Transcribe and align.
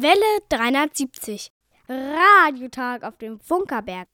Welle 0.00 0.42
370. 0.48 1.50
Radiotag 1.88 3.02
auf 3.02 3.18
dem 3.18 3.40
Funkerberg. 3.40 4.06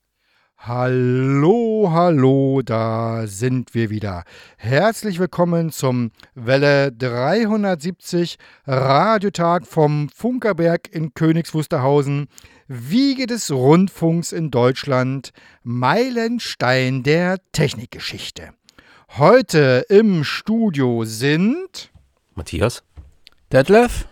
Hallo, 0.57 1.91
hallo, 1.91 2.63
da 2.65 3.27
sind 3.27 3.75
wir 3.75 3.91
wieder. 3.91 4.25
Herzlich 4.57 5.19
willkommen 5.19 5.73
zum 5.73 6.11
Welle 6.35 6.91
370 6.91 8.39
Radiotag 8.67 9.67
vom 9.67 10.09
Funkerberg 10.09 10.89
in 10.91 11.13
Königs 11.13 11.53
Wiege 12.67 13.27
des 13.27 13.51
Rundfunks 13.51 14.33
in 14.33 14.51
Deutschland, 14.51 15.33
Meilenstein 15.65 17.03
der 17.03 17.37
Technikgeschichte. 17.53 18.55
Heute 19.19 19.85
im 19.91 20.25
Studio 20.25 21.05
sind 21.05 21.91
Matthias, 22.35 22.83
Detlef, 23.53 24.07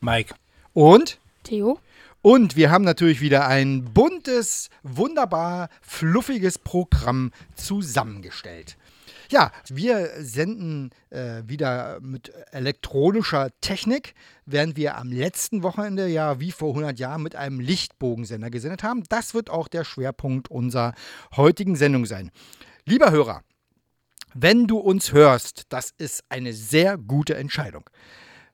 Mike 0.00 0.36
und 0.78 1.18
Theo. 1.42 1.80
Und 2.22 2.54
wir 2.54 2.70
haben 2.70 2.84
natürlich 2.84 3.20
wieder 3.20 3.48
ein 3.48 3.84
buntes, 3.94 4.70
wunderbar 4.84 5.70
fluffiges 5.82 6.56
Programm 6.56 7.32
zusammengestellt. 7.56 8.76
Ja, 9.28 9.50
wir 9.66 10.08
senden 10.20 10.90
äh, 11.10 11.42
wieder 11.44 11.98
mit 12.00 12.32
elektronischer 12.52 13.50
Technik, 13.60 14.14
während 14.46 14.76
wir 14.76 14.96
am 14.96 15.10
letzten 15.10 15.64
Wochenende 15.64 16.06
ja 16.06 16.38
wie 16.38 16.52
vor 16.52 16.68
100 16.68 16.96
Jahren 17.00 17.24
mit 17.24 17.34
einem 17.34 17.58
Lichtbogensender 17.58 18.48
gesendet 18.48 18.84
haben. 18.84 19.02
Das 19.08 19.34
wird 19.34 19.50
auch 19.50 19.66
der 19.66 19.82
Schwerpunkt 19.82 20.48
unserer 20.48 20.94
heutigen 21.36 21.74
Sendung 21.74 22.06
sein. 22.06 22.30
Lieber 22.84 23.10
Hörer, 23.10 23.42
wenn 24.32 24.68
du 24.68 24.78
uns 24.78 25.12
hörst, 25.12 25.64
das 25.70 25.92
ist 25.98 26.22
eine 26.28 26.52
sehr 26.52 26.96
gute 26.98 27.34
Entscheidung. 27.34 27.90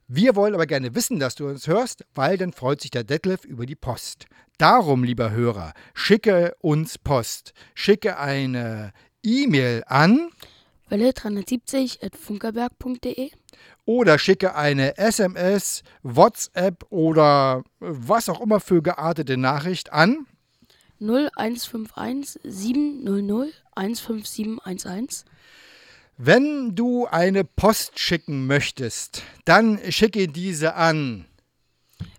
Wir 0.07 0.35
wollen 0.35 0.53
aber 0.53 0.67
gerne 0.67 0.93
wissen, 0.93 1.19
dass 1.19 1.33
du 1.33 1.47
uns 1.47 1.65
hörst, 1.65 2.05
weil 2.13 2.37
dann 2.37 2.53
freut 2.53 2.79
sich 2.79 2.91
der 2.91 3.03
Detlef 3.03 3.43
über 3.43 3.65
die 3.65 3.75
Post. 3.75 4.27
Darum, 4.59 5.03
lieber 5.03 5.31
Hörer, 5.31 5.73
schicke 5.95 6.53
uns 6.61 6.99
Post. 6.99 7.53
Schicke 7.73 8.19
eine 8.19 8.91
E-Mail 9.23 9.83
an 9.87 10.29
Welle 10.89 11.11
370 11.11 12.03
at 12.03 12.15
funkerberg.de 12.15 13.31
oder 13.85 14.19
schicke 14.19 14.53
eine 14.53 14.95
SMS, 14.99 15.81
WhatsApp 16.03 16.85
oder 16.91 17.63
was 17.79 18.29
auch 18.29 18.41
immer 18.41 18.59
für 18.59 18.83
geartete 18.83 19.37
Nachricht 19.37 19.91
an 19.91 20.27
0151 20.99 22.39
700 22.43 23.63
15711. 23.75 25.25
Wenn 26.17 26.75
du 26.75 27.07
eine 27.07 27.43
Post 27.43 27.99
schicken 27.99 28.47
möchtest, 28.47 29.23
dann 29.43 29.79
schicke 29.91 30.29
diese 30.29 30.75
an 30.75 31.25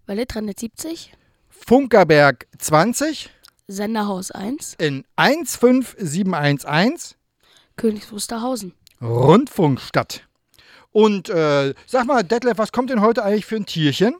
Welle 0.04 0.26
370, 0.26 1.14
Funkerberg 1.48 2.46
20 2.58 3.30
Senderhaus 3.68 4.30
1, 4.30 4.74
in 4.74 5.04
15711 5.16 7.14
Königs 7.76 8.12
Wusterhausen. 8.12 8.74
Rundfunkstadt. 9.00 10.28
Und 10.92 11.30
äh, 11.30 11.72
sag 11.86 12.06
mal, 12.06 12.22
Detlef, 12.22 12.58
was 12.58 12.72
kommt 12.72 12.90
denn 12.90 13.00
heute 13.00 13.24
eigentlich 13.24 13.46
für 13.46 13.56
ein 13.56 13.64
Tierchen? 13.66 14.14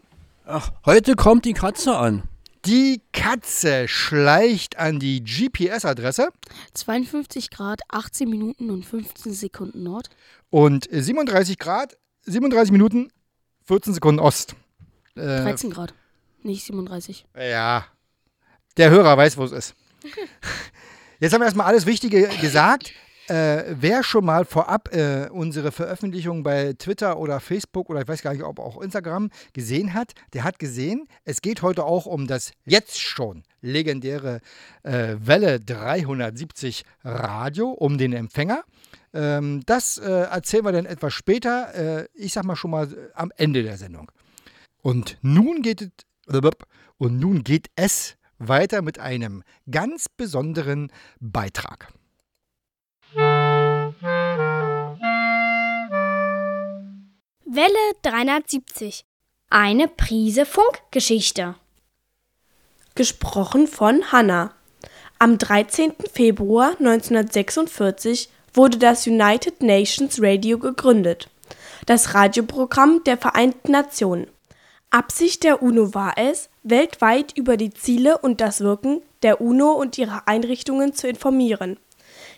ach, 0.47 0.71
heute 0.85 1.17
kommt 1.17 1.45
die 1.45 1.53
Katze 1.53 1.97
an. 1.97 2.23
Die 2.67 3.01
Katze 3.13 3.87
schleicht 3.87 4.77
an 4.77 4.99
die 4.99 5.23
GPS-Adresse 5.23 6.31
52 6.75 7.51
Grad, 7.51 7.83
18 7.89 8.29
Minuten 8.29 8.71
und 8.71 8.85
15 8.85 9.33
Sekunden 9.33 9.85
Nord. 9.85 10.11
und 10.51 10.89
37 10.91 11.59
Grad, 11.59 11.97
37 12.23 12.73
Minuten, 12.73 13.13
14 13.67 13.95
Sekunden 13.95 14.19
Ost. 14.19 14.57
Äh, 15.15 15.43
13 15.43 15.71
Grad, 15.71 15.95
nicht 16.43 16.65
37. 16.65 17.27
Ja, 17.37 17.87
der 18.77 18.91
Hörer 18.91 19.17
weiß, 19.17 19.37
wo 19.37 19.45
es 19.45 19.53
ist. 19.53 19.75
Jetzt 21.21 21.33
haben 21.33 21.43
wir 21.43 21.47
erstmal 21.47 21.67
alles 21.67 21.87
Wichtige 21.87 22.27
gesagt. 22.41 22.93
Äh, 23.29 23.75
wer 23.81 24.05
schon 24.05 24.25
mal 24.25 24.45
vorab 24.45 24.95
äh, 24.95 25.29
unsere 25.31 25.73
Veröffentlichung 25.73 26.45
bei 26.45 26.75
Twitter 26.75 27.19
oder 27.19 27.41
Facebook 27.41 27.91
oder 27.91 28.03
ich 28.03 28.09
weiß 28.09 28.23
gar 28.23 28.33
nicht, 28.33 28.45
ob 28.45 28.61
auch 28.61 28.81
Instagram 28.81 29.31
gesehen 29.53 29.95
hat, 29.95 30.13
der 30.33 30.45
hat 30.45 30.61
gesehen, 30.61 31.09
es 31.25 31.43
geht 31.43 31.63
heute 31.63 31.85
auch 31.85 32.07
um 32.07 32.29
das 32.29 32.53
jetzt 32.65 33.01
schon 33.01 33.43
legendäre 33.61 34.41
äh, 34.85 35.17
Welle 35.19 35.59
370 35.59 36.85
Radio, 37.03 37.71
um 37.71 37.99
den 37.99 38.13
Empfänger. 38.13 38.63
Ähm, 39.13 39.63
das 39.67 39.99
äh, 39.99 40.09
erzählen 40.09 40.65
wir 40.65 40.73
dann 40.73 40.87
etwas 40.87 41.13
später, 41.13 41.75
äh, 41.75 42.09
ich 42.15 42.33
sag 42.33 42.45
mal 42.45 42.55
schon 42.55 42.71
mal 42.71 42.93
äh, 42.93 43.09
am 43.15 43.33
Ende 43.37 43.65
der 43.65 43.77
Sendung. 43.77 44.13
Und 44.83 45.19
nun 45.23 45.63
geht 45.63 45.83
es, 45.83 45.91
und 46.99 47.19
nun 47.19 47.43
geht 47.43 47.71
es 47.75 48.17
weiter 48.39 48.83
mit 48.83 49.01
einem 49.01 49.43
ganz 49.69 50.09
besonderen 50.09 50.93
Beitrag. 51.19 51.89
Welle 57.47 57.73
370. 58.03 59.07
Eine 59.49 59.89
Prise 59.89 60.45
Funkgeschichte. 60.45 61.55
Gesprochen 62.95 63.67
von 63.69 64.13
Hannah. 64.13 64.53
Am 65.19 65.39
13. 65.39 65.95
Februar 66.13 66.73
1946 66.79 68.29
wurde 68.53 68.77
das 68.77 69.07
United 69.07 69.63
Nations 69.63 70.21
Radio 70.21 70.59
gegründet, 70.59 71.31
das 71.87 72.13
Radioprogramm 72.13 73.03
der 73.05 73.17
Vereinten 73.17 73.73
Nationen. 73.73 74.27
Absicht 74.91 75.45
der 75.45 75.63
UNO 75.63 75.95
war 75.95 76.15
es, 76.17 76.51
weltweit 76.63 77.33
über 77.37 77.57
die 77.57 77.71
Ziele 77.71 78.19
und 78.19 78.43
das 78.43 78.61
Wirken 78.61 79.01
der 79.23 79.41
UNO 79.41 79.73
und 79.73 79.97
ihrer 79.97 80.29
Einrichtungen 80.29 80.93
zu 80.93 81.09
informieren. 81.09 81.79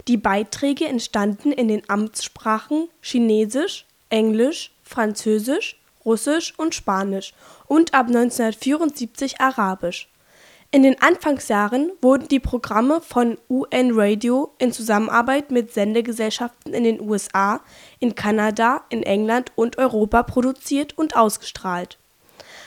Die 0.09 0.17
Beiträge 0.17 0.87
entstanden 0.87 1.53
in 1.53 1.69
den 1.69 1.83
Amtssprachen 1.87 2.89
Chinesisch, 3.03 3.85
Englisch, 4.09 4.73
Französisch, 4.83 5.79
Russisch 6.03 6.55
und 6.57 6.75
Spanisch 6.75 7.35
und 7.67 7.93
ab 7.93 8.07
1974 8.07 9.39
Arabisch. 9.39 10.09
In 10.71 10.83
den 10.83 11.01
Anfangsjahren 11.03 11.93
wurden 12.01 12.27
die 12.29 12.41
Programme 12.41 13.03
von 13.03 13.37
UN 13.51 13.91
Radio 13.93 14.51
in 14.57 14.73
Zusammenarbeit 14.73 15.51
mit 15.51 15.75
Sendegesellschaften 15.75 16.73
in 16.73 16.85
den 16.85 17.03
USA, 17.03 17.61
in 17.99 18.15
Kanada, 18.15 18.85
in 18.89 19.03
England 19.03 19.53
und 19.57 19.77
Europa 19.77 20.23
produziert 20.23 20.97
und 20.97 21.17
ausgestrahlt. 21.17 21.99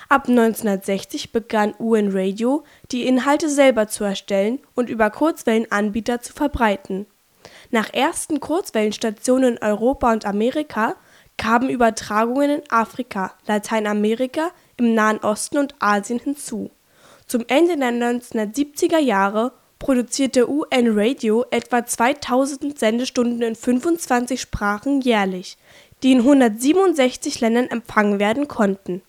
Ab 0.09 0.27
1960 0.27 1.31
begann 1.31 1.73
UN 1.79 2.11
Radio, 2.11 2.63
die 2.91 3.07
Inhalte 3.07 3.49
selber 3.49 3.87
zu 3.87 4.03
erstellen 4.03 4.59
und 4.75 4.89
über 4.89 5.09
Kurzwellenanbieter 5.09 6.21
zu 6.21 6.33
verbreiten. 6.33 7.07
Nach 7.71 7.93
ersten 7.93 8.41
Kurzwellenstationen 8.41 9.55
in 9.55 9.63
Europa 9.63 10.11
und 10.11 10.25
Amerika 10.25 10.95
kamen 11.37 11.69
Übertragungen 11.69 12.51
in 12.51 12.61
Afrika, 12.69 13.33
Lateinamerika, 13.47 14.51
im 14.77 14.93
Nahen 14.93 15.19
Osten 15.19 15.57
und 15.57 15.75
Asien 15.79 16.19
hinzu. 16.19 16.69
Zum 17.27 17.45
Ende 17.47 17.77
der 17.77 17.91
1970er 17.91 18.99
Jahre 18.99 19.53
produzierte 19.79 20.49
UN 20.49 20.99
Radio 20.99 21.45
etwa 21.49 21.85
2000 21.85 22.77
Sendestunden 22.77 23.41
in 23.41 23.55
25 23.55 24.39
Sprachen 24.39 25.01
jährlich, 25.01 25.57
die 26.03 26.11
in 26.11 26.19
167 26.19 27.39
Ländern 27.39 27.67
empfangen 27.67 28.19
werden 28.19 28.49
konnten. 28.49 29.01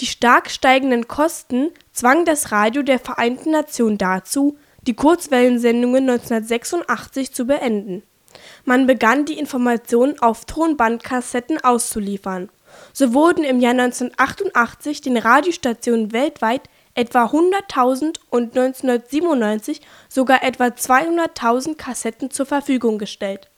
Die 0.00 0.06
stark 0.06 0.48
steigenden 0.50 1.08
Kosten 1.08 1.70
zwangen 1.92 2.24
das 2.24 2.52
Radio 2.52 2.82
der 2.82 2.98
Vereinten 2.98 3.50
Nationen 3.50 3.98
dazu, 3.98 4.56
die 4.86 4.94
Kurzwellensendungen 4.94 6.08
1986 6.08 7.32
zu 7.32 7.46
beenden. 7.46 8.02
Man 8.64 8.86
begann 8.86 9.24
die 9.24 9.38
Informationen 9.38 10.18
auf 10.20 10.44
Tonbandkassetten 10.44 11.62
auszuliefern. 11.62 12.50
So 12.92 13.14
wurden 13.14 13.44
im 13.44 13.60
Jahr 13.60 13.72
1988 13.72 15.00
den 15.00 15.16
Radiostationen 15.16 16.12
weltweit 16.12 16.62
etwa 16.94 17.26
100.000 17.26 18.18
und 18.30 18.56
1997 18.56 19.80
sogar 20.08 20.42
etwa 20.42 20.66
200.000 20.66 21.76
Kassetten 21.76 22.30
zur 22.30 22.46
Verfügung 22.46 22.98
gestellt. 22.98 23.48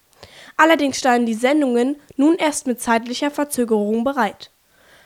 Allerdings 0.56 0.98
standen 0.98 1.26
die 1.26 1.34
Sendungen 1.34 1.96
nun 2.16 2.36
erst 2.36 2.66
mit 2.66 2.80
zeitlicher 2.80 3.30
Verzögerung 3.30 4.04
bereit. 4.04 4.50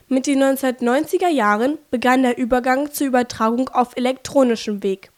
Mit 0.09 0.27
den 0.27 0.43
1990er 0.43 1.29
Jahren 1.29 1.79
begann 1.91 2.23
der 2.23 2.39
Übergang 2.39 2.93
zur 2.93 3.07
Übertragung 3.09 3.69
auf 3.69 3.97
elektronischem 3.97 4.83
Weg. 4.83 5.11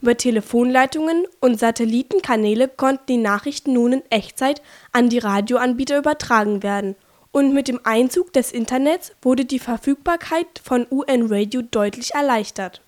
Über 0.00 0.16
Telefonleitungen 0.16 1.26
und 1.40 1.58
Satellitenkanäle 1.58 2.68
konnten 2.68 3.06
die 3.08 3.16
Nachrichten 3.16 3.72
nun 3.72 3.94
in 3.94 4.02
Echtzeit 4.10 4.62
an 4.92 5.08
die 5.08 5.18
Radioanbieter 5.18 5.98
übertragen 5.98 6.62
werden, 6.62 6.96
und 7.32 7.52
mit 7.52 7.68
dem 7.68 7.80
Einzug 7.84 8.32
des 8.32 8.50
Internets 8.50 9.12
wurde 9.20 9.44
die 9.44 9.58
Verfügbarkeit 9.58 10.46
von 10.62 10.86
UN 10.90 11.26
Radio 11.26 11.60
deutlich 11.60 12.14
erleichtert. 12.14 12.80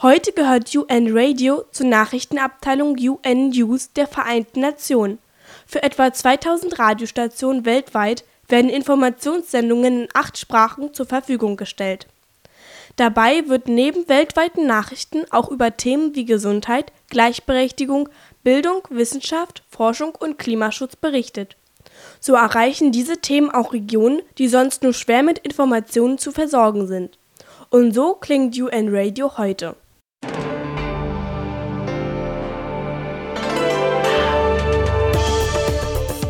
Heute 0.00 0.32
gehört 0.32 0.74
UN 0.74 1.08
Radio 1.10 1.64
zur 1.72 1.86
Nachrichtenabteilung 1.86 2.96
UN 2.98 3.50
News 3.50 3.92
der 3.92 4.06
Vereinten 4.06 4.60
Nationen. 4.60 5.18
Für 5.66 5.82
etwa 5.82 6.12
2000 6.12 6.78
Radiostationen 6.78 7.64
weltweit 7.64 8.24
werden 8.48 8.70
Informationssendungen 8.70 10.02
in 10.04 10.08
acht 10.14 10.38
Sprachen 10.38 10.94
zur 10.94 11.06
Verfügung 11.06 11.56
gestellt. 11.56 12.06
Dabei 12.97 13.47
wird 13.47 13.67
neben 13.67 14.07
weltweiten 14.07 14.67
Nachrichten 14.67 15.25
auch 15.31 15.49
über 15.49 15.75
Themen 15.75 16.15
wie 16.15 16.25
Gesundheit, 16.25 16.91
Gleichberechtigung, 17.09 18.09
Bildung, 18.43 18.81
Wissenschaft, 18.89 19.63
Forschung 19.69 20.13
und 20.19 20.37
Klimaschutz 20.37 20.95
berichtet. 20.95 21.55
So 22.19 22.35
erreichen 22.35 22.91
diese 22.91 23.17
Themen 23.17 23.49
auch 23.49 23.73
Regionen, 23.73 24.21
die 24.37 24.47
sonst 24.47 24.83
nur 24.83 24.93
schwer 24.93 25.23
mit 25.23 25.39
Informationen 25.39 26.17
zu 26.17 26.31
versorgen 26.31 26.87
sind. 26.87 27.17
Und 27.69 27.93
so 27.93 28.15
klingt 28.15 28.57
UN 28.57 28.89
Radio 28.89 29.37
heute. 29.37 29.75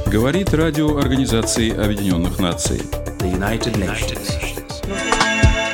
Говорит 0.10 0.54
радио 0.54 0.96
Организации 1.00 1.72
Объединенных 1.72 2.40
Наций. 2.40 2.80
The 3.20 3.30
United 3.30 3.78
Nations. 3.78 4.67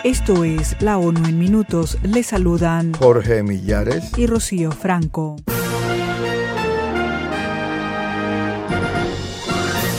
Esto 0.05 0.45
es 0.45 0.77
la 0.83 0.99
ONU 0.99 1.27
en 1.27 1.39
minutos. 1.39 1.97
Les 2.03 2.27
saludan 2.27 2.93
Jorge 2.93 3.43
Millares 3.43 4.13
y 4.19 4.27
Rocío 4.27 4.71
Franco. 4.71 5.37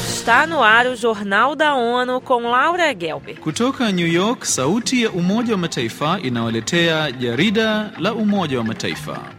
Está 0.08 0.46
no 0.46 0.64
ar 0.64 0.86
o 0.86 0.96
Jornal 0.96 1.58
da 1.58 1.74
ONU 1.74 2.22
com 2.22 2.44
Laura 2.44 2.94
Gelber. 2.94 3.40
Kutoka 3.40 3.92
New 3.92 4.06
York, 4.06 4.46
sauti 4.46 5.02
ya 5.02 5.10
Umoja 5.10 5.54
wa 5.54 5.58
Mataifa 5.58 6.20
inawaletea 6.22 7.12
jarida 7.12 7.92
la 7.98 8.14
Umoja 8.14 8.60
wa 8.60 8.64
Mataifa. 8.64 9.34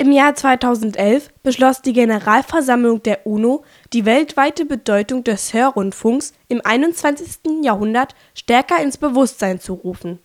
Im 0.00 0.12
Jahr 0.12 0.34
2011 0.34 1.28
beschloss 1.42 1.82
die 1.82 1.92
Generalversammlung 1.92 3.02
der 3.02 3.26
UNO, 3.26 3.64
die 3.92 4.04
weltweite 4.04 4.64
Bedeutung 4.64 5.24
des 5.24 5.52
Hörrundfunks 5.52 6.32
im 6.48 6.60
21. 6.64 7.62
Jahrhundert 7.62 8.14
stärker 8.34 8.80
ins 8.80 8.96
Bewusstsein 8.96 9.60
zu 9.60 9.74
rufen. 9.74 10.20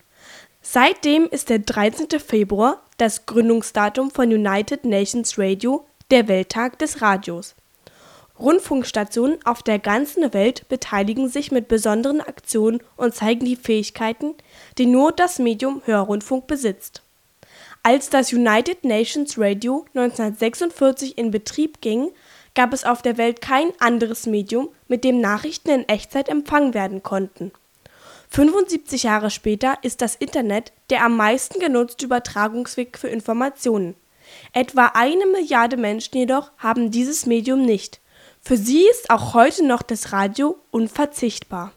Seitdem 0.62 1.26
ist 1.26 1.48
der 1.48 1.60
13. 1.60 2.20
Februar, 2.20 2.82
das 2.96 3.26
Gründungsdatum 3.26 4.10
von 4.10 4.32
United 4.32 4.84
Nations 4.84 5.38
Radio, 5.38 5.84
der 6.10 6.28
Welttag 6.28 6.78
des 6.78 7.02
Radios. 7.02 7.54
Rundfunkstationen 8.38 9.38
auf 9.44 9.62
der 9.62 9.78
ganzen 9.78 10.32
Welt 10.34 10.68
beteiligen 10.68 11.28
sich 11.28 11.50
mit 11.50 11.68
besonderen 11.68 12.20
Aktionen 12.20 12.82
und 12.96 13.14
zeigen 13.14 13.46
die 13.46 13.56
Fähigkeiten, 13.56 14.34
die 14.76 14.86
nur 14.86 15.12
das 15.12 15.38
Medium 15.38 15.82
Hörrundfunk 15.86 16.46
besitzt. 16.46 17.02
Als 17.82 18.10
das 18.10 18.32
United 18.32 18.84
Nations 18.84 19.38
Radio 19.38 19.86
1946 19.94 21.16
in 21.16 21.30
Betrieb 21.30 21.80
ging, 21.80 22.10
gab 22.56 22.72
es 22.72 22.84
auf 22.84 23.02
der 23.02 23.18
Welt 23.18 23.40
kein 23.40 23.68
anderes 23.78 24.26
Medium, 24.26 24.70
mit 24.88 25.04
dem 25.04 25.20
Nachrichten 25.20 25.70
in 25.70 25.88
Echtzeit 25.88 26.28
empfangen 26.28 26.74
werden 26.74 27.04
konnten. 27.04 27.52
75 28.30 29.04
Jahre 29.04 29.30
später 29.30 29.78
ist 29.82 30.02
das 30.02 30.16
Internet 30.16 30.72
der 30.90 31.04
am 31.04 31.16
meisten 31.16 31.60
genutzte 31.60 32.06
Übertragungsweg 32.06 32.98
für 32.98 33.08
Informationen. 33.08 33.94
Etwa 34.52 34.92
eine 34.94 35.26
Milliarde 35.26 35.76
Menschen 35.76 36.16
jedoch 36.16 36.50
haben 36.58 36.90
dieses 36.90 37.26
Medium 37.26 37.62
nicht. 37.62 38.00
Für 38.40 38.56
sie 38.56 38.86
ist 38.88 39.10
auch 39.10 39.34
heute 39.34 39.64
noch 39.64 39.82
das 39.82 40.12
Radio 40.12 40.56
unverzichtbar. 40.70 41.72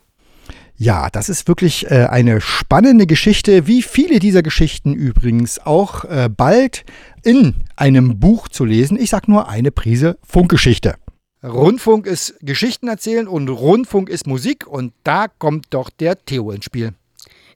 Ja, 0.82 1.10
das 1.10 1.28
ist 1.28 1.50
wirklich 1.50 1.92
äh, 1.92 2.08
eine 2.10 2.40
spannende 2.40 3.06
Geschichte, 3.06 3.68
wie 3.68 3.82
viele 3.82 4.20
dieser 4.20 4.42
Geschichten 4.42 4.94
übrigens 4.94 5.60
auch 5.60 6.06
äh, 6.06 6.30
bald 6.30 6.86
in 7.22 7.56
einem 7.76 8.18
Buch 8.18 8.48
zu 8.48 8.64
lesen. 8.64 8.98
Ich 8.98 9.10
sag 9.10 9.28
nur 9.28 9.50
eine 9.50 9.72
Prise 9.72 10.18
Funkgeschichte. 10.24 10.96
Rundfunk 11.44 12.08
ist 12.08 12.36
Geschichten 12.40 12.88
erzählen 12.88 13.28
und 13.28 13.50
Rundfunk 13.50 14.08
ist 14.08 14.26
Musik 14.26 14.68
und 14.68 14.94
da 15.04 15.28
kommt 15.28 15.66
doch 15.72 15.90
der 15.90 16.18
Theo 16.24 16.50
ins 16.52 16.64
Spiel. 16.64 16.94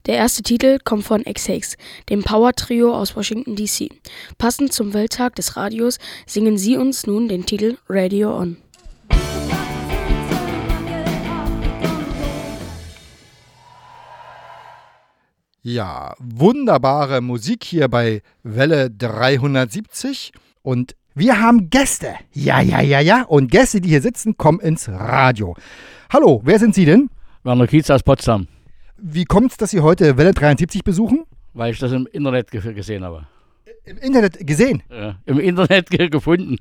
Der 0.04 0.16
erste 0.16 0.42
Titel 0.42 0.78
kommt 0.84 1.04
von 1.04 1.22
X-Hakes, 1.24 1.78
dem 2.10 2.22
Power-Trio 2.22 2.94
aus 2.94 3.16
Washington, 3.16 3.56
D.C. 3.56 3.88
Passend 4.36 4.74
zum 4.74 4.92
Welttag 4.92 5.34
des 5.36 5.56
Radios 5.56 5.98
singen 6.26 6.58
sie 6.58 6.76
uns 6.76 7.06
nun 7.06 7.28
den 7.28 7.46
Titel 7.46 7.78
Radio 7.88 8.36
On. 8.36 8.58
Ja, 15.74 16.14
wunderbare 16.18 17.22
Musik 17.22 17.64
hier 17.64 17.88
bei 17.88 18.20
Welle 18.42 18.90
370 18.90 20.32
und 20.60 20.94
wir 21.14 21.40
haben 21.40 21.70
Gäste. 21.70 22.12
Ja, 22.34 22.60
ja, 22.60 22.82
ja, 22.82 23.00
ja. 23.00 23.22
Und 23.22 23.50
Gäste, 23.50 23.80
die 23.80 23.88
hier 23.88 24.02
sitzen, 24.02 24.36
kommen 24.36 24.60
ins 24.60 24.90
Radio. 24.90 25.56
Hallo, 26.12 26.42
wer 26.44 26.58
sind 26.58 26.74
Sie 26.74 26.84
denn? 26.84 27.08
Werner 27.44 27.66
Kiez 27.66 27.88
aus 27.88 28.02
Potsdam, 28.02 28.46
Wie 28.98 29.24
kommt 29.24 29.52
es, 29.52 29.56
dass 29.56 29.70
Sie 29.70 29.80
heute 29.80 30.18
Welle 30.18 30.34
73 30.34 30.84
besuchen? 30.84 31.24
weil 31.54 31.72
ich 31.72 31.78
das 31.78 31.92
im 31.92 32.06
Internet 32.12 32.50
ge 32.50 32.60
gesehen 32.74 33.02
habe. 33.02 33.26
Im 33.84 33.96
Internet 33.96 34.46
gesehen. 34.46 34.82
Ja, 34.90 35.16
Im 35.24 35.40
Internet 35.40 35.88
ge 35.88 36.10
gefunden. 36.10 36.58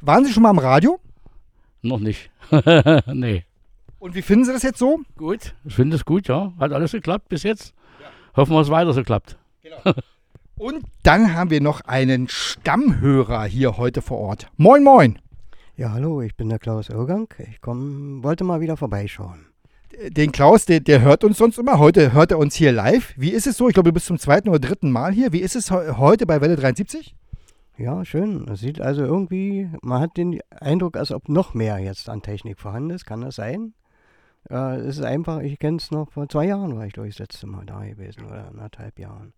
Waren 0.00 0.24
Sie 0.24 0.32
schon 0.32 0.42
mal 0.44 0.50
am 0.50 0.58
Radio? 0.58 0.98
Noch 1.82 1.98
nicht. 1.98 2.30
nee. 3.12 3.44
Und 4.04 4.14
wie 4.14 4.20
finden 4.20 4.44
Sie 4.44 4.52
das 4.52 4.62
jetzt 4.62 4.78
so? 4.78 5.00
Gut, 5.16 5.54
ich 5.64 5.74
finde 5.76 5.96
es 5.96 6.04
gut, 6.04 6.28
ja. 6.28 6.52
Hat 6.58 6.72
alles 6.72 6.92
geklappt 6.92 7.30
bis 7.30 7.42
jetzt. 7.42 7.72
Hoffen 8.36 8.52
wir, 8.52 8.60
es 8.60 8.68
weiter 8.68 8.92
so 8.92 9.02
klappt. 9.02 9.38
Und 10.58 10.84
dann 11.02 11.32
haben 11.34 11.48
wir 11.48 11.62
noch 11.62 11.80
einen 11.86 12.28
Stammhörer 12.28 13.44
hier 13.46 13.78
heute 13.78 14.02
vor 14.02 14.18
Ort. 14.18 14.48
Moin, 14.58 14.84
moin. 14.84 15.18
Ja, 15.78 15.92
hallo, 15.92 16.20
ich 16.20 16.36
bin 16.36 16.50
der 16.50 16.58
Klaus 16.58 16.90
Irgang. 16.90 17.32
Ich 17.50 17.62
komm, 17.62 18.22
wollte 18.22 18.44
mal 18.44 18.60
wieder 18.60 18.76
vorbeischauen. 18.76 19.46
Den 20.10 20.32
Klaus, 20.32 20.66
der, 20.66 20.80
der 20.80 21.00
hört 21.00 21.24
uns 21.24 21.38
sonst 21.38 21.56
immer. 21.58 21.78
Heute 21.78 22.12
hört 22.12 22.30
er 22.30 22.36
uns 22.38 22.54
hier 22.54 22.72
live. 22.72 23.14
Wie 23.16 23.30
ist 23.30 23.46
es 23.46 23.56
so? 23.56 23.68
Ich 23.68 23.74
glaube, 23.74 23.88
du 23.88 23.94
bist 23.94 24.04
zum 24.04 24.18
zweiten 24.18 24.50
oder 24.50 24.58
dritten 24.58 24.90
Mal 24.90 25.12
hier. 25.14 25.32
Wie 25.32 25.40
ist 25.40 25.56
es 25.56 25.70
he- 25.70 25.92
heute 25.96 26.26
bei 26.26 26.42
Welle 26.42 26.56
73? 26.56 27.16
Ja, 27.78 28.04
schön. 28.04 28.46
Es 28.50 28.60
sieht 28.60 28.82
also 28.82 29.02
irgendwie, 29.02 29.70
man 29.80 30.02
hat 30.02 30.18
den 30.18 30.40
Eindruck, 30.50 30.98
als 30.98 31.10
ob 31.10 31.30
noch 31.30 31.54
mehr 31.54 31.78
jetzt 31.78 32.10
an 32.10 32.20
Technik 32.20 32.60
vorhanden 32.60 32.90
ist. 32.90 33.06
Kann 33.06 33.22
das 33.22 33.36
sein? 33.36 33.72
Äh, 34.50 34.76
es 34.76 34.98
ist 34.98 35.04
einfach, 35.04 35.40
ich 35.40 35.58
kenne 35.58 35.78
es 35.78 35.90
noch, 35.90 36.10
vor 36.12 36.28
zwei 36.28 36.46
Jahren 36.46 36.76
war 36.76 36.86
ich, 36.86 36.92
glaube 36.92 37.08
ich, 37.08 37.14
das 37.16 37.20
letzte 37.28 37.46
Mal 37.46 37.64
da 37.64 37.84
gewesen 37.84 38.24
oder 38.26 38.48
anderthalb 38.48 38.98
Jahren. 38.98 39.32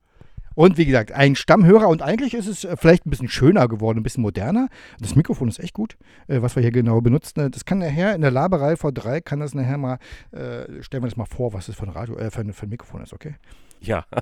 Und 0.54 0.78
wie 0.78 0.86
gesagt, 0.86 1.12
ein 1.12 1.36
Stammhörer. 1.36 1.86
Und 1.88 2.00
eigentlich 2.00 2.32
ist 2.32 2.46
es 2.46 2.64
äh, 2.64 2.76
vielleicht 2.78 3.04
ein 3.04 3.10
bisschen 3.10 3.28
schöner 3.28 3.68
geworden, 3.68 3.98
ein 3.98 4.02
bisschen 4.02 4.22
moderner. 4.22 4.68
Das 4.98 5.14
Mikrofon 5.14 5.48
ist 5.48 5.58
echt 5.58 5.74
gut, 5.74 5.98
äh, 6.28 6.40
was 6.40 6.56
wir 6.56 6.62
hier 6.62 6.72
genau 6.72 7.02
benutzen. 7.02 7.40
Äh, 7.40 7.50
Das 7.50 7.66
kann 7.66 7.78
nachher 7.78 8.14
in 8.14 8.22
der 8.22 8.30
Laberei 8.30 8.72
V3, 8.72 9.20
kann 9.20 9.40
das 9.40 9.54
nachher 9.54 9.76
mal, 9.76 9.98
äh, 10.32 10.82
stellen 10.82 11.02
wir 11.02 11.08
das 11.08 11.16
mal 11.16 11.26
vor, 11.26 11.52
was 11.52 11.66
das 11.66 11.76
für 11.76 11.82
ein, 11.84 11.90
Radio, 11.90 12.16
äh, 12.16 12.30
für 12.30 12.40
ein, 12.40 12.54
für 12.54 12.66
ein 12.66 12.70
Mikrofon 12.70 13.02
ist, 13.02 13.12
okay? 13.12 13.34
Ja. 13.80 14.06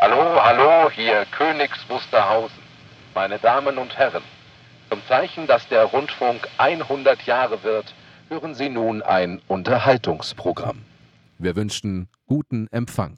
Hallo, 0.00 0.40
hallo, 0.42 0.90
hier 0.90 1.24
Königs 1.30 1.78
Wusterhausen. 1.88 2.65
Meine 3.16 3.38
Damen 3.38 3.78
und 3.78 3.96
Herren, 3.96 4.22
zum 4.90 5.00
Zeichen, 5.08 5.46
dass 5.46 5.66
der 5.68 5.84
Rundfunk 5.84 6.46
100 6.58 7.22
Jahre 7.22 7.62
wird, 7.62 7.94
hören 8.28 8.54
Sie 8.54 8.68
nun 8.68 9.00
ein 9.00 9.40
Unterhaltungsprogramm. 9.48 10.82
Wir 11.38 11.56
wünschen 11.56 12.10
guten 12.26 12.68
Empfang. 12.72 13.16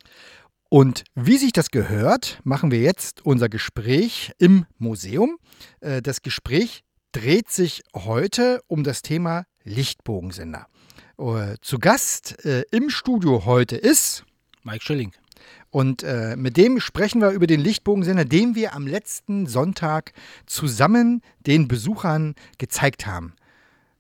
Und 0.69 1.03
wie 1.17 1.37
sich 1.37 1.51
das 1.51 1.73
gehört, 1.73 2.39
machen 2.45 2.71
wir 2.71 2.79
jetzt 2.79 3.27
unser 3.27 3.49
Gespräch 3.49 4.31
im 4.39 4.67
Museum. 4.79 5.37
Äh, 5.81 6.01
Das 6.01 6.23
Gespräch 6.23 6.85
dreht 7.11 7.51
sich 7.51 7.83
heute 7.93 8.63
um 8.69 8.85
das 8.85 9.03
Thema 9.03 9.47
Lichtbogensender. 9.65 10.69
Äh, 11.19 11.57
Zu 11.61 11.81
Gast 11.81 12.45
äh, 12.45 12.63
im 12.71 12.89
Studio 12.89 13.47
heute 13.47 13.75
ist 13.75 14.25
Mike 14.63 14.85
Schilling. 14.85 15.13
Und 15.71 16.03
äh, 16.03 16.37
mit 16.37 16.57
dem 16.57 16.81
sprechen 16.81 17.21
wir 17.21 17.31
über 17.31 17.47
den 17.47 17.61
Lichtbogensender, 17.61 18.25
den 18.25 18.55
wir 18.55 18.75
am 18.75 18.87
letzten 18.87 19.47
Sonntag 19.47 20.13
zusammen 20.47 21.23
den 21.47 21.69
Besuchern 21.69 22.35
gezeigt 22.57 23.07
haben. 23.07 23.35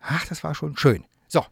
Ach, 0.00 0.24
das 0.26 0.42
war 0.44 0.54
schon 0.54 0.76
schön. 0.76 1.04
So, 1.26 1.44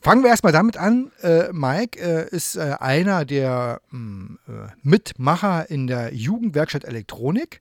fangen 0.00 0.22
wir 0.22 0.30
erstmal 0.30 0.52
damit 0.52 0.76
an. 0.76 1.10
Äh, 1.22 1.52
Mike 1.52 1.98
äh, 2.00 2.28
ist 2.34 2.56
äh, 2.56 2.76
einer 2.78 3.24
der 3.24 3.80
mh, 3.90 4.36
äh, 4.46 4.50
Mitmacher 4.82 5.68
in 5.70 5.88
der 5.88 6.14
Jugendwerkstatt 6.14 6.84
Elektronik. 6.84 7.60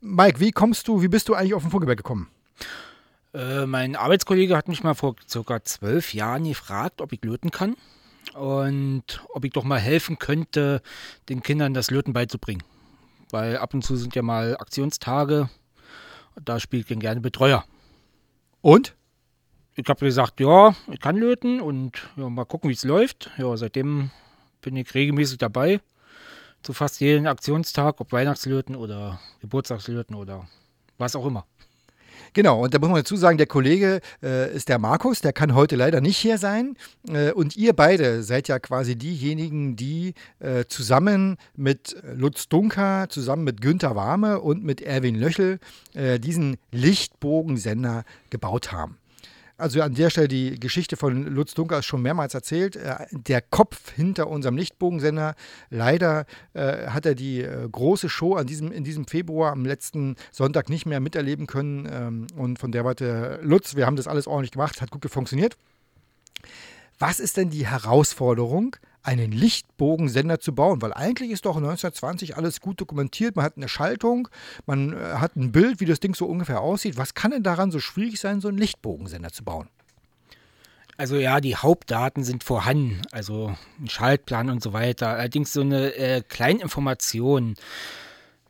Mike, 0.00 0.38
wie 0.38 0.52
kommst 0.52 0.86
du, 0.86 1.02
wie 1.02 1.08
bist 1.08 1.28
du 1.28 1.34
eigentlich 1.34 1.54
auf 1.54 1.62
den 1.62 1.72
Vogelberg 1.72 1.98
gekommen? 1.98 2.28
Äh, 3.34 3.66
mein 3.66 3.96
Arbeitskollege 3.96 4.56
hat 4.56 4.68
mich 4.68 4.84
mal 4.84 4.94
vor 4.94 5.16
circa 5.28 5.64
zwölf 5.64 6.14
Jahren 6.14 6.44
gefragt, 6.44 7.00
ob 7.00 7.12
ich 7.12 7.24
löten 7.24 7.50
kann 7.50 7.74
und 8.38 9.20
ob 9.34 9.44
ich 9.44 9.52
doch 9.52 9.64
mal 9.64 9.80
helfen 9.80 10.18
könnte, 10.18 10.82
den 11.28 11.42
Kindern 11.42 11.74
das 11.74 11.90
Löten 11.90 12.12
beizubringen. 12.12 12.62
Weil 13.30 13.58
ab 13.58 13.74
und 13.74 13.82
zu 13.82 13.96
sind 13.96 14.14
ja 14.14 14.22
mal 14.22 14.56
Aktionstage, 14.56 15.50
da 16.42 16.60
spielt 16.60 16.90
ich 16.90 16.98
gerne 16.98 17.20
Betreuer. 17.20 17.64
Und? 18.60 18.94
Ich 19.74 19.88
habe 19.88 20.04
gesagt, 20.04 20.40
ja, 20.40 20.74
ich 20.90 20.98
kann 20.98 21.16
löten 21.16 21.60
und 21.60 22.08
ja, 22.16 22.28
mal 22.28 22.44
gucken, 22.44 22.68
wie 22.68 22.74
es 22.74 22.84
läuft. 22.84 23.30
Ja, 23.38 23.56
seitdem 23.56 24.10
bin 24.60 24.76
ich 24.76 24.92
regelmäßig 24.94 25.38
dabei. 25.38 25.80
Zu 26.62 26.72
fast 26.72 27.00
jedem 27.00 27.26
Aktionstag, 27.26 28.00
ob 28.00 28.10
Weihnachtslöten 28.10 28.74
oder 28.74 29.20
Geburtstagslöten 29.40 30.16
oder 30.16 30.48
was 30.96 31.14
auch 31.14 31.26
immer. 31.26 31.46
Genau, 32.32 32.62
und 32.62 32.74
da 32.74 32.78
muss 32.78 32.88
man 32.88 32.98
dazu 32.98 33.16
sagen, 33.16 33.38
der 33.38 33.46
Kollege 33.46 34.00
äh, 34.22 34.54
ist 34.54 34.68
der 34.68 34.78
Markus, 34.78 35.20
der 35.20 35.32
kann 35.32 35.54
heute 35.54 35.76
leider 35.76 36.00
nicht 36.00 36.16
hier 36.16 36.38
sein. 36.38 36.76
Äh, 37.08 37.32
und 37.32 37.56
ihr 37.56 37.72
beide 37.72 38.22
seid 38.22 38.48
ja 38.48 38.58
quasi 38.58 38.96
diejenigen, 38.96 39.76
die 39.76 40.14
äh, 40.40 40.64
zusammen 40.66 41.36
mit 41.56 41.96
Lutz 42.14 42.48
Dunker, 42.48 43.06
zusammen 43.08 43.44
mit 43.44 43.60
Günther 43.60 43.96
Warme 43.96 44.40
und 44.40 44.64
mit 44.64 44.80
Erwin 44.80 45.14
Löchel 45.14 45.58
äh, 45.94 46.18
diesen 46.18 46.56
Lichtbogensender 46.72 48.04
gebaut 48.30 48.72
haben. 48.72 48.98
Also 49.58 49.82
an 49.82 49.92
der 49.92 50.08
Stelle 50.08 50.28
die 50.28 50.58
Geschichte 50.58 50.96
von 50.96 51.24
Lutz 51.26 51.52
Dunker 51.52 51.80
ist 51.80 51.86
schon 51.86 52.00
mehrmals 52.00 52.32
erzählt. 52.32 52.76
Äh, 52.76 53.06
Der 53.10 53.42
Kopf 53.42 53.92
hinter 53.92 54.28
unserem 54.28 54.56
Lichtbogensender. 54.56 55.34
Leider 55.68 56.26
äh, 56.54 56.86
hat 56.86 57.04
er 57.04 57.16
die 57.16 57.42
äh, 57.42 57.68
große 57.70 58.08
Show 58.08 58.36
an 58.36 58.46
diesem, 58.46 58.70
in 58.70 58.84
diesem 58.84 59.06
Februar 59.08 59.50
am 59.50 59.64
letzten 59.64 60.14
Sonntag 60.30 60.70
nicht 60.70 60.86
mehr 60.86 61.00
miterleben 61.00 61.48
können. 61.48 61.88
Ähm, 61.90 62.26
und 62.36 62.60
von 62.60 62.70
der 62.70 62.84
Warte, 62.84 63.40
Lutz, 63.42 63.74
wir 63.74 63.84
haben 63.84 63.96
das 63.96 64.06
alles 64.06 64.28
ordentlich 64.28 64.52
gemacht, 64.52 64.80
hat 64.80 64.92
gut 64.92 65.04
funktioniert. 65.10 65.56
Was 67.00 67.18
ist 67.18 67.36
denn 67.36 67.50
die 67.50 67.66
Herausforderung, 67.66 68.76
einen 69.08 69.32
Lichtbogensender 69.32 70.38
zu 70.38 70.54
bauen? 70.54 70.82
Weil 70.82 70.92
eigentlich 70.92 71.30
ist 71.30 71.46
doch 71.46 71.56
1920 71.56 72.36
alles 72.36 72.60
gut 72.60 72.80
dokumentiert. 72.80 73.36
Man 73.36 73.44
hat 73.44 73.56
eine 73.56 73.68
Schaltung, 73.68 74.28
man 74.66 74.92
äh, 74.92 74.96
hat 75.14 75.34
ein 75.34 75.50
Bild, 75.50 75.80
wie 75.80 75.86
das 75.86 75.98
Ding 75.98 76.14
so 76.14 76.26
ungefähr 76.26 76.60
aussieht. 76.60 76.98
Was 76.98 77.14
kann 77.14 77.30
denn 77.30 77.42
daran 77.42 77.70
so 77.70 77.80
schwierig 77.80 78.20
sein, 78.20 78.40
so 78.40 78.48
einen 78.48 78.58
Lichtbogensender 78.58 79.32
zu 79.32 79.44
bauen? 79.44 79.68
Also 80.98 81.16
ja, 81.16 81.40
die 81.40 81.56
Hauptdaten 81.56 82.24
sind 82.24 82.44
vorhanden, 82.44 83.00
also 83.12 83.54
ein 83.80 83.88
Schaltplan 83.88 84.50
und 84.50 84.62
so 84.62 84.72
weiter. 84.72 85.10
Allerdings 85.10 85.52
so 85.52 85.60
eine 85.60 85.94
äh, 85.94 86.22
Kleininformation, 86.28 87.54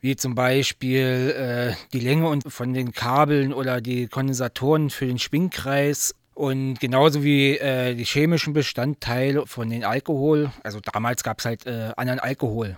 wie 0.01 0.15
zum 0.15 0.35
Beispiel 0.35 1.35
äh, 1.37 1.75
die 1.93 1.99
Länge 1.99 2.39
von 2.47 2.73
den 2.73 2.91
Kabeln 2.91 3.53
oder 3.53 3.81
die 3.81 4.07
Kondensatoren 4.07 4.89
für 4.89 5.05
den 5.05 5.19
Schwingkreis 5.19 6.15
und 6.39 6.79
genauso 6.79 7.21
wie 7.21 7.57
äh, 7.57 7.95
die 7.95 8.05
chemischen 8.05 8.53
Bestandteile 8.53 9.45
von 9.45 9.69
den 9.69 9.83
Alkohol. 9.83 10.51
Also 10.63 10.79
damals 10.79 11.21
gab 11.21 11.39
es 11.39 11.45
halt 11.45 11.65
äh, 11.65 11.91
anderen 11.97 12.21
Alkohol. 12.21 12.77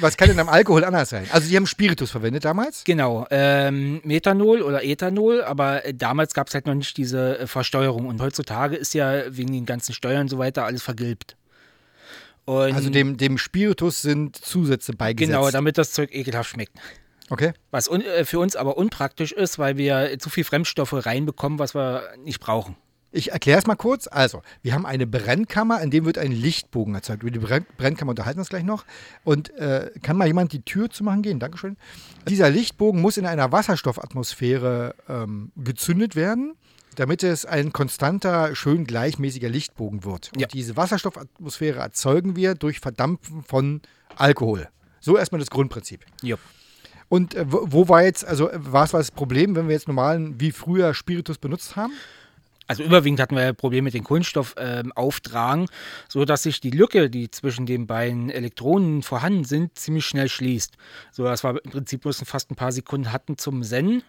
Was 0.00 0.18
kann 0.18 0.28
denn 0.28 0.38
am 0.38 0.50
Alkohol 0.50 0.84
anders 0.84 1.08
sein? 1.08 1.26
Also 1.32 1.48
die 1.48 1.56
haben 1.56 1.66
Spiritus 1.66 2.10
verwendet 2.10 2.44
damals? 2.44 2.84
Genau, 2.84 3.26
ähm, 3.30 4.02
Methanol 4.04 4.60
oder 4.60 4.84
Ethanol, 4.84 5.42
aber 5.42 5.86
äh, 5.86 5.94
damals 5.94 6.34
gab 6.34 6.48
es 6.48 6.54
halt 6.54 6.66
noch 6.66 6.74
nicht 6.74 6.94
diese 6.98 7.38
äh, 7.38 7.46
Versteuerung. 7.46 8.06
Und 8.06 8.20
heutzutage 8.20 8.76
ist 8.76 8.92
ja 8.92 9.34
wegen 9.34 9.52
den 9.52 9.64
ganzen 9.64 9.94
Steuern 9.94 10.22
und 10.22 10.28
so 10.28 10.36
weiter 10.36 10.66
alles 10.66 10.82
vergilbt. 10.82 11.38
Und 12.44 12.74
also 12.74 12.90
dem, 12.90 13.16
dem 13.16 13.38
Spiritus 13.38 14.02
sind 14.02 14.36
Zusätze 14.36 14.92
beigesetzt. 14.92 15.34
Genau, 15.34 15.50
damit 15.50 15.78
das 15.78 15.92
Zeug 15.92 16.14
ekelhaft 16.14 16.50
schmeckt. 16.50 16.76
Okay. 17.30 17.52
Was 17.70 17.88
un, 17.88 18.02
äh, 18.02 18.24
für 18.24 18.38
uns 18.38 18.56
aber 18.56 18.76
unpraktisch 18.76 19.32
ist, 19.32 19.58
weil 19.58 19.76
wir 19.76 20.18
zu 20.18 20.28
viel 20.30 20.44
Fremdstoffe 20.44 21.06
reinbekommen, 21.06 21.58
was 21.58 21.74
wir 21.74 22.02
nicht 22.22 22.40
brauchen. 22.40 22.76
Ich 23.16 23.30
erkläre 23.30 23.60
es 23.60 23.66
mal 23.66 23.76
kurz. 23.76 24.08
Also, 24.08 24.42
wir 24.62 24.74
haben 24.74 24.84
eine 24.84 25.06
Brennkammer, 25.06 25.80
in 25.80 25.90
dem 25.92 26.04
wird 26.04 26.18
ein 26.18 26.32
Lichtbogen 26.32 26.96
erzeugt. 26.96 27.22
Über 27.22 27.30
die 27.30 27.38
Brenn 27.38 27.64
Brennkammer 27.76 28.10
unterhalten 28.10 28.38
wir 28.38 28.42
uns 28.42 28.48
gleich 28.48 28.64
noch. 28.64 28.84
Und 29.22 29.50
äh, 29.56 29.92
kann 30.02 30.16
mal 30.16 30.26
jemand 30.26 30.52
die 30.52 30.62
Tür 30.62 30.90
zumachen 30.90 31.22
gehen? 31.22 31.38
Dankeschön. 31.38 31.76
Dieser 32.28 32.50
Lichtbogen 32.50 33.00
muss 33.00 33.16
in 33.16 33.24
einer 33.24 33.52
Wasserstoffatmosphäre 33.52 34.96
ähm, 35.08 35.52
gezündet 35.56 36.16
werden, 36.16 36.56
damit 36.96 37.22
es 37.22 37.46
ein 37.46 37.72
konstanter, 37.72 38.54
schön 38.56 38.84
gleichmäßiger 38.84 39.48
Lichtbogen 39.48 40.04
wird. 40.04 40.32
Und 40.34 40.40
Ja. 40.40 40.48
diese 40.48 40.76
Wasserstoffatmosphäre 40.76 41.78
erzeugen 41.78 42.34
wir 42.34 42.54
durch 42.56 42.80
Verdampfen 42.80 43.44
von 43.44 43.80
Alkohol. 44.16 44.68
So 45.00 45.16
erstmal 45.16 45.38
das 45.38 45.50
Grundprinzip. 45.50 46.04
Ja. 46.22 46.36
Und 47.14 47.36
äh, 47.36 47.44
wo, 47.46 47.88
war 47.88 48.02
jetzt, 48.02 48.24
also 48.24 48.50
was 48.52 48.92
war 48.92 48.98
das 48.98 49.12
Problem, 49.12 49.54
wenn 49.54 49.68
wir 49.68 49.74
jetzt 49.74 49.86
normalen, 49.86 50.40
wie 50.40 50.50
früher 50.50 50.94
Spiritus 50.94 51.38
benutzt 51.38 51.76
haben? 51.76 51.92
Also 52.66 52.82
überwiegend 52.82 53.20
hatten 53.20 53.36
wir 53.36 53.44
ja 53.44 53.52
Probleme 53.52 53.84
mit 53.84 53.94
den 53.94 54.02
Kohlenstoffauftragen, 54.02 54.86
ähm, 54.86 54.92
Auftragen, 54.96 55.66
so 56.08 56.24
dass 56.24 56.42
sich 56.42 56.60
die 56.60 56.72
Lücke, 56.72 57.10
die 57.10 57.30
zwischen 57.30 57.66
den 57.66 57.86
beiden 57.86 58.30
Elektronen 58.30 59.04
vorhanden 59.04 59.44
sind, 59.44 59.78
ziemlich 59.78 60.04
schnell 60.04 60.28
schließt. 60.28 60.76
So 61.12 61.22
dass 61.22 61.44
wir 61.44 61.64
im 61.64 61.70
Prinzip 61.70 62.00
bloß 62.00 62.24
fast 62.26 62.50
ein 62.50 62.56
paar 62.56 62.72
Sekunden 62.72 63.12
hatten 63.12 63.38
zum 63.38 63.62
Senden 63.62 64.02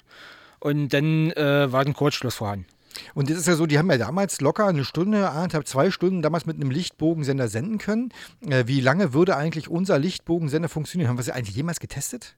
und 0.60 0.92
dann 0.92 1.30
äh, 1.34 1.72
war 1.72 1.86
ein 1.86 1.94
Kurzschluss 1.94 2.34
vorhanden. 2.34 2.66
Und 3.14 3.30
das 3.30 3.38
ist 3.38 3.48
ja 3.48 3.56
so, 3.56 3.68
die 3.68 3.78
haben 3.78 3.92
ja 3.92 4.00
damals 4.00 4.42
locker 4.42 4.66
eine 4.66 4.84
Stunde, 4.84 5.30
anderthalb, 5.30 5.68
zwei 5.68 5.92
Stunden 5.92 6.24
damals 6.24 6.48
mit 6.48 6.56
einem 6.56 6.72
Lichtbogensender 6.72 7.50
senden 7.50 7.78
können. 7.78 8.10
Äh, 8.50 8.64
wie 8.66 8.82
lange 8.82 9.14
würde 9.14 9.38
eigentlich 9.38 9.70
unser 9.70 10.00
Lichtbogensender 10.00 10.70
funktionieren? 10.70 11.10
Haben 11.10 11.20
wir 11.20 11.24
sie 11.24 11.36
eigentlich 11.36 11.56
jemals 11.56 11.80
getestet? 11.80 12.36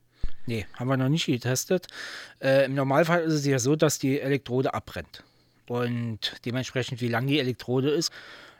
Nee, 0.47 0.65
haben 0.73 0.87
wir 0.87 0.97
noch 0.97 1.09
nicht 1.09 1.25
getestet. 1.25 1.87
Äh, 2.41 2.65
Im 2.65 2.73
Normalfall 2.73 3.21
ist 3.21 3.33
es 3.33 3.45
ja 3.45 3.59
so, 3.59 3.75
dass 3.75 3.99
die 3.99 4.19
Elektrode 4.19 4.73
abbrennt. 4.73 5.23
Und 5.67 6.37
dementsprechend, 6.45 7.01
wie 7.01 7.09
lang 7.09 7.27
die 7.27 7.39
Elektrode 7.39 7.89
ist, 7.89 8.11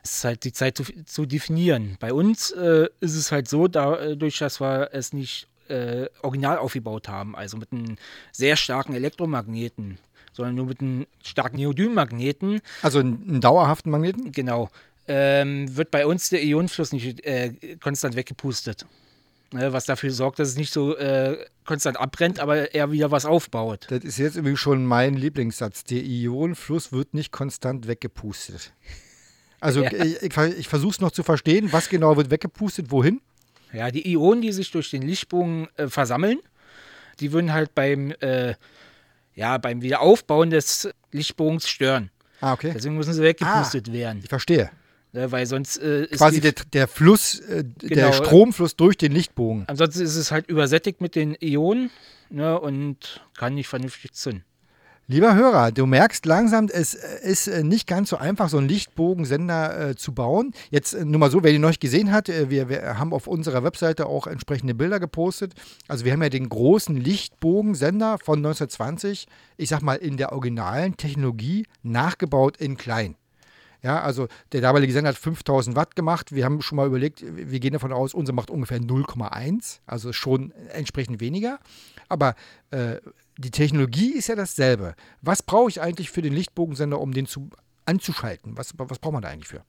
ist 0.03 0.23
halt 0.25 0.43
die 0.43 0.51
Zeit 0.51 0.77
zu, 0.77 0.83
zu 1.05 1.25
definieren. 1.25 1.95
Bei 1.99 2.11
uns 2.13 2.51
äh, 2.51 2.87
ist 2.99 3.15
es 3.15 3.31
halt 3.31 3.47
so, 3.47 3.67
dadurch, 3.69 4.37
dass 4.37 4.59
wir 4.59 4.89
es 4.91 5.13
nicht 5.13 5.47
äh, 5.69 6.07
original 6.21 6.57
aufgebaut 6.57 7.07
haben, 7.07 7.35
also 7.35 7.57
mit 7.57 7.71
einem 7.71 7.95
sehr 8.33 8.57
starken 8.57 8.93
Elektromagneten, 8.93 9.97
sondern 10.33 10.55
nur 10.55 10.65
mit 10.65 10.81
einem 10.81 11.07
starken 11.23 11.55
Neodynmagneten. 11.55 12.61
Also 12.81 12.99
einen, 12.99 13.23
einen 13.27 13.41
dauerhaften 13.41 13.91
Magneten? 13.91 14.33
Genau. 14.33 14.69
Ähm, 15.07 15.75
wird 15.77 15.89
bei 15.89 16.05
uns 16.05 16.29
der 16.29 16.43
Ionenfluss 16.43 16.91
nicht 16.91 17.25
äh, 17.25 17.77
konstant 17.81 18.17
weggepustet. 18.17 18.85
Ne, 19.53 19.71
was 19.71 19.85
dafür 19.85 20.11
sorgt, 20.11 20.39
dass 20.39 20.49
es 20.49 20.57
nicht 20.57 20.73
so 20.73 20.97
äh, 20.97 21.37
konstant 21.65 21.97
abbrennt, 21.97 22.39
aber 22.39 22.73
eher 22.75 22.91
wieder 22.91 23.11
was 23.11 23.25
aufbaut. 23.25 23.87
Das 23.89 24.03
ist 24.03 24.17
jetzt 24.17 24.35
übrigens 24.35 24.59
schon 24.59 24.85
mein 24.85 25.13
Lieblingssatz. 25.13 25.85
Der 25.85 26.03
Ionenfluss 26.03 26.91
wird 26.91 27.13
nicht 27.13 27.31
konstant 27.31 27.87
weggepustet. 27.87 28.73
Also 29.61 29.83
Ja. 29.83 29.91
ich, 29.93 30.21
ich, 30.21 30.37
ich 30.37 30.67
versuche 30.67 30.91
es 30.91 30.99
noch 30.99 31.11
zu 31.11 31.23
verstehen. 31.23 31.71
Was 31.71 31.87
genau 31.87 32.17
wird 32.17 32.29
weggepustet? 32.29 32.91
Wohin? 32.91 33.21
Ja, 33.71 33.89
die 33.89 34.05
Ionen, 34.11 34.41
die 34.41 34.51
sich 34.51 34.69
durch 34.71 34.89
den 34.91 35.01
Lichtbogen 35.01 35.67
äh, 35.77 35.87
versammeln, 35.87 36.39
die 37.21 37.31
würden 37.31 37.53
halt 37.53 37.73
beim, 37.73 38.11
äh, 38.19 38.53
ja, 39.33 39.57
beim 39.57 39.81
Wiederaufbauen 39.81 40.49
des 40.49 40.89
Lichtbogens 41.11 41.69
stören. 41.69 42.11
Ah, 42.41 42.53
okay. 42.53 42.71
Deswegen 42.75 42.95
müssen 42.97 43.13
sie 43.13 43.23
weggepustet 43.23 43.91
werden. 43.93 44.19
Ich 44.23 44.29
verstehe. 44.29 44.69
Ne, 45.17 45.31
weil 45.31 45.47
sonst 45.47 45.77
äh, 45.81 46.03
ist 46.03 46.19
Quasi 46.19 46.41
der, 46.41 46.53
der 46.73 46.87
Fluss, 46.87 47.39
äh, 47.39 47.63
der 47.63 47.89
Genau. 47.89 48.11
Stromfluss 48.11 48.75
durch 48.75 48.97
den 48.97 49.11
Lichtbogen. 49.11 49.63
Ansonsten 49.65 50.03
ist 50.03 50.15
es 50.15 50.31
halt 50.31 50.47
übersättigt 50.47 51.01
mit 51.01 51.15
den 51.15 51.35
Ionen 51.41 51.89
ne, 52.29 52.59
und 52.59 53.25
kann 53.35 53.55
nicht 53.55 53.67
vernünftig 53.67 54.13
zünden. 54.13 54.43
Lieber 55.07 55.33
Hörer, 55.33 55.71
du 55.71 55.87
merkst 55.87 56.23
langsam, 56.27 56.67
es 56.71 56.93
ist 56.93 57.47
äh, 57.47 57.63
nicht 57.63 57.87
ganz 57.87 58.09
so 58.09 58.17
einfach, 58.17 58.47
so 58.49 58.59
einen 58.59 58.67
Lichtbogensender 58.69 59.89
äh, 59.89 59.95
zu 59.95 60.13
bauen. 60.13 60.51
Jetzt 60.69 60.93
äh, 60.93 61.03
nur 61.03 61.19
mal 61.19 61.31
so, 61.31 61.41
wer 61.41 61.51
den 61.51 61.61
noch 61.61 61.69
nicht 61.69 61.81
gesehen 61.81 62.11
hat, 62.11 62.29
äh, 62.29 62.51
wir, 62.51 62.69
wir 62.69 62.99
haben 62.99 63.11
auf 63.11 63.25
unserer 63.25 63.63
Webseite 63.63 64.05
auch 64.05 64.27
entsprechende 64.27 64.75
Bilder 64.75 64.99
gepostet. 64.99 65.55
Also 65.87 66.05
wir 66.05 66.11
haben 66.11 66.21
ja 66.21 66.29
den 66.29 66.47
großen 66.47 66.95
Lichtbogensender 66.95 68.19
von 68.23 68.37
1920, 68.37 69.25
ich 69.55 69.69
sag 69.69 69.81
mal 69.81 69.95
in 69.95 70.17
der 70.17 70.31
originalen 70.31 70.95
Technologie, 70.95 71.65
nachgebaut 71.81 72.57
in 72.57 72.77
klein. 72.77 73.15
Ja, 73.83 74.01
also 74.01 74.27
der 74.51 74.61
damalige 74.61 74.91
Sender 74.91 75.09
hat 75.09 75.17
5000 75.17 75.75
Watt 75.75 75.95
gemacht. 75.95 76.33
Wir 76.33 76.45
haben 76.45 76.61
schon 76.61 76.77
mal 76.77 76.87
überlegt, 76.87 77.23
wir 77.23 77.59
gehen 77.59 77.73
davon 77.73 77.93
aus, 77.93 78.13
unser 78.13 78.33
macht 78.33 78.49
ungefähr 78.49 78.79
0,1, 78.79 79.79
also 79.85 80.13
schon 80.13 80.51
entsprechend 80.73 81.19
weniger. 81.19 81.59
Aber 82.09 82.35
äh, 82.71 82.95
die 83.37 83.51
Technologie 83.51 84.13
ist 84.13 84.27
ja 84.27 84.35
dasselbe. 84.35 84.95
Was 85.21 85.43
brauche 85.43 85.69
ich 85.69 85.79
eigentlich 85.79 86.09
für 86.09 86.21
den 86.21 86.33
Lichtbogensender, 86.33 86.99
um 86.99 87.13
den 87.13 87.27
zu, 87.27 87.49
anzuschalten? 87.85 88.57
Was, 88.57 88.73
was 88.77 88.99
braucht 88.99 89.13
man 89.13 89.21
da 89.21 89.29
eigentlich 89.29 89.47
für? 89.47 89.61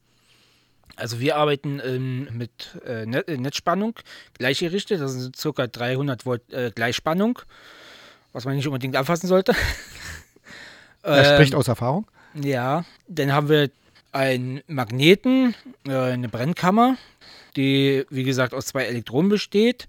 Also 0.96 1.20
wir 1.20 1.36
arbeiten 1.36 1.80
ähm, 1.84 2.28
mit 2.32 2.80
äh, 2.84 3.04
Net 3.06 3.28
äh, 3.28 3.36
Netzspannung 3.36 3.94
gleichgerichtet, 4.34 5.00
das 5.00 5.12
sind 5.12 5.36
ca. 5.36 5.66
300 5.66 6.24
Volt 6.26 6.52
äh, 6.52 6.72
Gleichspannung, 6.74 7.38
was 8.32 8.46
man 8.46 8.56
nicht 8.56 8.66
unbedingt 8.66 8.96
anfassen 8.96 9.28
sollte. 9.28 9.54
Spricht 11.04 11.52
Ähm, 11.52 11.58
aus 11.58 11.68
Erfahrung. 11.68 12.06
Ja, 12.34 12.84
dann 13.06 13.32
haben 13.32 13.48
wir 13.48 13.70
einen 14.18 14.62
Magneten, 14.66 15.54
äh, 15.86 15.94
eine 15.94 16.28
Brennkammer, 16.28 16.96
die 17.56 18.04
wie 18.10 18.24
gesagt 18.24 18.52
aus 18.52 18.66
zwei 18.66 18.84
Elektroden 18.84 19.30
besteht. 19.30 19.86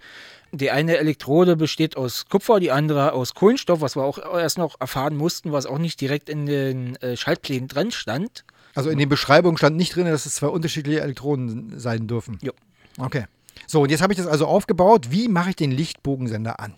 Die 0.51 0.69
eine 0.69 0.98
Elektrode 0.98 1.55
besteht 1.55 1.98
aus 1.98 2.27
Kupfer, 2.29 2.59
die 2.59 2.71
andere 2.71 3.13
aus 3.13 3.33
Kohlenstoff, 3.33 3.81
was 3.81 3.95
wir 3.95 4.03
auch 4.03 4.19
erst 4.19 4.59
noch 4.59 4.79
erfahren 4.79 5.17
mussten, 5.17 5.51
was 5.51 5.65
auch 5.65 5.79
nicht 5.79 6.00
direkt 6.00 6.29
in 6.29 6.45
den 6.45 6.95
äh, 6.98 7.17
Schaltplänen 7.17 7.67
drin 7.67 7.91
stand. 7.91 8.45
Also 8.75 8.91
in 8.91 9.00
den 9.00 9.09
Beschreibungen 9.09 9.57
stand 9.57 9.77
nicht 9.77 9.95
drin, 9.95 10.05
dass 10.05 10.27
es 10.27 10.36
zwei 10.36 10.48
unterschiedliche 10.48 11.01
Elektroden 11.01 11.79
sein 11.79 12.07
dürfen. 12.07 12.38
Ja. 12.41 12.51
Okay. 13.00 13.25
So, 13.65 13.81
und 13.81 13.89
jetzt 13.89 14.01
habe 14.01 14.13
ich 14.13 14.17
das 14.17 14.27
also 14.27 14.45
aufgebaut. 14.45 15.07
Wie 15.09 15.27
mache 15.27 15.51
ich 15.51 15.55
den 15.55 15.71
Lichtbogensender 15.71 16.59
an? 16.59 16.75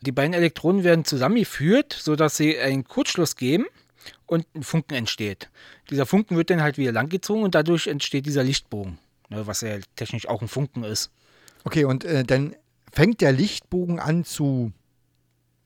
Die 0.00 0.12
beiden 0.12 0.34
Elektronen 0.34 0.82
werden 0.82 1.04
zusammengeführt, 1.04 1.96
sodass 1.98 2.36
sie 2.36 2.58
einen 2.58 2.82
Kurzschluss 2.84 3.36
geben 3.36 3.66
und 4.32 4.46
ein 4.54 4.62
Funken 4.62 4.94
entsteht. 4.94 5.50
Dieser 5.90 6.06
Funken 6.06 6.36
wird 6.36 6.50
dann 6.50 6.62
halt 6.62 6.78
wieder 6.78 6.92
langgezogen 6.92 7.44
und 7.44 7.54
dadurch 7.54 7.86
entsteht 7.86 8.26
dieser 8.26 8.42
Lichtbogen, 8.42 8.98
ne, 9.28 9.46
was 9.46 9.60
ja 9.60 9.78
technisch 9.96 10.26
auch 10.28 10.42
ein 10.42 10.48
Funken 10.48 10.84
ist. 10.84 11.10
Okay, 11.64 11.84
und 11.84 12.04
äh, 12.04 12.24
dann 12.24 12.56
fängt 12.90 13.20
der 13.20 13.32
Lichtbogen 13.32 14.00
an 14.00 14.24
zu 14.24 14.72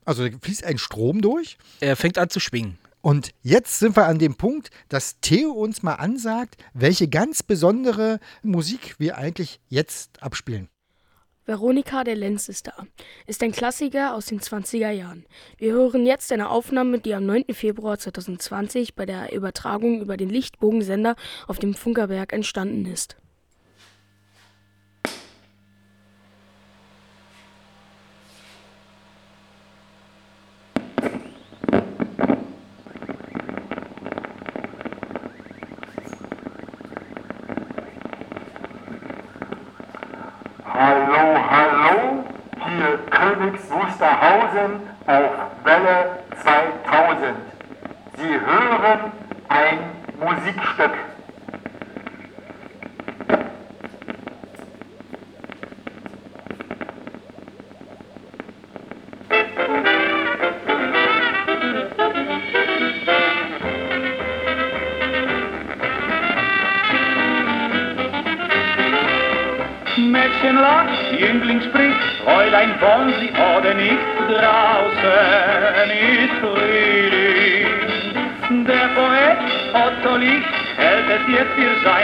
Also 0.05 0.27
fließt 0.41 0.63
ein 0.63 0.77
Strom 0.77 1.21
durch. 1.21 1.57
Er 1.79 1.95
fängt 1.95 2.17
an 2.17 2.29
zu 2.29 2.39
schwingen. 2.39 2.77
Und 3.01 3.29
jetzt 3.41 3.79
sind 3.79 3.95
wir 3.95 4.05
an 4.05 4.19
dem 4.19 4.35
Punkt, 4.35 4.69
dass 4.89 5.19
Theo 5.21 5.51
uns 5.51 5.81
mal 5.81 5.95
ansagt, 5.95 6.57
welche 6.73 7.07
ganz 7.07 7.41
besondere 7.41 8.19
Musik 8.43 8.95
wir 8.97 9.17
eigentlich 9.17 9.61
jetzt 9.69 10.21
abspielen. 10.21 10.67
Veronika 11.47 12.03
der 12.03 12.17
Lenz 12.17 12.49
ist 12.49 12.67
da. 12.67 12.73
Ist 13.25 13.41
ein 13.41 13.53
Klassiker 13.53 14.13
aus 14.13 14.25
den 14.25 14.41
20er 14.41 14.89
Jahren. 14.89 15.25
Wir 15.57 15.71
hören 15.71 16.05
jetzt 16.05 16.29
eine 16.33 16.49
Aufnahme, 16.49 16.99
die 16.99 17.15
am 17.15 17.25
9. 17.25 17.45
Februar 17.53 17.97
2020 17.97 18.95
bei 18.95 19.05
der 19.05 19.33
Übertragung 19.33 20.01
über 20.01 20.17
den 20.17 20.29
Lichtbogensender 20.29 21.15
auf 21.47 21.57
dem 21.57 21.73
Funkerberg 21.73 22.33
entstanden 22.33 22.85
ist. 22.85 23.15
Hallo, 40.79 41.39
hallo, 41.49 42.23
hier 42.67 42.99
Königs 43.09 43.71
Wusterhausen 43.97 44.81
auf 45.07 45.31
Welle 45.63 46.19
2000. 46.43 47.35
Sie 48.17 48.39
hören 48.39 49.11
ein 49.49 49.79
Musikstück. 50.19 50.91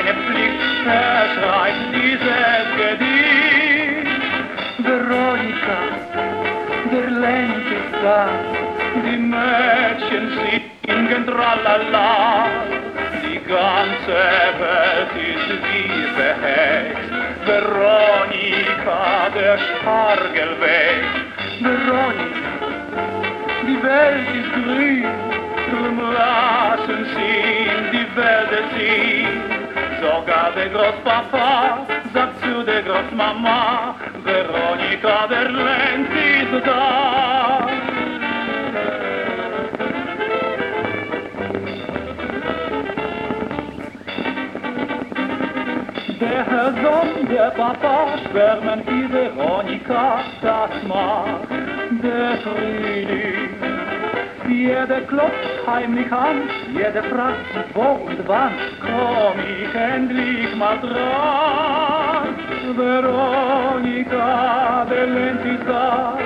Für 0.04 0.10
seine 0.10 0.14
Pflicht, 0.24 0.86
er 0.86 1.26
schreibt 1.34 1.96
dieses 1.96 2.66
Gedicht. 2.78 4.22
Veronika, 4.80 5.80
der 6.92 7.10
Lenz 7.10 7.66
ist 7.72 8.04
da, 8.04 8.30
die 8.96 9.18
Mädchen 9.18 10.26
singen 10.86 11.26
tralala, 11.26 12.48
die 13.24 13.40
ganze 13.48 14.24
Welt 14.60 15.14
ist 15.16 15.50
wie 15.72 16.04
verhext. 16.16 17.12
Veronika, 17.46 19.30
der 19.36 19.58
Spargel 19.58 20.52
wächst. 20.60 21.64
Veronika, 21.64 22.52
die 23.66 23.84
Welt 23.84 24.28
ist 24.36 24.52
grün, 24.54 25.06
drum 25.72 26.14
lassen 26.14 27.06
Sie 27.16 27.53
Großpapa 30.74 31.86
sagt 32.14 32.42
zu 32.42 32.64
der 32.64 32.82
Großmama, 32.82 33.96
Veronika, 34.24 35.28
der 35.28 35.50
Lenz 35.50 36.10
ist 36.10 36.66
da. 36.66 37.68
Der 46.20 46.44
Herr 46.52 46.74
Sohn, 46.82 47.28
der 47.30 47.52
Papa 47.52 48.18
schwärmen 48.32 48.82
wie 48.88 49.14
Veronika, 49.14 50.24
das 50.42 50.72
macht 50.88 51.50
der 52.02 52.38
Frühling. 52.44 53.50
Jeder 54.48 55.02
klopft 55.02 55.53
heimlich 55.68 56.12
an, 56.12 56.50
jeder 56.74 57.04
fragt 57.04 57.46
wo 57.74 58.06
und 58.06 58.28
wann, 58.28 58.54
komm 58.82 59.40
ich 59.40 59.74
endlich 59.76 60.56
mal 60.56 60.78
dran. 60.80 62.36
Veronika, 62.76 64.28
der 64.86 65.08
da, 65.68 66.18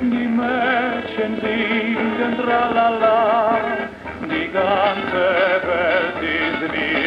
die 0.00 0.28
Mädchen 0.38 1.40
singen 1.40 2.36
tralala, 2.38 3.58
die 4.22 4.48
ganze 4.52 5.26
Welt 5.68 6.22
ist 6.22 6.62
wie. 6.72 7.00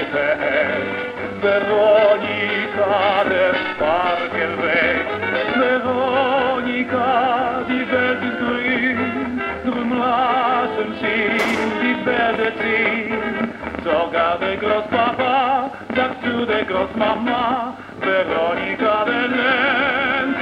Veronika, 1.41 3.23
der 3.29 3.53
Spargel 3.53 4.53
weg. 4.63 5.05
Veronika, 5.55 7.09
die 7.67 7.85
Welt 7.91 8.21
ist 8.23 8.37
grün, 8.39 9.41
drum 9.65 9.89
lassen 9.99 10.42
Sie 11.03 11.37
die 11.81 12.05
Wälder 12.05 12.51
ziehen. 12.59 13.51
Sogar 13.83 14.39
der 14.39 14.55
Großpapa 14.55 15.69
sagt 15.95 16.23
zu 16.23 16.45
der 16.45 16.63
Großmama, 16.63 17.73
Veronika, 17.99 19.03
der 19.05 19.27
Lenz 19.27 20.37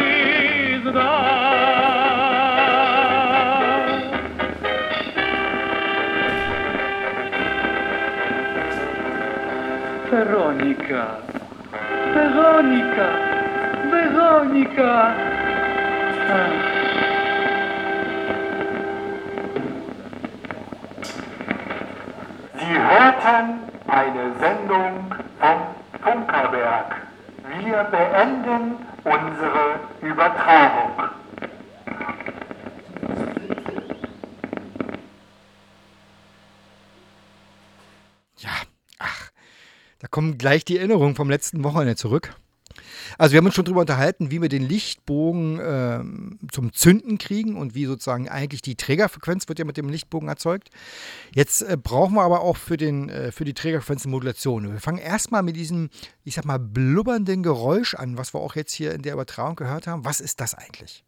ist 0.85 0.95
da. 0.95 1.51
Veronika, 10.11 11.17
Veronika, 12.13 13.09
Veronika. 13.89 15.15
Ah. 16.29 16.60
Hörten 23.23 23.59
eine 23.87 24.33
Sendung 24.39 25.13
vom 25.39 26.01
Funkerberg. 26.01 26.95
Wir 27.59 27.83
beenden 27.85 28.75
unsere 29.03 29.79
Übertragung. 30.01 30.91
Da 39.99 40.07
kommen 40.07 40.39
gleich 40.39 40.65
die 40.65 40.77
Erinnerungen 40.77 41.15
vom 41.15 41.29
letzten 41.29 41.63
Wochenende 41.63 41.95
zurück. 41.95 42.33
Also 43.17 43.33
wir 43.33 43.37
haben 43.37 43.45
uns 43.45 43.55
schon 43.55 43.65
darüber 43.65 43.81
unterhalten, 43.81 44.31
wie 44.31 44.41
wir 44.41 44.49
den 44.49 44.67
Lichtbogen 44.67 45.59
ähm, 45.61 46.39
zum 46.51 46.73
Zünden 46.73 47.17
kriegen 47.17 47.55
und 47.55 47.75
wie 47.75 47.85
sozusagen 47.85 48.29
eigentlich 48.29 48.61
die 48.61 48.75
Trägerfrequenz 48.75 49.47
wird 49.47 49.59
ja 49.59 49.65
mit 49.65 49.77
dem 49.77 49.89
Lichtbogen 49.89 50.27
erzeugt. 50.29 50.69
Jetzt 51.33 51.61
äh, 51.61 51.77
brauchen 51.81 52.15
wir 52.15 52.23
aber 52.23 52.41
auch 52.41 52.57
für, 52.57 52.77
den, 52.77 53.09
äh, 53.09 53.31
für 53.31 53.45
die 53.45 53.53
Trägerfrequenz 53.53 54.05
eine 54.05 54.11
Modulation. 54.11 54.71
Wir 54.71 54.79
fangen 54.79 54.97
erstmal 54.97 55.43
mit 55.43 55.55
diesem, 55.55 55.89
ich 56.23 56.35
sag 56.35 56.45
mal, 56.45 56.59
blubbernden 56.59 57.43
Geräusch 57.43 57.95
an, 57.95 58.17
was 58.17 58.33
wir 58.33 58.39
auch 58.39 58.55
jetzt 58.55 58.73
hier 58.73 58.93
in 58.93 59.01
der 59.01 59.13
Übertragung 59.13 59.55
gehört 59.55 59.87
haben. 59.87 60.05
Was 60.05 60.21
ist 60.21 60.41
das 60.41 60.53
eigentlich? 60.53 61.03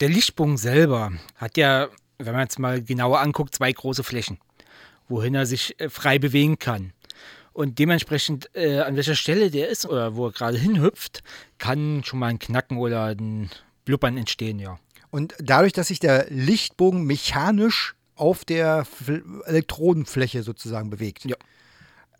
Der 0.00 0.08
Lichtbogen 0.08 0.56
selber 0.56 1.12
hat 1.36 1.56
ja, 1.56 1.88
wenn 2.18 2.32
man 2.32 2.42
jetzt 2.42 2.58
mal 2.58 2.82
genauer 2.82 3.20
anguckt, 3.20 3.54
zwei 3.54 3.72
große 3.72 4.02
Flächen, 4.02 4.38
wohin 5.08 5.34
er 5.34 5.46
sich 5.46 5.78
äh, 5.80 5.88
frei 5.88 6.18
bewegen 6.18 6.58
kann. 6.58 6.92
Und 7.54 7.78
dementsprechend, 7.78 8.50
äh, 8.54 8.80
an 8.80 8.96
welcher 8.96 9.14
Stelle 9.14 9.50
der 9.50 9.68
ist 9.68 9.86
oder 9.86 10.16
wo 10.16 10.26
er 10.26 10.32
gerade 10.32 10.58
hinhüpft, 10.58 11.22
kann 11.58 12.02
schon 12.04 12.18
mal 12.18 12.26
ein 12.26 12.40
Knacken 12.40 12.78
oder 12.78 13.06
ein 13.06 13.48
Blubbern 13.84 14.16
entstehen, 14.16 14.58
ja. 14.58 14.78
Und 15.10 15.34
dadurch, 15.38 15.72
dass 15.72 15.88
sich 15.88 16.00
der 16.00 16.26
Lichtbogen 16.28 17.04
mechanisch 17.04 17.94
auf 18.16 18.44
der 18.44 18.86
Elektrodenfläche 19.46 20.42
sozusagen 20.42 20.90
bewegt. 20.90 21.24
Ja. 21.24 21.36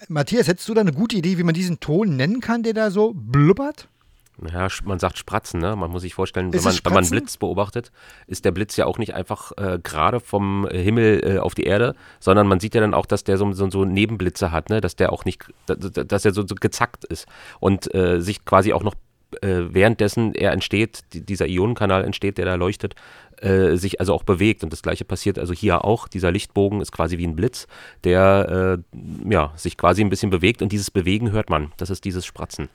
Matthias, 0.09 0.47
hättest 0.47 0.69
du 0.69 0.75
da 0.75 0.83
eine 0.83 0.93
gute 0.93 1.17
Idee, 1.17 1.37
wie 1.37 1.43
man 1.43 1.55
diesen 1.55 1.81
Ton 1.81 2.15
nennen 2.15 2.41
kann, 2.41 2.63
der 2.63 2.73
da 2.73 2.93
so 2.93 3.13
blubbert? 3.13 3.89
Naja, 4.37 4.69
man 4.85 4.99
sagt 4.99 5.17
Spratzen, 5.17 5.61
ne? 5.61 5.77
Man 5.77 5.91
muss 5.91 6.03
sich 6.03 6.15
vorstellen, 6.15 6.53
wenn 6.53 6.63
man, 6.63 6.75
wenn 6.83 6.93
man 6.93 7.05
einen? 7.05 7.11
Blitz 7.11 7.37
beobachtet, 7.37 7.93
ist 8.27 8.45
der 8.45 8.51
Blitz 8.51 8.77
ja 8.77 8.87
auch 8.87 8.99
nicht 8.99 9.15
einfach 9.15 9.53
äh, 9.57 9.79
gerade 9.81 10.19
vom 10.19 10.69
Himmel 10.69 11.21
äh, 11.25 11.39
auf 11.39 11.55
die 11.55 11.65
Erde, 11.65 11.95
sondern 12.19 12.49
man 12.49 12.59
sieht 12.59 12.75
ja 12.75 12.81
dann 12.81 12.95
auch, 12.95 13.07
dass 13.07 13.23
der 13.23 13.39
so, 13.39 13.53
so, 13.53 13.71
so 13.71 13.85
Nebenblitze 13.85 14.51
hat, 14.51 14.71
ne? 14.71 14.81
Dass 14.81 14.97
der 14.97 15.13
auch 15.13 15.25
nicht, 15.25 15.45
dass, 15.67 16.25
er 16.25 16.33
so, 16.33 16.45
so 16.47 16.57
gezackt 16.57 17.05
ist 17.05 17.27
und 17.61 17.95
äh, 17.95 18.21
sich 18.21 18.45
quasi 18.45 18.73
auch 18.73 18.83
noch 18.83 18.95
äh, 19.41 19.73
währenddessen 19.75 20.35
er 20.35 20.53
entsteht, 20.53 21.01
die, 21.13 21.21
dieser 21.25 21.47
Ionenkanal 21.47 22.05
entsteht, 22.05 22.39
der 22.39 22.45
da 22.45 22.55
leuchtet, 22.55 22.95
äh, 23.41 23.77
sich 23.77 24.01
also 24.01 24.15
auch 24.15 24.25
bewegt. 24.25 24.65
Und 24.65 24.73
das 24.73 24.83
gleiche 24.83 25.05
passiert 25.05 25.39
also 25.39 25.53
hier 25.53 25.85
auch. 25.85 26.09
Dieser 26.09 26.31
Lichtbogen 26.31 26.81
ist 26.81 26.93
quasi 26.93 27.19
wie 27.19 27.27
ein 27.27 27.37
Blitz, 27.37 27.67
der 28.05 28.79
äh, 28.93 28.99
ja, 29.33 29.53
sich 29.57 29.77
quasi 29.77 30.03
ein 30.03 30.11
bisschen 30.11 30.31
bewegt 30.31 30.63
und 30.63 30.73
dieses 30.73 30.91
Bewegen 30.91 31.33
hört 31.33 31.51
man. 31.51 31.73
Das 31.77 31.91
ist 31.91 32.05
dieses 32.05 32.27
Spratzen. 32.27 32.69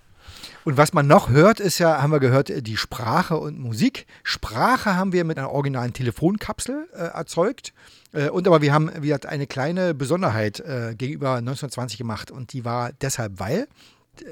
Und 0.65 0.77
was 0.77 0.93
man 0.93 1.07
noch 1.07 1.29
hört, 1.29 1.59
ist 1.59 1.79
ja, 1.79 2.01
haben 2.01 2.11
wir 2.11 2.19
gehört, 2.19 2.51
die 2.65 2.77
Sprache 2.77 3.37
und 3.37 3.59
Musik. 3.59 4.05
Sprache 4.23 4.95
haben 4.95 5.13
wir 5.13 5.23
mit 5.23 5.37
einer 5.37 5.51
originalen 5.51 5.93
Telefonkapsel 5.93 6.87
äh, 6.93 6.97
erzeugt. 6.97 7.73
Äh, 8.13 8.29
und 8.29 8.47
aber 8.47 8.61
wir 8.61 8.73
haben 8.73 8.91
wie 8.99 9.07
gesagt, 9.07 9.25
eine 9.25 9.47
kleine 9.47 9.93
Besonderheit 9.93 10.59
äh, 10.59 10.95
gegenüber 10.97 11.35
1920 11.35 11.97
gemacht. 11.97 12.31
Und 12.31 12.53
die 12.53 12.65
war 12.65 12.91
deshalb, 13.01 13.39
weil, 13.39 13.67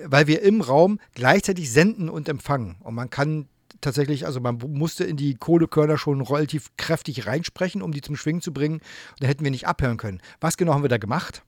weil 0.06 0.28
wir 0.28 0.42
im 0.42 0.62
Raum 0.62 1.00
gleichzeitig 1.16 1.72
senden 1.72 2.10
und 2.10 2.30
empfangen. 2.30 2.76
Und 2.82 2.96
man 2.96 3.10
kann 3.10 3.48
tatsächlich, 3.82 4.26
also 4.26 4.40
man 4.40 4.58
musste 4.58 5.04
in 5.04 5.18
die 5.18 5.36
Kohlekörner 5.36 5.98
schon 5.98 6.22
relativ 6.22 6.72
kräftig 6.78 7.28
reinsprechen, 7.28 7.82
um 7.82 7.92
die 7.92 8.02
zum 8.02 8.16
Schwingen 8.16 8.42
zu 8.42 8.54
bringen. 8.54 8.76
Und 8.76 9.22
dann 9.22 9.28
hätten 9.28 9.44
wir 9.44 9.52
nicht 9.52 9.68
abhören 9.68 9.98
können. 9.98 10.22
Was 10.42 10.58
genau 10.58 10.74
haben 10.74 10.84
wir 10.84 10.90
da 10.90 10.98
gemacht? 10.98 11.44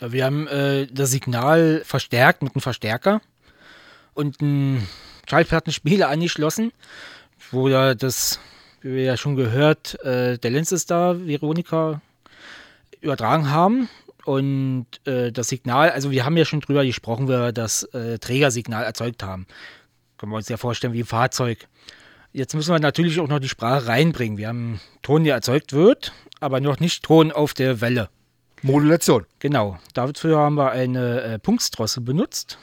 Wir 0.00 0.24
haben 0.24 0.46
äh, 0.48 0.86
das 0.86 1.10
Signal 1.12 1.82
verstärkt 1.84 2.42
mit 2.42 2.54
einem 2.54 2.62
Verstärker 2.62 3.20
und 4.14 4.40
einen 4.40 4.86
Schallplattenspieler 5.28 6.08
angeschlossen, 6.08 6.72
wo 7.50 7.68
ja 7.68 7.94
das, 7.94 8.40
wie 8.80 8.94
wir 8.94 9.02
ja 9.02 9.16
schon 9.16 9.36
gehört, 9.36 10.02
äh, 10.04 10.38
der 10.38 10.50
Lenzestar 10.50 11.26
Veronika 11.26 12.00
übertragen 13.00 13.50
haben. 13.50 13.88
Und 14.24 14.86
äh, 15.04 15.30
das 15.30 15.48
Signal, 15.48 15.90
also 15.90 16.10
wir 16.10 16.24
haben 16.24 16.36
ja 16.36 16.46
schon 16.46 16.60
drüber 16.60 16.84
gesprochen, 16.84 17.28
wir 17.28 17.52
das 17.52 17.82
äh, 17.92 18.18
Trägersignal 18.18 18.82
erzeugt 18.84 19.22
haben. 19.22 19.46
Können 20.16 20.32
wir 20.32 20.36
uns 20.36 20.48
ja 20.48 20.56
vorstellen 20.56 20.94
wie 20.94 21.00
ein 21.00 21.06
Fahrzeug. 21.06 21.68
Jetzt 22.32 22.54
müssen 22.54 22.72
wir 22.72 22.80
natürlich 22.80 23.20
auch 23.20 23.28
noch 23.28 23.38
die 23.38 23.48
Sprache 23.48 23.86
reinbringen. 23.86 24.38
Wir 24.38 24.48
haben 24.48 24.80
Ton, 25.02 25.24
der 25.24 25.34
erzeugt 25.34 25.72
wird, 25.72 26.12
aber 26.40 26.60
noch 26.60 26.80
nicht 26.80 27.02
Ton 27.02 27.32
auf 27.32 27.52
der 27.52 27.80
Welle. 27.80 28.08
Modulation. 28.62 29.26
Genau. 29.40 29.78
Dafür 29.92 30.38
haben 30.38 30.54
wir 30.54 30.70
eine 30.70 31.20
äh, 31.20 31.38
Punktdrossel 31.38 32.02
benutzt. 32.02 32.58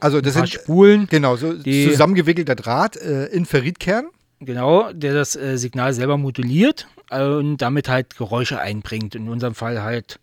Also 0.00 0.20
das 0.20 0.34
sind 0.34 0.48
Spulen. 0.48 1.06
Genau, 1.10 1.36
so 1.36 1.54
zusammengewickelter 1.54 2.54
Draht 2.54 2.96
äh, 2.96 3.26
in 3.26 3.46
Ferritkern. 3.46 4.06
Genau, 4.40 4.92
der 4.92 5.14
das 5.14 5.36
äh, 5.36 5.56
Signal 5.56 5.94
selber 5.94 6.18
moduliert 6.18 6.88
äh, 7.10 7.24
und 7.24 7.58
damit 7.58 7.88
halt 7.88 8.16
Geräusche 8.16 8.58
einbringt. 8.58 9.14
In 9.14 9.28
unserem 9.28 9.54
Fall 9.54 9.82
halt 9.82 10.18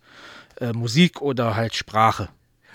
äh, 0.60 0.72
Musik 0.72 1.22
oder 1.22 1.56
halt 1.56 1.74
Sprache. 1.74 2.28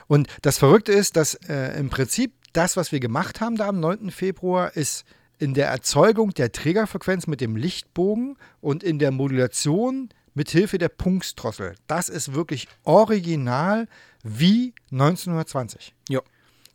Und 0.08 0.28
das 0.42 0.58
Verrückte 0.58 0.92
ist, 0.92 1.16
dass 1.16 1.36
äh, 1.48 1.80
im 1.80 1.90
Prinzip 1.90 2.34
das, 2.54 2.78
was 2.78 2.92
wir 2.92 3.00
gemacht 3.00 3.42
haben 3.42 3.58
da 3.58 3.68
am 3.68 3.80
9. 3.80 4.12
Februar, 4.12 4.76
ist 4.76 5.06
in 5.38 5.54
der 5.54 5.68
Erzeugung 5.68 6.34
der 6.34 6.52
Trägerfrequenz 6.52 7.28
mit 7.28 7.42
dem 7.42 7.56
Lichtbogen 7.56 8.38
und 8.62 8.84
in 8.84 9.00
der 9.00 9.12
Modulation 9.12 10.10
mit 10.34 10.50
Hilfe 10.50 10.78
der 10.78 10.90
Punktsdrossel. 10.90 11.76
Das 11.88 12.10
ist 12.10 12.34
wirklich 12.34 12.68
original 12.84 13.88
wie 14.24 14.74
1920. 14.92 15.94
Ja. 16.10 16.22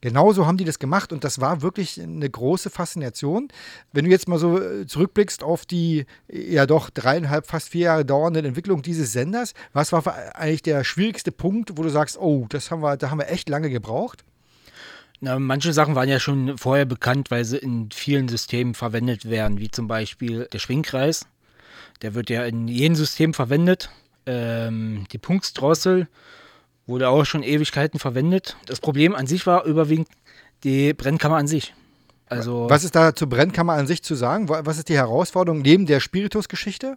Genauso 0.00 0.46
haben 0.46 0.56
die 0.56 0.64
das 0.64 0.78
gemacht 0.78 1.12
und 1.12 1.24
das 1.24 1.40
war 1.40 1.60
wirklich 1.62 2.00
eine 2.00 2.28
große 2.28 2.70
Faszination. 2.70 3.48
Wenn 3.92 4.06
du 4.06 4.10
jetzt 4.10 4.28
mal 4.28 4.38
so 4.38 4.58
äh, 4.58 4.86
zurückblickst 4.86 5.42
auf 5.42 5.66
die 5.66 6.06
ja 6.28 6.66
doch 6.66 6.88
dreieinhalb, 6.90 7.46
fast 7.46 7.68
vier 7.68 7.82
Jahre 7.82 8.04
dauernde 8.04 8.40
Entwicklung 8.40 8.82
dieses 8.82 9.12
Senders, 9.12 9.52
was 9.72 9.92
war 9.92 10.06
eigentlich 10.34 10.62
der 10.62 10.84
schwierigste 10.84 11.32
Punkt, 11.32 11.76
wo 11.76 11.82
du 11.82 11.90
sagst, 11.90 12.18
oh, 12.18 12.46
das 12.48 12.70
haben 12.70 12.82
wir, 12.82 12.96
da 12.96 13.10
haben 13.10 13.18
wir 13.18 13.28
echt 13.28 13.48
lange 13.48 13.68
gebraucht? 13.68 14.24
Na, 15.20 15.38
manche 15.38 15.74
Sachen 15.74 15.94
waren 15.94 16.08
ja 16.08 16.18
schon 16.18 16.56
vorher 16.56 16.86
bekannt, 16.86 17.30
weil 17.30 17.44
sie 17.44 17.58
in 17.58 17.90
vielen 17.92 18.28
Systemen 18.28 18.72
verwendet 18.72 19.28
werden, 19.28 19.58
wie 19.58 19.70
zum 19.70 19.86
Beispiel 19.86 20.48
der 20.50 20.58
Schwingkreis. 20.58 21.26
Der 22.00 22.14
wird 22.14 22.30
ja 22.30 22.44
in 22.44 22.68
jedem 22.68 22.94
System 22.94 23.34
verwendet. 23.34 23.90
Ähm, 24.24 25.04
die 25.12 25.18
Punktdrossel 25.18 26.08
wurde 26.86 27.08
auch 27.08 27.24
schon 27.24 27.42
Ewigkeiten 27.42 27.98
verwendet. 28.00 28.56
Das 28.66 28.80
Problem 28.80 29.14
an 29.14 29.26
sich 29.26 29.46
war 29.46 29.64
überwiegend 29.64 30.08
die 30.64 30.92
Brennkammer 30.94 31.36
an 31.36 31.46
sich. 31.46 31.74
Also 32.26 32.68
Was 32.70 32.84
ist 32.84 32.94
da 32.94 33.14
zur 33.14 33.28
Brennkammer 33.28 33.72
an 33.74 33.86
sich 33.86 34.02
zu 34.02 34.14
sagen? 34.14 34.48
Wa- 34.48 34.62
Was 34.64 34.78
ist 34.78 34.88
die 34.88 34.96
Herausforderung 34.96 35.62
neben 35.62 35.86
der 35.86 36.00
Spiritusgeschichte? 36.00 36.96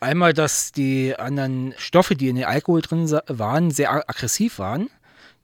Einmal, 0.00 0.32
dass 0.34 0.72
die 0.72 1.14
anderen 1.16 1.72
Stoffe, 1.78 2.16
die 2.16 2.28
in 2.28 2.36
dem 2.36 2.46
Alkohol 2.46 2.82
drin 2.82 3.10
waren, 3.28 3.70
sehr 3.70 3.92
aggressiv 3.92 4.58
waren, 4.58 4.90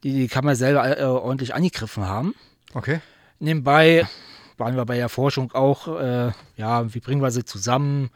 die 0.03 0.13
die 0.13 0.29
Kammer 0.29 0.57
selber 0.57 0.99
äh, 0.99 1.05
ordentlich 1.05 1.55
angegriffen 1.55 2.05
haben. 2.07 2.35
Okay. 2.75 3.01
Nebenbei 3.39 4.07
waren 4.59 4.77
wir 4.77 4.85
bei 4.85 4.97
der 4.97 5.09
Forschung 5.09 5.53
auch, 5.53 5.89
äh, 6.01 6.33
ja, 6.57 6.93
wie 6.95 7.01
bringen 7.01 7.23
wir 7.23 7.31
sie 7.31 7.45
zusammen? 7.45 8.11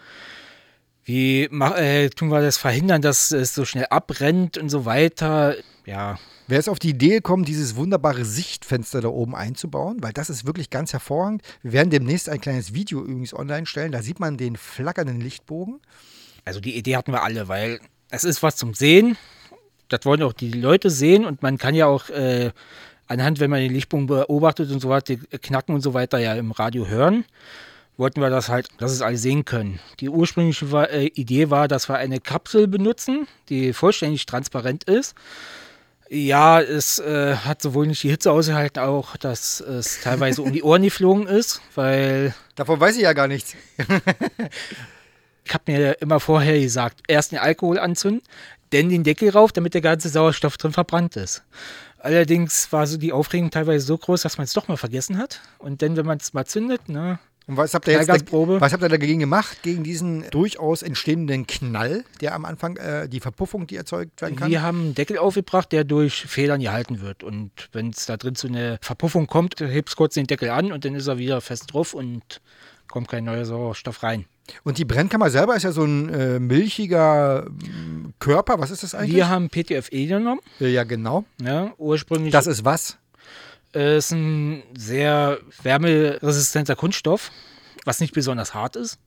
Wie 1.07 1.45
äh, 1.45 2.11
tun 2.11 2.29
wir 2.29 2.43
das 2.43 2.59
verhindern, 2.59 3.01
dass 3.01 3.31
es 3.31 3.55
so 3.55 3.65
schnell 3.65 3.87
abbrennt 3.87 4.59
und 4.59 4.69
so 4.69 4.85
weiter? 4.85 5.55
Ja, 5.87 6.19
Wer 6.49 6.61
ist 6.61 6.69
auf 6.69 6.79
die 6.79 6.91
Idee 6.91 7.17
gekommen, 7.17 7.45
dieses 7.45 7.75
wunderbare 7.75 8.25
Sichtfenster 8.25 9.01
da 9.01 9.09
oben 9.09 9.35
einzubauen? 9.35 9.97
Weil 10.01 10.13
das 10.13 10.31
ist 10.31 10.47
wirklich 10.47 10.71
ganz 10.71 10.93
hervorragend. 10.93 11.43
Wir 11.63 11.73
werden 11.73 11.91
demnächst 11.91 12.29
ein 12.29 12.41
kleines 12.41 12.73
Video 12.73 13.01
übrigens 13.01 13.35
online 13.35 13.67
stellen. 13.67 13.91
Da 13.91 14.01
sieht 14.01 14.21
man 14.21 14.37
den 14.37 14.57
flackernden 14.57 15.21
Lichtbogen. 15.21 15.81
also 16.45 16.61
die 16.61 16.77
Idee 16.77 16.97
hatten 16.97 17.11
wir 17.11 17.25
alle, 17.25 17.49
weil 17.49 17.81
es 18.11 18.23
ist 18.23 18.45
was 18.45 18.55
zum 18.55 18.75
Sehen. 18.75 19.17
Das 19.89 20.05
wollen 20.05 20.23
auch 20.23 20.33
die 20.33 20.53
Leute 20.53 20.89
sehen 20.91 21.25
und 21.25 21.43
man 21.43 21.59
kann 21.59 21.75
ja 21.75 21.87
auch 21.87 22.11
äh, 22.11 22.53
anhand, 23.09 23.41
wenn 23.41 23.51
man 23.51 23.61
den 23.61 23.73
Lichtbogen 23.73 24.07
beobachtet 24.07 24.71
und 24.71 24.81
so 24.81 24.89
weiter, 24.89 25.17
die 25.17 25.39
Knacken 25.39 25.75
und 25.75 25.81
so 25.81 25.95
weiter 25.95 26.19
ja 26.19 26.35
im 26.35 26.53
Radio 26.53 26.87
hören. 26.87 27.25
Wollten 27.97 28.21
wir 28.21 28.29
das 28.29 28.49
halt, 28.51 28.69
dass 28.79 28.93
es 28.93 29.01
alle 29.01 29.17
sehen 29.17 29.45
können. 29.45 29.81
Die 30.01 30.11
ursprüngliche 30.11 30.67
äh, 30.91 31.07
Idee 31.07 31.49
war, 31.51 31.67
dass 31.67 31.89
wir 31.89 31.97
eine 31.97 32.21
Kapsel 32.21 32.69
benutzen, 32.69 33.27
die 33.49 33.73
vollständig 33.73 34.27
transparent 34.27 34.85
ist. 34.85 35.15
Ja, 36.09 36.61
es 36.61 36.99
äh, 36.99 37.37
hat 37.37 37.63
sowohl 37.63 37.87
nicht 37.87 38.03
die 38.03 38.11
Hitze 38.11 38.31
ausgehalten, 38.31 38.83
auch 38.83 39.17
dass 39.17 39.61
es 39.61 40.01
teilweise 40.03 40.43
um 40.43 40.53
die 40.53 40.63
Ohren 40.63 40.83
geflogen 40.83 41.27
ist, 41.27 41.61
weil 41.75 42.35
Davon 42.55 42.79
weiß 42.79 42.97
ich 42.97 43.03
ja 43.03 43.13
gar 43.13 43.29
nichts. 43.29 43.55
ich 45.45 45.55
habe 45.55 45.73
mir 45.73 46.01
immer 46.01 46.21
vorher 46.21 46.61
gesagt, 46.61 47.01
erst 47.09 47.33
den 47.33 47.39
Alkohol 47.39 47.79
anzünden, 47.79 48.23
dann 48.71 48.89
den 48.89 49.05
Deckel 49.05 49.31
rauf, 49.31 49.53
damit 49.53 49.75
der 49.75 49.81
ganze 49.81 50.09
Sauerstoff 50.09 50.59
drin 50.59 50.73
verbrannt 50.73 51.17
ist. 51.17 51.43
Allerdings 51.99 52.71
war 52.73 52.87
so 52.87 52.99
die 52.99 53.13
Aufregung 53.13 53.51
teilweise 53.51 53.85
so 53.85 53.99
groß, 53.99 54.23
dass 54.23 54.39
man 54.39 54.45
es 54.45 54.53
doch 54.53 54.69
mal 54.69 54.77
vergessen 54.77 55.19
hat. 55.19 55.41
Und 55.59 55.83
dann, 55.83 55.97
wenn 55.97 56.07
man 56.07 56.19
es 56.19 56.33
mal 56.33 56.47
zündet, 56.47 56.89
ne? 56.89 57.19
Und 57.49 57.57
was 57.57 57.75
habt 57.75 57.87
ihr 57.87 57.93
jetzt 57.93 58.07
Knallgasprobe. 58.07 58.61
was 58.61 58.73
habt 58.73 58.83
ihr 58.83 58.89
dagegen 58.89 59.21
gemacht, 59.21 59.63
gegen 59.63 59.85
diesen 59.85 60.29
durchaus 60.31 60.83
entstehenden 60.83 61.47
Knall, 61.47 62.05
der 62.21 62.35
am 62.35 62.45
Anfang, 62.45 62.77
äh, 62.77 63.09
die 63.09 63.21
Verpuffung, 63.21 63.69
die 63.69 63.77
erzeugt 63.77 64.21
werden 64.21 64.35
kann? 64.35 64.51
Wir 64.51 64.63
haben 64.63 64.81
einen 64.81 64.95
Deckel 64.95 65.19
aufgebracht, 65.19 65.71
der 65.71 65.85
durch 65.85 66.27
Federn 66.27 66.61
gehalten 66.61 67.01
wird. 67.01 67.23
Und 67.23 67.53
wenn 67.73 67.91
es 67.91 68.07
da 68.07 68.17
drin 68.17 68.35
zu 68.35 68.49
einer 68.49 68.79
Verpuffung 68.81 69.29
kommt, 69.29 69.61
hebst 69.61 69.97
kurz 69.97 70.15
den 70.15 70.27
Deckel 70.27 70.51
an 70.51 70.73
und 70.73 70.85
dann 70.85 70.97
ist 70.97 71.07
er 71.07 71.19
wieder 71.19 71.41
fest 71.41 71.73
drauf 71.73 71.95
und 71.95 72.41
kommt 72.89 73.09
kein 73.09 73.25
neuer 73.25 73.45
Sauerstoff 73.45 74.03
rein. 74.03 74.25
Und 74.65 74.79
die 74.79 74.85
Brennkammer 74.85 75.31
selber 75.31 75.57
ist 75.57 75.65
ja 75.65 75.73
so 75.73 75.85
ein 75.85 76.09
äh, 76.09 76.39
milchiger 76.39 77.47
mm, 77.49 78.15
Körper. 78.19 78.59
Was 78.59 78.71
ist 78.71 78.83
das 78.83 78.95
eigentlich? 78.95 79.17
Wir 79.17 79.29
haben 79.29 79.49
PTFE 79.49 80.07
genommen. 80.07 80.41
Ja, 80.61 80.85
genau. 80.85 81.25
Ja, 81.43 81.73
ursprünglich. 81.79 82.33
Das 82.33 82.47
ist 82.47 82.65
was? 82.65 82.99
Äh, 83.75 83.99
ist 83.99 84.13
ein 84.13 84.63
sehr 84.77 85.39
wärmeresistenter 85.63 86.77
Kunststoff, 86.77 87.31
was 87.85 88.01
nicht 88.01 88.15
besonders 88.15 88.55
hart 88.55 88.77
ist, 88.77 88.99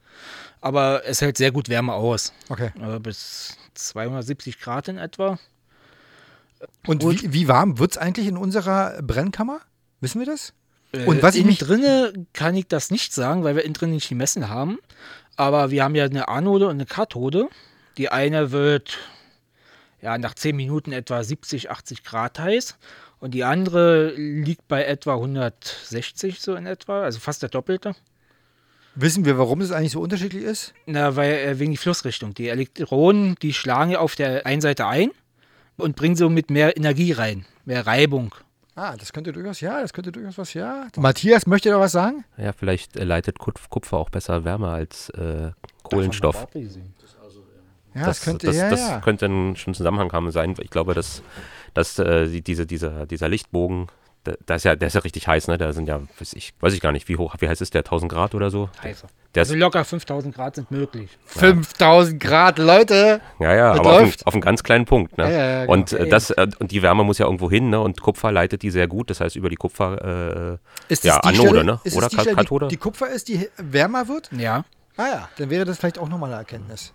aber 0.62 1.04
es 1.06 1.22
hält 1.22 1.38
sehr 1.38 1.52
gut 1.52 1.69
Wärme 1.69 1.93
aus. 1.93 2.34
Okay. 2.50 2.72
Äh, 2.82 3.00
bis 3.00 3.58
270 3.76 4.60
Grad 4.60 4.88
in 4.88 4.98
etwa. 4.98 5.39
Und 6.86 7.04
wie, 7.04 7.34
wie 7.34 7.48
warm 7.48 7.80
wird 7.80 7.91
es 7.91 7.98
eigentlich 7.98 8.28
in 8.28 8.38
unserer 8.38 9.02
Brennkammer? 9.02 9.62
Wissen 10.02 10.19
wir 10.19 10.26
das? 10.26 10.54
Äh, 10.91 11.06
Und 11.06 11.24
was 11.24 11.36
ich 11.36 11.41
innen 11.41 11.50
mich 11.50 11.60
drinne 11.60 12.13
kann 12.34 12.56
ich 12.56 12.67
das 12.67 12.91
nicht 12.91 13.13
sagen, 13.13 13.43
weil 13.43 13.56
wir 13.56 13.63
innen 13.63 13.74
drin 13.74 13.91
nicht 13.91 14.10
gemessen 14.10 14.50
haben. 14.50 14.80
Aber 15.36 15.72
wir 15.72 15.84
haben 15.84 15.95
ja 15.95 16.06
eine 16.06 16.28
Anode 16.28 16.65
und 16.65 16.74
eine 16.74 16.86
Kathode. 16.86 17.48
Die 17.98 18.10
eine 18.10 18.52
wird 18.52 18.98
ja 20.02 20.17
nach 20.17 20.34
10 20.34 20.56
Minuten 20.56 20.91
etwa 20.91 21.24
70, 21.24 21.69
80 21.69 22.04
Grad 22.04 22.39
heiß. 22.39 22.78
Und 23.20 23.34
die 23.34 23.44
andere 23.44 24.14
liegt 24.14 24.68
bei 24.68 24.84
etwa 24.86 25.16
160 25.16 26.40
so 26.40 26.56
in 26.56 26.66
etwa, 26.66 27.04
also 27.04 27.20
fast 27.20 27.42
der 27.42 27.50
Doppelte. 27.50 27.94
wissen 28.96 29.26
wir, 29.26 29.38
warum 29.38 29.62
es 29.62 29.72
eigentlich 29.72 29.92
so 29.92 30.02
unterschiedlich 30.02 30.44
ist? 30.44 30.74
Na, 30.86 31.16
weil 31.16 31.34
äh, 31.34 31.60
wegen 31.60 31.72
die 31.72 31.78
Flussrichtung. 31.78 32.34
Die 32.34 32.48
Elektronen, 32.50 33.36
die 33.42 33.54
schlagen 33.54 33.92
ja 33.92 34.00
auf 34.00 34.16
der 34.16 34.46
einen 34.46 34.62
Seite 34.62 34.88
ein 34.88 35.12
und 35.78 35.96
bringen 35.96 36.16
somit 36.16 36.50
mehr 36.50 36.76
Energie 36.78 37.12
rein, 37.12 37.46
mehr 37.66 37.86
Reibung. 37.86 38.34
Ah, 38.76 38.96
das 38.96 39.12
könnte 39.12 39.34
durchaus, 39.34 39.60
ja, 39.60 39.82
das 39.82 39.92
könnte 39.92 40.12
durchaus 40.14 40.38
was, 40.38 40.54
ja. 40.54 40.88
Matthias, 40.96 41.46
möchte 41.46 41.70
da 41.70 41.80
was 41.80 41.92
sagen? 41.92 42.24
Ja, 42.38 42.54
vielleicht 42.54 42.96
äh, 42.96 43.04
leitet 43.04 43.38
Kupf- 43.38 43.68
Kupfer 43.70 43.98
auch 43.98 44.10
besser 44.10 44.46
Wärme 44.46 44.70
als 44.70 45.10
äh, 45.10 45.52
Kohlenstoff. 45.84 46.48
Ja, 47.96 48.06
das, 48.06 48.22
könnte, 48.22 48.48
das, 48.48 48.56
ja, 48.56 48.70
das 48.70 48.80
ja. 48.80 49.00
könnte 49.02 49.26
ein, 49.26 49.56
schon 49.56 49.74
Zusammenhang 49.74 50.12
haben 50.14 50.32
sein. 50.32 50.56
Ich 50.62 50.70
glaube, 50.70 50.94
dass, 50.94 51.22
dass 51.74 52.00
äh, 52.00 52.28
die- 52.28 52.42
diese, 52.42 52.66
dieser, 52.66 53.06
dieser 53.06 53.30
Lichtbogen, 53.30 53.88
Da, 54.26 54.34
da 54.46 54.56
ist 54.56 54.66
ja, 54.66 54.76
der 54.76 54.88
ist 54.90 54.96
ja 54.96 55.00
richtig 55.02 55.30
heiß, 55.30 55.48
ne? 55.48 55.58
Da 55.58 55.72
sind 55.72 55.88
ja, 55.88 56.02
weiß 56.20 56.34
ich, 56.34 56.54
weiß 56.60 56.74
ich 56.74 56.82
gar 56.82 56.92
nicht, 56.92 57.08
wie 57.08 57.16
hoch, 57.16 57.36
wie 57.40 57.48
heiß 57.48 57.62
ist 57.62 57.74
der? 57.74 57.84
1000 57.86 58.12
Grad 58.12 58.36
oder 58.36 58.50
so? 58.50 58.70
Heißer. 58.84 59.08
Der 59.34 59.44
Also 59.44 59.56
locker 59.56 59.86
5000 59.86 60.36
Grad 60.36 60.56
sind 60.56 60.72
möglich. 60.72 61.18
5000 61.28 62.20
Grad, 62.22 62.58
Leute. 62.60 63.22
ja, 63.40 63.56
ja, 63.56 63.72
aber 63.72 64.02
auf, 64.02 64.14
auf 64.26 64.34
einen 64.34 64.42
ganz 64.42 64.62
kleinen 64.64 64.84
Punkt, 64.84 65.18
ne? 65.18 65.24
Ja, 65.24 65.30
ja, 65.32 65.38
ja, 65.46 65.60
genau. 65.62 65.72
und, 65.74 65.94
äh, 65.94 66.04
Ja, 66.04 66.10
das, 66.10 66.32
äh, 66.32 66.48
und 66.60 66.72
die 66.72 66.82
Wärme 66.82 67.06
muss 67.06 67.18
ja 67.18 67.26
irgendwo 67.28 67.50
hin, 67.50 67.70
ne? 67.70 67.80
Und 67.80 68.02
Kupfer 68.02 68.34
leitet 68.34 68.62
die 68.62 68.72
sehr 68.72 68.90
gut, 68.90 69.10
das 69.10 69.22
heißt 69.22 69.38
über 69.38 69.50
die 69.50 69.56
Kupfer, 69.56 70.58
äh, 70.90 70.94
Ist 70.94 71.06
ja, 71.06 71.18
Anode, 71.22 71.48
Stelle, 71.48 71.64
ne? 71.64 71.80
Ist 71.86 71.96
Oder 71.96 72.10
Kathode? 72.10 72.68
die, 72.68 72.76
die 72.76 72.78
Kupfer 72.78 73.08
ist, 73.10 73.30
die 73.30 73.48
wärmer 73.58 74.10
wird? 74.10 74.30
Ja. 74.34 74.66
Ah 74.98 75.08
ja, 75.08 75.30
dann 75.38 75.50
wäre 75.50 75.64
das 75.64 75.78
vielleicht 75.78 75.98
auch 75.98 76.10
nochmal 76.10 76.32
eine 76.32 76.40
Erkenntnis. 76.40 76.94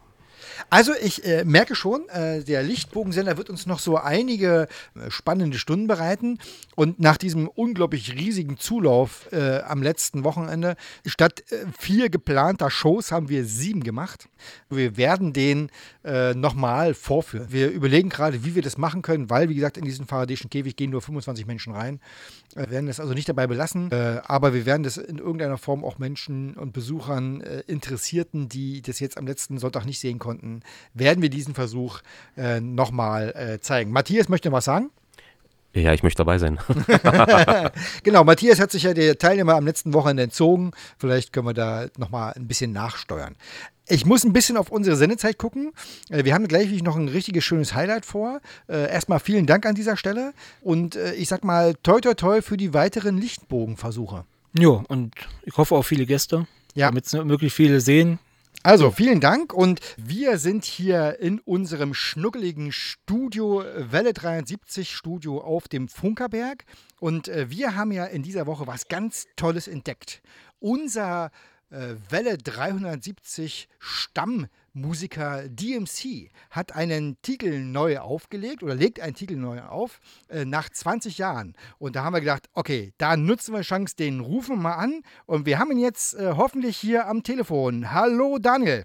Also 0.71 0.93
ich 1.01 1.25
äh, 1.25 1.45
merke 1.45 1.75
schon, 1.75 2.09
äh, 2.09 2.43
der 2.43 2.63
Lichtbogensender 2.63 3.37
wird 3.37 3.51
uns 3.51 3.67
noch 3.67 3.79
so 3.79 3.97
einige 3.97 4.69
äh, 4.95 5.11
spannende 5.11 5.59
Stunden 5.59 5.87
bereiten. 5.87 6.39
Und 6.75 7.01
nach 7.01 7.17
diesem 7.17 7.49
unglaublich 7.49 8.15
riesigen 8.15 8.59
Zulauf 8.59 9.31
äh, 9.33 9.61
am 9.61 9.83
letzten 9.83 10.25
Wochenende, 10.25 10.77
statt 11.07 11.45
äh, 11.51 11.67
vier 11.79 12.09
geplanter 12.09 12.71
Shows 12.71 13.13
haben 13.13 13.29
wir 13.29 13.45
sieben 13.45 13.83
gemacht. 13.83 14.29
Wir 14.69 14.97
werden 14.97 15.33
den 15.33 15.71
nochmal 16.35 16.93
vorführen. 16.93 17.47
Wir 17.51 17.71
überlegen 17.71 18.11
gerade, 18.11 18.45
wie 18.45 18.55
wir 18.55 18.61
das 18.61 18.77
machen 18.77 19.01
können, 19.01 19.31
weil, 19.31 19.49
wie 19.49 19.55
gesagt, 19.55 19.79
in 19.79 19.87
diesen 19.87 20.07
Faradayschen 20.07 20.51
Käfig 20.51 20.77
gehen 20.77 20.91
nur 20.91 21.01
25 21.01 21.47
Menschen 21.47 21.73
rein. 21.73 21.99
Wir 22.55 22.69
werden 22.69 22.87
das 22.87 23.01
also 23.01 23.15
nicht 23.15 23.27
dabei 23.27 23.47
belassen, 23.47 23.91
aber 23.91 24.53
wir 24.53 24.67
werden 24.67 24.83
das 24.83 24.99
in 24.99 25.17
irgendeiner 25.17 25.57
Form 25.57 25.83
auch 25.83 25.99
Menschen 25.99 26.55
und 26.57 26.75
Besuchern, 26.75 27.41
Interessierten, 27.67 28.51
die 28.51 28.83
das 28.83 29.01
jetzt 29.01 29.17
am 29.17 29.27
letzten 29.27 29.57
Sonntag 29.57 29.87
nicht 29.87 29.99
sehen 29.99 30.19
konnten, 30.19 30.44
werden 30.95 31.23
wir 31.23 31.29
diesen 31.31 31.55
Versuch 31.55 32.01
äh, 32.37 32.61
nochmal 32.61 33.31
äh, 33.37 33.61
zeigen. 33.61 33.91
Matthias 33.93 34.29
möchte 34.29 34.51
was 34.53 34.65
sagen? 34.65 34.91
ja, 35.77 35.93
ich 35.93 36.05
möchte 36.05 36.19
dabei 36.19 36.39
sein. 36.39 36.59
genau, 38.05 38.23
Matthias 38.23 38.61
hat 38.61 38.71
sich 38.71 38.85
ja 38.85 38.95
der 38.95 39.19
Teilnehmer 39.19 39.55
am 39.57 39.67
letzten 39.67 39.93
Wochenende 39.93 40.23
entzogen. 40.23 40.71
Vielleicht 40.99 41.33
können 41.33 41.47
wir 41.49 41.53
da 41.55 41.87
nochmal 41.99 42.33
ein 42.37 42.47
bisschen 42.47 42.73
nachsteuern. 42.73 43.35
Ich 43.89 44.07
muss 44.07 44.25
ein 44.25 44.33
bisschen 44.33 44.57
auf 44.57 44.71
unsere 44.71 44.97
Sendezeit 44.97 45.37
gucken. 45.37 45.73
Äh, 46.11 46.25
Wir 46.25 46.33
haben 46.35 46.47
gleich 46.49 46.71
noch 46.83 46.97
ein 46.97 47.09
richtiges 47.09 47.45
schönes 47.45 47.75
Highlight 47.75 48.07
vor. 48.07 48.41
Äh, 48.69 48.89
Erstmal 48.91 49.19
vielen 49.21 49.47
Dank 49.47 49.67
an 49.67 49.75
dieser 49.75 49.97
Stelle 49.97 50.33
und 50.63 50.95
äh, 50.97 51.13
ich 51.15 51.29
sag 51.29 51.43
mal 51.45 51.75
toi 51.83 52.01
toi 52.01 52.15
toi 52.15 52.41
für 52.41 52.57
die 52.57 52.73
weiteren 52.73 53.19
Lichtbogenversuche. 53.19 54.25
Ja, 54.57 54.69
und 54.87 55.13
ich 55.43 55.57
hoffe 55.57 55.75
auch 55.75 55.83
viele 55.83 56.07
Gäste, 56.07 56.47
Ja. 56.75 56.87
damit 56.87 57.07
es 57.07 57.13
möglichst 57.13 57.57
viele 57.57 57.81
sehen. 57.81 58.21
Also, 58.67 58.91
vielen 58.91 59.21
Dank 59.21 59.53
und 59.53 59.81
wir 59.99 60.39
sind 60.39 60.65
hier 60.65 61.21
in 61.21 61.39
unserem 61.39 61.93
schnuckeligen 61.93 62.73
Studio, 62.73 63.61
äh, 63.61 63.93
Welle 63.93 64.15
73 64.15 64.91
Studio 64.91 65.43
auf 65.43 65.69
dem 65.69 65.87
Funkerberg 65.87 66.65
und 66.99 67.29
äh, 67.29 67.51
wir 67.51 67.77
haben 67.77 67.93
ja 67.93 68.07
in 68.07 68.23
dieser 68.23 68.47
Woche 68.47 68.67
was 68.67 68.89
ganz 68.89 69.27
Tolles 69.37 69.69
entdeckt. 69.69 70.23
Unser 70.61 71.31
äh, 71.69 71.97
Welle 72.09 72.39
370 72.39 73.69
Stammmusiker 74.75 75.49
DMC 75.49 76.31
hat 76.51 76.75
einen 76.75 77.17
Titel 77.23 77.61
neu 77.61 77.99
aufgelegt 77.99 78.63
oder 78.63 78.75
legt 78.75 78.99
einen 79.01 79.15
Titel 79.15 79.37
neu 79.37 79.63
auf 79.63 80.01
äh, 80.29 80.45
nach 80.45 80.69
20 80.69 81.17
Jahren. 81.19 81.55
Und 81.79 81.95
da 81.95 82.03
haben 82.03 82.13
wir 82.13 82.21
gedacht, 82.21 82.49
okay, 82.55 82.93
da 82.99 83.17
nutzen 83.17 83.53
wir 83.53 83.61
die 83.61 83.67
Chance, 83.67 83.95
den 83.97 84.19
rufen 84.19 84.57
wir 84.57 84.63
mal 84.63 84.75
an. 84.75 85.03
Und 85.27 85.47
wir 85.47 85.61
haben 85.61 85.71
ihn 85.71 85.79
jetzt 85.79 86.15
äh, 86.15 86.33
hoffentlich 86.37 86.77
hier 86.77 87.07
am 87.07 87.23
Telefon. 87.23 87.93
Hallo 87.93 88.39
Daniel. 88.39 88.85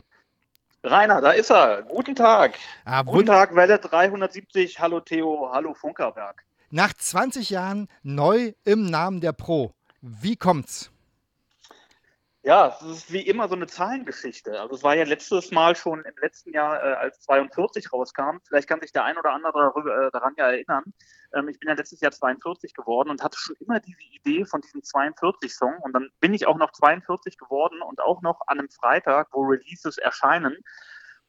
Rainer, 0.84 1.21
da 1.21 1.32
ist 1.32 1.49
er. 1.49 1.82
Guten 1.82 2.15
Tag. 2.15 2.54
Ah, 2.86 3.02
Guten 3.02 3.25
Tag, 3.25 3.56
Welle 3.56 3.80
370. 3.80 4.80
Hallo 4.80 4.99
Theo, 4.99 5.49
hallo 5.52 5.73
Funkerberg. 5.73 6.43
Nach 6.69 6.93
20 6.93 7.49
Jahren 7.49 7.88
neu 8.04 8.54
im 8.63 8.86
Namen 8.89 9.21
der 9.21 9.34
Pro. 9.34 9.73
Wie 10.02 10.36
kommt's? 10.36 10.91
Ja, 12.41 12.78
es 12.80 12.82
ist 12.82 13.12
wie 13.12 13.28
immer 13.28 13.49
so 13.49 13.56
eine 13.56 13.67
Zahlengeschichte. 13.67 14.62
Also 14.62 14.75
es 14.75 14.84
war 14.84 14.95
ja 14.95 15.04
letztes 15.04 15.52
Mal 15.52 15.75
schon 15.75 16.06
im 16.06 16.13
letzten 16.21 16.54
Jahr, 16.54 16.82
äh, 16.82 16.93
als 16.93 17.19
42 17.21 17.91
rauskam. 17.91 18.38
Vielleicht 18.47 18.69
kann 18.69 18.80
sich 18.80 18.93
der 18.93 19.04
ein 19.04 19.17
oder 19.17 19.34
andere 19.34 19.60
darüber, 19.60 20.08
äh, 20.08 20.12
daran 20.12 20.36
ja 20.38 20.47
erinnern. 20.49 20.86
Ähm, 21.34 21.49
ich 21.49 21.60
bin 21.60 21.67
ja 21.67 21.75
letztes 21.75 21.99
Jahr 21.99 22.13
42 22.13 22.73
geworden 22.73 23.10
und 23.10 23.21
hatte 23.23 23.38
schon 23.38 23.58
immer 23.60 23.82
diese 23.82 24.02
Idee 24.04 24.45
von 24.45 24.62
diesem 24.62 24.82
42-Song. 24.82 25.80
Und 25.80 25.91
dann 25.91 26.10
bin 26.21 26.34
ich 26.34 26.47
auch 26.47 26.58
noch 26.58 26.71
42 26.71 27.38
geworden 27.38 27.82
und 27.82 27.99
auch 27.99 28.21
noch 28.21 28.39
an 28.47 28.60
einem 28.60 28.69
Freitag, 28.69 29.28
wo 29.34 29.41
Releases 29.41 29.97
erscheinen. 29.97 30.56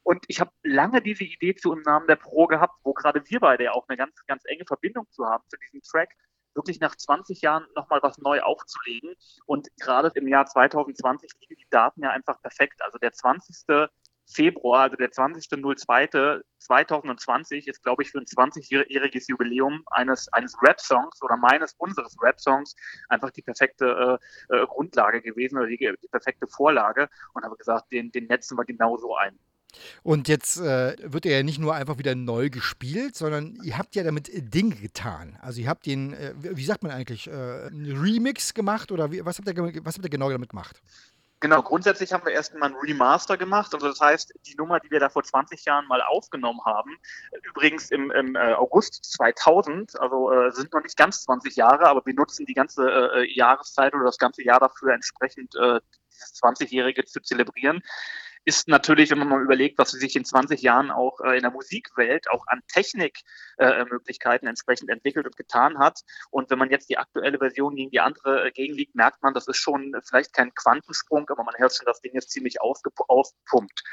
Und 0.03 0.23
ich 0.29 0.39
habe 0.39 0.51
lange 0.63 1.01
diese 1.01 1.25
Idee 1.25 1.55
zu 1.55 1.73
im 1.73 1.81
Namen 1.81 2.07
der 2.07 2.15
Pro 2.15 2.47
gehabt, 2.47 2.79
wo 2.83 2.93
gerade 2.93 3.21
wir 3.25 3.39
beide 3.41 3.65
ja 3.65 3.73
auch 3.73 3.87
eine 3.89 3.97
ganz, 3.97 4.15
ganz 4.27 4.43
enge 4.45 4.63
Verbindung 4.65 5.07
zu 5.11 5.25
haben, 5.25 5.43
zu 5.49 5.57
diesem 5.57 5.81
Track, 5.81 6.15
wirklich 6.53 6.79
nach 6.79 6.95
20 6.95 7.41
Jahren 7.41 7.65
nochmal 7.75 7.99
was 8.01 8.17
neu 8.17 8.41
aufzulegen. 8.41 9.15
Und 9.45 9.69
gerade 9.79 10.11
im 10.15 10.27
Jahr 10.27 10.45
2020 10.45 11.31
liegen 11.41 11.59
die 11.59 11.69
Daten 11.69 12.03
ja 12.03 12.11
einfach 12.11 12.41
perfekt. 12.41 12.81
Also 12.81 12.97
der 12.97 13.13
20. 13.13 13.89
Februar, 14.33 14.83
also 14.83 14.95
der 14.95 15.11
20.02.2020 15.11 17.67
ist, 17.67 17.83
glaube 17.83 18.03
ich, 18.03 18.11
für 18.11 18.19
ein 18.19 18.25
20-jähriges 18.25 19.27
Jubiläum 19.27 19.83
eines, 19.87 20.31
eines 20.31 20.55
Rap-Songs 20.61 21.21
oder 21.21 21.35
meines, 21.37 21.73
unseres 21.73 22.15
Rap-Songs 22.21 22.75
einfach 23.09 23.31
die 23.31 23.41
perfekte 23.41 24.19
äh, 24.49 24.55
äh, 24.55 24.65
Grundlage 24.67 25.21
gewesen 25.21 25.57
oder 25.57 25.67
die, 25.67 25.77
die 25.77 26.07
perfekte 26.09 26.47
Vorlage 26.47 27.09
und 27.33 27.43
habe 27.43 27.57
gesagt, 27.57 27.91
den, 27.91 28.11
den 28.11 28.27
netzen 28.27 28.57
wir 28.57 28.63
genauso 28.65 29.15
ein. 29.15 29.37
Und 30.03 30.27
jetzt 30.27 30.57
äh, 30.57 30.95
wird 31.01 31.25
er 31.25 31.37
ja 31.37 31.43
nicht 31.43 31.59
nur 31.59 31.73
einfach 31.73 31.97
wieder 31.97 32.15
neu 32.15 32.49
gespielt, 32.49 33.15
sondern 33.15 33.57
ihr 33.63 33.77
habt 33.77 33.95
ja 33.95 34.03
damit 34.03 34.29
Dinge 34.33 34.75
getan. 34.75 35.37
Also 35.41 35.61
ihr 35.61 35.69
habt 35.69 35.85
den, 35.85 36.13
äh, 36.13 36.33
wie 36.37 36.65
sagt 36.65 36.83
man 36.83 36.91
eigentlich, 36.91 37.27
äh, 37.27 37.31
einen 37.31 37.99
Remix 37.99 38.53
gemacht 38.53 38.91
oder 38.91 39.11
wie, 39.11 39.25
was, 39.25 39.37
habt 39.37 39.47
ihr, 39.47 39.85
was 39.85 39.95
habt 39.95 40.05
ihr 40.05 40.09
genau 40.09 40.29
damit 40.29 40.49
gemacht? 40.49 40.81
Genau, 41.41 41.63
grundsätzlich 41.63 42.13
haben 42.13 42.23
wir 42.23 42.33
erst 42.33 42.53
mal 42.53 42.67
ein 42.67 42.75
Remaster 42.75 43.35
gemacht. 43.35 43.73
Also 43.73 43.87
das 43.87 43.99
heißt, 43.99 44.31
die 44.45 44.55
Nummer, 44.55 44.79
die 44.79 44.91
wir 44.91 44.99
da 44.99 45.09
vor 45.09 45.23
20 45.23 45.65
Jahren 45.65 45.87
mal 45.87 46.03
aufgenommen 46.03 46.59
haben, 46.65 46.99
übrigens 47.41 47.89
im, 47.89 48.11
im 48.11 48.35
äh, 48.35 48.53
August 48.53 49.03
2000, 49.05 49.99
also 49.99 50.31
äh, 50.31 50.51
sind 50.51 50.71
noch 50.71 50.83
nicht 50.83 50.95
ganz 50.95 51.23
20 51.23 51.55
Jahre, 51.55 51.87
aber 51.87 52.05
wir 52.05 52.13
nutzen 52.13 52.45
die 52.45 52.53
ganze 52.53 52.87
äh, 52.87 53.33
Jahreszeit 53.33 53.95
oder 53.95 54.03
das 54.03 54.19
ganze 54.19 54.43
Jahr 54.43 54.59
dafür 54.59 54.93
entsprechend 54.93 55.55
äh, 55.55 55.79
dieses 56.13 56.43
20-Jährige 56.43 57.05
zu 57.05 57.19
zelebrieren 57.21 57.81
ist 58.43 58.67
natürlich, 58.67 59.11
wenn 59.11 59.19
man 59.19 59.29
mal 59.29 59.41
überlegt, 59.41 59.77
was 59.77 59.91
sich 59.91 60.15
in 60.15 60.25
20 60.25 60.61
Jahren 60.61 60.91
auch 60.91 61.19
äh, 61.21 61.35
in 61.35 61.41
der 61.41 61.51
Musikwelt 61.51 62.29
auch 62.29 62.45
an 62.47 62.61
Technikmöglichkeiten 62.67 64.47
äh, 64.47 64.49
entsprechend 64.49 64.89
entwickelt 64.89 65.25
und 65.25 65.37
getan 65.37 65.77
hat. 65.77 65.99
Und 66.31 66.49
wenn 66.49 66.57
man 66.57 66.71
jetzt 66.71 66.89
die 66.89 66.97
aktuelle 66.97 67.37
Version 67.37 67.75
gegen 67.75 67.91
die 67.91 67.99
andere 67.99 68.47
äh, 68.47 68.51
gegenliegt, 68.51 68.95
merkt 68.95 69.21
man, 69.21 69.33
das 69.33 69.47
ist 69.47 69.57
schon 69.57 69.93
vielleicht 70.07 70.33
kein 70.33 70.53
Quantensprung, 70.55 71.29
aber 71.29 71.43
man 71.43 71.55
hört 71.57 71.75
schon, 71.75 71.85
das 71.85 72.01
Ding 72.01 72.13
ist 72.13 72.31
ziemlich 72.31 72.61
aufgepumpt. 72.61 73.83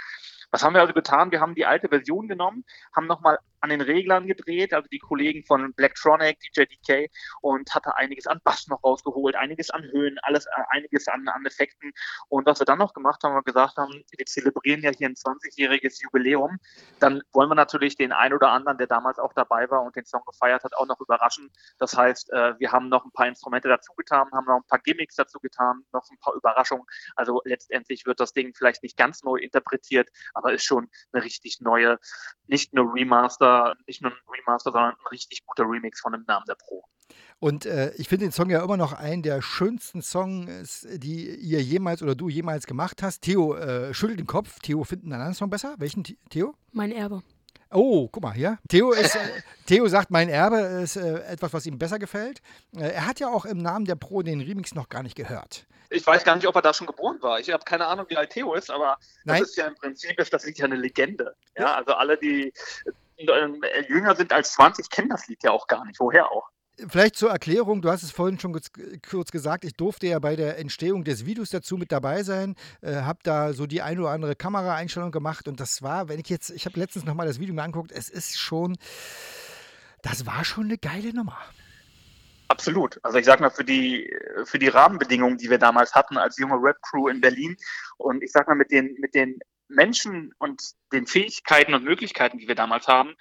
Was 0.51 0.63
haben 0.63 0.75
wir 0.75 0.81
also 0.81 0.95
getan? 0.95 1.31
Wir 1.31 1.41
haben 1.41 1.55
die 1.55 1.67
alte 1.67 1.89
Version 1.89 2.27
genommen, 2.27 2.65
haben 2.97 3.07
nochmal 3.07 3.39
an 3.61 3.71
den 3.71 3.81
Reglern 3.81 4.27
gedreht, 4.27 4.73
also 4.73 4.88
die 4.88 4.99
Kollegen 4.99 5.44
von 5.44 5.73
Blacktronic, 5.75 6.38
DJ 6.40 6.64
DK 6.64 7.11
und 7.40 7.75
hatte 7.75 7.97
einiges 7.97 8.27
an 8.27 8.40
Bass 8.44 8.68
noch 8.68 8.83
rausgeholt, 8.83 9.37
einiges 9.37 9.71
an 9.71 9.83
Höhen, 9.85 10.18
alles, 10.23 10.47
äh, 10.47 10.51
einiges 10.71 11.09
an, 11.09 11.29
an 11.29 11.44
Effekten. 11.47 11.92
Und 12.29 12.47
was 12.47 12.61
wir 12.61 12.66
dann 12.66 12.79
noch 12.79 12.94
gemacht 12.94 13.23
haben, 13.23 13.35
wir 13.35 13.42
gesagt 13.42 13.77
haben, 13.77 13.92
wir 14.16 14.27
zelebrieren 14.27 14.83
ja 14.83 14.90
hier 14.90 15.09
ein 15.09 15.14
20-jähriges 15.14 16.03
Jubiläum, 16.03 16.59
dann 17.01 17.23
wollen 17.33 17.49
wir 17.51 17.55
natürlich 17.55 17.97
den 17.97 18.12
einen 18.12 18.35
oder 18.35 18.51
anderen, 18.51 18.79
der 18.79 18.87
damals 18.87 19.18
auch 19.18 19.33
dabei 19.33 19.68
war 19.71 19.83
und 19.83 19.97
den 19.97 20.05
Song 20.05 20.23
gefeiert 20.27 20.64
hat, 20.64 20.75
auch 20.77 20.87
noch 20.87 21.01
überraschen. 21.01 21.51
Das 21.79 21.97
heißt, 21.97 22.33
äh, 22.33 22.59
wir 22.59 22.73
haben 22.73 22.88
noch 22.88 23.05
ein 23.05 23.12
paar 23.12 23.27
Instrumente 23.27 23.68
dazu 23.68 23.92
getan, 23.94 24.29
haben 24.33 24.47
noch 24.47 24.57
ein 24.57 24.66
paar 24.68 24.81
Gimmicks 24.81 25.16
dazu 25.16 25.38
getan, 25.40 25.83
noch 25.92 26.09
ein 26.11 26.18
paar 26.21 26.35
Überraschungen. 26.35 26.85
Also 27.16 27.40
letztendlich 27.44 28.07
wird 28.07 28.21
das 28.21 28.33
Ding 28.33 28.55
vielleicht 28.55 28.83
nicht 28.83 28.97
ganz 28.97 29.23
neu 29.23 29.37
interpretiert, 29.37 30.09
aber 30.35 30.53
ist 30.53 30.64
schon 30.64 30.88
eine 31.12 31.25
richtig 31.25 31.61
neue, 31.61 31.99
nicht 32.47 32.75
nur 32.75 32.94
Remaster, 32.94 33.48
nicht 33.87 34.03
nur 34.03 34.13
ein 34.13 34.19
Remaster, 34.31 34.73
sondern 34.73 34.93
ein 34.93 35.07
richtig 35.11 35.45
guter 35.47 35.65
Remix 35.65 36.01
von 36.01 36.13
dem 36.13 36.25
Namen 36.27 36.45
der 36.49 36.55
Pro. 36.55 36.85
Und 37.41 37.67
äh, 37.67 37.93
ich 37.97 38.09
finde 38.09 38.27
den 38.27 38.33
Song 38.33 38.51
ja 38.51 38.63
immer 38.63 38.77
noch 38.77 38.93
einen 38.93 39.23
der 39.23 39.43
schönsten 39.43 40.03
Songs, 40.03 40.87
die 40.91 41.37
ihr 41.37 41.63
jemals 41.63 42.03
oder 42.03 42.15
du 42.15 42.29
jemals 42.29 42.67
gemacht 42.67 43.03
hast. 43.03 43.23
Theo 43.23 43.55
äh, 43.55 43.95
schüttelt 43.95 44.19
den 44.19 44.27
Kopf. 44.27 44.59
Theo 44.61 44.83
findet 44.85 45.07
einen 45.07 45.15
anderen 45.15 45.35
Song 45.35 45.49
besser. 45.49 45.75
Welchen, 45.79 46.03
Theo? 46.31 46.55
Mein 46.73 46.91
Erbe. 46.91 47.23
Oh, 47.71 48.09
guck 48.09 48.23
mal 48.23 48.33
hier. 48.33 48.59
Theo, 48.69 48.93
ist, 48.93 49.15
äh, 49.15 49.43
Theo 49.67 49.87
sagt, 49.89 50.11
mein 50.11 50.29
Erbe 50.29 50.57
ist 50.57 50.97
äh, 50.97 51.21
etwas, 51.25 51.53
was 51.53 51.67
ihm 51.67 51.79
besser 51.79 51.99
gefällt. 51.99 52.41
Äh, 52.75 52.89
er 52.89 53.07
hat 53.07 53.21
ja 53.21 53.29
auch 53.29 53.45
im 53.45 53.59
Namen 53.59 53.85
der 53.85 53.95
Pro 53.95 54.23
den 54.23 54.41
Remix 54.41 54.75
noch 54.75 54.89
gar 54.89 55.03
nicht 55.03 55.17
gehört. 55.17 55.67
Ich 55.91 56.07
weiß 56.07 56.25
gar 56.25 56.37
nicht, 56.37 56.47
ob 56.47 56.55
er 56.57 56.63
da 56.63 56.75
schon 56.75 56.87
geboren 56.87 57.19
war. 57.21 57.41
Ich 57.41 57.51
habe 57.51 57.65
keine 57.65 57.87
Ahnung, 57.87 58.07
wie 58.09 58.17
alt 58.17 58.31
Theo 58.31 58.55
ist, 58.55 58.71
aber 58.71 58.99
Nein. 59.25 59.41
das 59.41 59.51
ist 59.51 59.57
ja 59.57 59.67
im 59.67 59.75
Prinzip, 59.75 60.19
ist 60.19 60.33
das 60.33 60.45
Lied 60.45 60.59
ja 60.59 60.67
eine 60.67 60.77
Legende. 60.77 61.35
Ja, 61.57 61.77
also 61.77 61.93
alle, 61.95 62.19
die 62.19 62.53
äh, 63.19 63.89
jünger 63.89 64.15
sind 64.15 64.33
als 64.33 64.53
20, 64.53 64.91
kennen 64.91 65.09
das 65.09 65.27
Lied 65.27 65.43
ja 65.43 65.51
auch 65.51 65.67
gar 65.67 65.85
nicht. 65.85 65.99
Woher 66.01 66.31
auch? 66.31 66.49
Vielleicht 66.89 67.17
zur 67.17 67.31
Erklärung, 67.31 67.83
du 67.83 67.91
hast 67.91 68.05
es 68.05 68.13
vorhin 68.13 68.39
schon 68.39 68.53
kurz, 68.53 69.33
gesagt, 69.33 69.65
ich 69.65 69.75
durfte 69.75 70.07
ja 70.07 70.21
bei 70.21 70.37
der 70.37 70.59
Entstehung 70.59 71.03
des 71.03 71.27
Videos 71.27 71.51
dazu 71.51 71.77
mit 71.77 71.91
dabei 71.91 72.23
sein, 72.23 72.55
äh, 72.83 72.95
habe 73.03 73.19
da 73.25 73.53
so 73.53 73.67
die 73.67 73.83
ein 73.83 73.99
oder 73.99 74.11
andere 74.11 74.37
Kameraeinstellung 74.37 75.11
gemacht 75.11 75.49
und 75.49 75.59
das 75.59 75.83
war, 75.83 76.09
wenn 76.09 76.21
ich 76.21 76.29
jetzt, 76.29 76.51
ich 76.51 76.67
habe 76.67 76.79
letztens 76.79 77.05
nochmal 77.05 77.27
das 77.27 77.41
Video 77.41 77.53
mir 77.53 77.65
angeguckt, 77.65 77.91
es 77.91 78.09
ist 78.09 78.39
schon, 78.39 78.77
das 80.03 80.25
war 80.25 80.45
schon 80.45 80.67
eine 80.67 80.79
geile 80.79 81.13
Nummer. 81.13 81.39
Absolut. 82.47 83.01
Also 83.03 83.19
ich 83.19 83.27
sag 83.27 83.41
mal, 83.41 83.51
für 83.51 83.65
die, 83.65 84.09
für 84.45 84.61
die 84.61 84.69
Rahmenbedingungen, 84.69 85.37
die 85.37 85.51
wir 85.51 85.59
damals 85.59 85.95
hatten 85.95 86.17
als 86.17 86.39
junge 86.39 86.55
Rap-Crew 86.55 87.09
in 87.09 87.21
Berlin 87.21 87.57
und 87.97 88.23
ich 88.23 88.31
sag 88.31 88.47
mal, 88.47 88.55
mit 88.55 88.71
den, 88.71 88.95
mit 89.01 89.15
den 89.15 89.41
Menschen 89.69 90.33
und 90.39 90.63
den 90.93 91.07
Fähigkeiten 91.07 91.75
und 91.75 91.85
Möglichkeiten, 91.85 92.39
die 92.39 92.49
wir 92.49 92.55
damals 92.55 92.89
haben, 92.89 93.15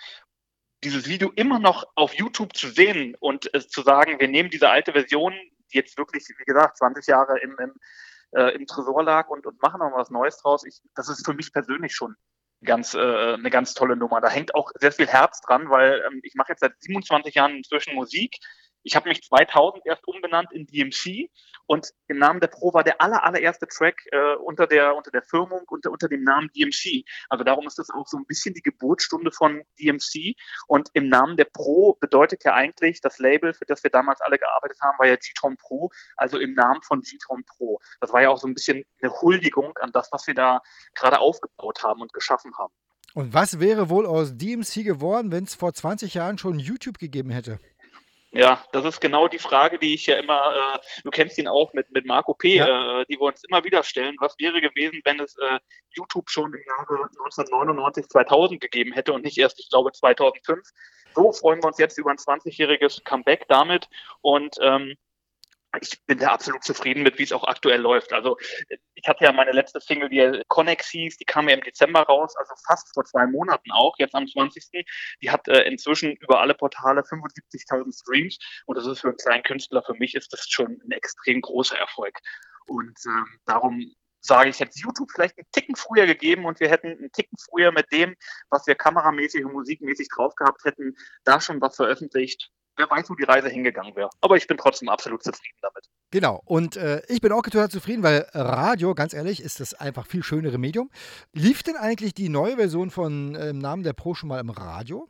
dieses 0.84 1.08
Video 1.08 1.32
immer 1.36 1.60
noch 1.60 1.86
auf 1.96 2.14
YouTube 2.14 2.56
zu 2.56 2.70
sehen 2.70 3.16
und 3.20 3.54
äh, 3.54 3.68
zu 3.68 3.82
sagen, 3.82 4.20
wir 4.20 4.28
nehmen 4.28 4.50
diese 4.50 4.70
alte 4.70 4.94
Version, 4.94 5.34
die 5.74 5.78
jetzt 5.78 5.98
wirklich, 5.98 6.28
wie 6.38 6.46
gesagt, 6.46 6.78
20 6.78 7.08
Jahre 7.08 7.40
im, 7.40 7.58
im, 7.60 7.74
äh, 8.32 8.56
im 8.56 8.66
Tresor 8.68 9.04
lag 9.04 9.28
und, 9.30 9.46
und 9.46 9.62
machen 9.62 9.80
noch 9.80 9.92
was 9.96 10.10
Neues 10.10 10.38
draus, 10.38 10.64
ich, 10.66 10.82
das 10.96 11.10
ist 11.10 11.26
für 11.26 11.34
mich 11.34 11.52
persönlich 11.52 11.96
schon 11.96 12.16
ganz 12.64 12.94
äh, 12.94 13.34
eine 13.34 13.50
ganz 13.50 13.74
tolle 13.74 13.96
Nummer. 13.96 14.22
Da 14.22 14.30
hängt 14.30 14.56
auch 14.56 14.72
sehr 14.80 14.92
viel 14.92 15.08
Herz 15.08 15.42
dran, 15.42 15.70
weil 15.70 16.04
ähm, 16.08 16.20
ich 16.24 16.36
mache 16.36 16.52
jetzt 16.52 16.62
seit 16.62 16.74
27 16.80 17.36
Jahren 17.36 17.56
inzwischen 17.58 17.94
Musik. 17.96 18.38
Ich 18.88 18.96
habe 18.96 19.10
mich 19.10 19.22
2000 19.22 19.86
erst 19.86 20.08
umbenannt 20.08 20.54
in 20.54 20.66
DMC 20.66 21.30
und 21.66 21.92
im 22.08 22.20
Namen 22.20 22.40
der 22.40 22.48
Pro 22.48 22.74
war 22.74 22.86
der 22.86 23.02
aller, 23.02 23.22
allererste 23.22 23.68
Track 23.68 24.06
äh, 24.14 24.36
unter 24.36 24.66
der 24.66 24.96
unter 24.96 25.12
der 25.12 25.24
Firmung 25.24 25.64
unter 25.68 25.92
unter 25.92 26.08
dem 26.08 26.24
Namen 26.24 26.50
DMC. 26.56 27.04
Also 27.28 27.44
darum 27.44 27.68
ist 27.68 27.78
das 27.78 27.90
auch 27.90 28.08
so 28.08 28.16
ein 28.16 28.26
bisschen 28.26 28.54
die 28.54 28.62
Geburtsstunde 28.62 29.34
von 29.34 29.62
DMC 29.78 30.38
und 30.68 30.88
im 30.94 31.10
Namen 31.10 31.36
der 31.36 31.50
Pro 31.52 31.98
bedeutet 32.00 32.46
ja 32.46 32.54
eigentlich 32.54 33.02
das 33.02 33.20
Label, 33.20 33.54
für 33.54 33.66
das 33.66 33.84
wir 33.84 33.92
damals 33.92 34.22
alle 34.22 34.40
gearbeitet 34.40 34.78
haben, 34.82 34.98
war 35.00 35.08
ja 35.08 35.18
G-Tron 35.18 35.58
Pro, 35.58 35.90
also 36.16 36.40
im 36.40 36.54
Namen 36.54 36.82
von 36.84 37.02
G-Tron 37.02 37.44
Pro. 37.44 37.82
Das 38.00 38.14
war 38.14 38.22
ja 38.22 38.30
auch 38.30 38.38
so 38.38 38.48
ein 38.48 38.54
bisschen 38.54 38.86
eine 39.02 39.12
Huldigung 39.12 39.76
an 39.80 39.92
das, 39.92 40.08
was 40.14 40.28
wir 40.28 40.34
da 40.34 40.62
gerade 40.96 41.20
aufgebaut 41.20 41.84
haben 41.84 42.02
und 42.02 42.14
geschaffen 42.14 42.58
haben. 42.58 42.72
Und 43.16 43.34
was 43.34 43.60
wäre 43.60 43.90
wohl 43.90 44.06
aus 44.06 44.38
DMC 44.38 44.86
geworden, 44.86 45.30
wenn 45.34 45.44
es 45.44 45.56
vor 45.56 45.74
20 45.74 46.14
Jahren 46.14 46.38
schon 46.38 46.58
YouTube 46.58 47.00
gegeben 47.00 47.32
hätte? 47.32 47.60
Ja, 48.32 48.64
das 48.74 48.84
ist 48.84 49.00
genau 49.00 49.28
die 49.28 49.40
Frage, 49.40 49.80
die 49.80 49.94
ich 49.94 50.06
ja 50.06 50.18
immer, 50.18 50.54
äh, 50.54 50.80
du 51.04 51.10
kennst 51.10 51.38
ihn 51.38 51.48
auch 51.48 51.74
mit, 51.74 51.90
mit 51.92 52.06
Marco 52.06 52.34
P., 52.34 52.56
ja. 52.56 53.02
äh, 53.02 53.06
die 53.06 53.16
wir 53.16 53.22
uns 53.22 53.44
immer 53.46 53.64
wieder 53.64 53.84
stellen. 53.84 54.16
Was 54.20 54.36
wäre 54.38 54.60
gewesen, 54.60 55.02
wenn 55.06 55.20
es 55.20 55.38
äh, 55.38 55.60
YouTube 55.92 56.30
schon 56.30 56.54
im 56.54 56.62
Jahre 56.68 57.04
1999, 57.04 58.10
2000 58.10 58.60
gegeben 58.60 58.92
hätte 58.92 59.14
und 59.14 59.24
nicht 59.24 59.38
erst, 59.38 59.60
ich 59.60 59.70
glaube, 59.70 59.94
2005? 59.94 60.62
So 61.16 61.32
freuen 61.32 61.64
wir 61.64 61.68
uns 61.68 61.78
jetzt 61.78 61.98
über 61.98 62.12
ein 62.12 62.18
20-jähriges 62.18 63.04
Comeback 63.04 63.46
damit 63.48 63.88
und 64.22 64.58
ähm, 64.62 64.96
ich 65.82 66.06
bin 66.06 66.18
da 66.18 66.32
absolut 66.32 66.64
zufrieden 66.64 67.04
mit, 67.04 67.18
wie 67.20 67.24
es 67.24 67.32
auch 67.32 67.44
aktuell 67.44 67.82
läuft. 67.82 68.14
Also 68.14 68.38
ich 68.96 69.08
hatte 69.08 69.26
ja 69.26 69.32
meine 69.32 69.52
letzte 69.52 69.80
Single, 69.80 70.10
die 70.10 70.44
Connex 70.48 70.90
hieß, 70.90 71.18
die 71.18 71.26
kam 71.26 71.50
ja 71.50 71.56
im 71.56 71.64
Dezember 71.64 72.02
raus, 72.02 72.36
also 72.38 72.54
fast 72.66 72.94
vor 72.94 73.06
zwei 73.06 73.28
Monaten 73.28 73.72
auch, 73.72 73.96
jetzt 73.98 74.16
am 74.16 74.28
20. 74.28 74.86
Die 75.22 75.30
hat 75.30 75.48
äh, 75.48 75.64
inzwischen 75.64 76.14
über 76.16 76.42
alle 76.42 76.56
Portale 76.56 77.02
75.000 77.02 78.00
Streams 78.00 78.38
und 78.66 78.78
das 78.78 78.86
ist 78.86 79.02
für 79.02 79.10
einen 79.10 79.18
kleinen 79.18 79.44
Künstler, 79.44 79.84
für 79.84 79.96
mich 79.96 80.16
ist 80.16 80.34
das 80.34 80.48
schon 80.50 80.80
ein 80.84 80.92
extrem 80.92 81.42
großer 81.42 81.78
Erfolg. 81.78 82.18
Und 82.68 82.98
ähm, 83.06 83.40
darum 83.46 83.94
sage 84.20 84.50
ich, 84.50 84.60
hätte 84.60 84.80
YouTube 84.80 85.12
vielleicht 85.12 85.38
einen 85.38 85.48
Ticken 85.52 85.76
früher 85.76 86.06
gegeben 86.06 86.46
und 86.46 86.60
wir 86.60 86.70
hätten 86.70 86.88
einen 86.88 87.12
Ticken 87.12 87.38
früher 87.38 87.72
mit 87.72 87.92
dem, 87.92 88.16
was 88.50 88.68
wir 88.68 88.76
kameramäßig 88.76 89.46
und 89.46 89.54
musikmäßig 89.54 90.10
drauf 90.14 90.36
gehabt 90.36 90.66
hätten, 90.66 90.96
da 91.24 91.40
schon 91.40 91.62
was 91.62 91.76
veröffentlicht, 91.76 92.52
wer 92.78 92.90
weiß, 92.90 93.10
wo 93.10 93.16
die 93.16 93.24
Reise 93.24 93.50
hingegangen 93.50 93.96
wäre. 93.96 94.10
Aber 94.22 94.38
ich 94.38 94.48
bin 94.48 94.58
trotzdem 94.58 94.90
absolut 94.90 95.24
zufrieden 95.24 95.58
damit. 95.62 95.86
Genau, 96.12 96.42
und 96.46 96.78
äh, 96.78 97.02
ich 97.08 97.20
bin 97.20 97.32
auch 97.32 97.42
total 97.42 97.70
zufrieden, 97.70 98.04
weil 98.04 98.28
Radio, 98.34 98.96
ganz 98.96 99.14
ehrlich, 99.14 99.42
ist 99.42 99.60
das 99.60 99.74
einfach 99.74 100.06
viel 100.06 100.24
schönere 100.24 100.58
Medium. 100.58 100.90
Lief 101.34 101.64
denn 101.64 101.76
eigentlich 101.76 102.14
die 102.14 102.30
neue 102.30 102.56
Version 102.56 102.90
von 102.90 103.36
äh, 103.36 103.50
im 103.50 103.60
Namen 103.60 103.84
der 103.84 103.94
Pro 103.94 104.14
schon 104.14 104.30
mal 104.30 104.40
im 104.40 104.50
Radio? 104.50 105.08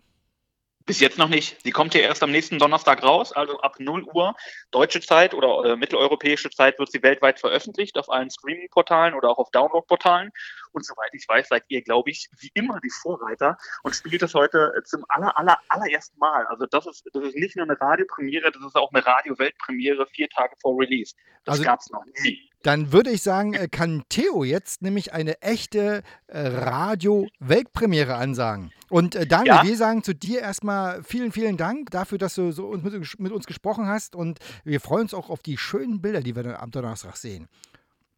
Bis 0.88 1.02
jetzt 1.02 1.18
noch 1.18 1.28
nicht. 1.28 1.58
Sie 1.64 1.72
kommt 1.72 1.94
ja 1.94 2.00
erst 2.00 2.24
am 2.24 2.32
nächsten 2.32 2.60
Donnerstag 2.60 3.04
raus, 3.04 3.34
also 3.34 3.60
ab 3.60 3.76
0 3.78 4.04
Uhr 4.04 4.36
deutsche 4.72 5.02
Zeit 5.02 5.34
oder 5.34 5.66
äh, 5.66 5.76
mitteleuropäische 5.76 6.50
Zeit 6.50 6.80
wird 6.80 6.90
sie 6.90 7.04
weltweit 7.04 7.42
veröffentlicht 7.42 7.98
auf 7.98 8.10
allen 8.10 8.32
Streaming-Portalen 8.32 9.14
oder 9.14 9.30
auch 9.30 9.38
auf 9.38 9.52
Download-Portalen. 9.52 10.32
Und 10.78 10.86
soweit 10.86 11.10
ich 11.14 11.26
weiß, 11.28 11.48
seid 11.50 11.64
ihr, 11.70 11.82
glaube 11.82 12.12
ich, 12.12 12.30
wie 12.40 12.52
immer 12.54 12.80
die 12.80 12.92
Vorreiter 12.92 13.58
und 13.82 13.96
spielt 13.96 14.22
es 14.22 14.36
heute 14.36 14.74
äh, 14.78 14.84
zum 14.84 15.04
aller, 15.10 15.36
aller, 15.38 15.58
allerersten 15.70 16.20
Mal. 16.20 16.46
Also 16.46 16.68
das 16.70 16.86
ist, 16.86 17.04
das 17.12 17.24
ist 17.24 17.36
nicht 17.36 17.56
nur 17.56 17.66
eine 17.66 17.80
Radiopremiere, 17.82 18.52
das 18.52 18.64
ist 18.64 18.76
auch 18.76 18.92
eine 18.94 19.04
Radio-Weltpremiere 19.04 20.06
vier 20.06 20.30
Tage 20.30 20.54
vor 20.62 20.80
Release. 20.80 21.16
Das 21.46 21.54
Also- 21.54 21.64
gab 21.64 21.80
es 21.80 21.90
noch 21.90 22.06
nie. 22.24 22.48
Dann 22.64 22.92
würde 22.92 23.10
ich 23.12 23.22
sagen, 23.24 23.54
äh, 23.54 23.68
kann 23.70 24.04
Theo 24.10 24.44
jetzt 24.44 24.82
nämlich 24.84 25.14
eine 25.14 25.42
echte 25.42 26.04
äh, 26.28 26.48
Radio-Weltpremiere 26.48 28.16
ansagen. 28.16 28.72
Und 28.90 29.16
Daniel, 29.32 29.48
Ja. 29.48 29.64
wir 29.64 29.78
sagen 29.78 30.04
zu 30.04 30.14
dir 30.14 30.42
erstmal 30.42 31.04
vielen, 31.04 31.32
vielen 31.32 31.58
Dank 31.58 31.92
dafür, 31.92 32.18
dass 32.18 32.36
du 32.36 32.52
so 32.52 32.70
mit 33.18 33.32
uns 33.32 33.48
gesprochen 33.48 33.88
hast. 33.88 34.16
Und 34.16 34.40
wir 34.64 34.80
freuen 34.82 35.04
uns 35.04 35.14
auch 35.14 35.30
auf 35.30 35.42
die 35.42 35.58
schönen 35.58 36.02
Bilder, 36.02 36.22
die 36.22 36.36
wir 36.36 36.44
dann 36.44 36.56
am 36.56 36.72
Donnerstag 36.72 37.18
sehen. 37.18 37.48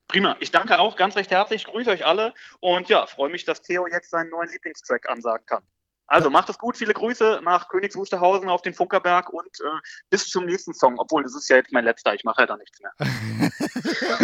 Prima. 0.10 0.36
Ich 0.40 0.50
danke 0.50 0.80
auch 0.80 0.96
ganz 0.96 1.16
recht 1.16 1.30
herzlich, 1.30 1.66
grüße 1.66 1.92
euch 1.92 2.04
alle 2.04 2.34
und 2.60 2.90
ja, 2.90 3.06
freue 3.06 3.30
mich, 3.30 3.46
dass 3.46 3.62
Theo 3.62 3.86
jetzt 3.88 4.10
seinen 4.10 4.32
neuen 4.32 4.50
Lieblingstrack 4.50 5.08
ansagen 5.08 5.46
kann. 5.46 5.64
Also 6.08 6.32
macht 6.32 6.50
es 6.50 6.58
gut, 6.58 6.76
viele 6.76 6.96
Grüße 6.96 7.42
nach 7.44 7.70
Königs 7.70 7.96
Wusterhausen 7.96 8.50
auf 8.50 8.64
den 8.64 8.74
Funkerberg 8.74 9.30
und 9.30 9.46
äh, 9.46 9.80
bis 10.10 10.28
zum 10.28 10.46
nächsten 10.46 10.74
Song. 10.74 10.98
Obwohl, 10.98 11.22
das 11.22 11.36
ist 11.36 11.48
ja 11.48 11.58
jetzt 11.58 11.72
mein 11.72 11.86
letzter, 11.86 12.16
ich 12.16 12.24
mache 12.24 12.42
ja 12.42 12.48
da 12.48 12.58
nichts 12.58 12.80
mehr. 12.82 12.92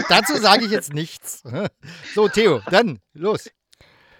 Dazu 0.10 0.36
sage 0.38 0.65
ich 0.65 0.71
jetzt 0.71 0.93
nichts. 0.93 1.43
So, 2.15 2.28
Theo, 2.30 2.62
dann 2.71 3.00
los. 3.13 3.52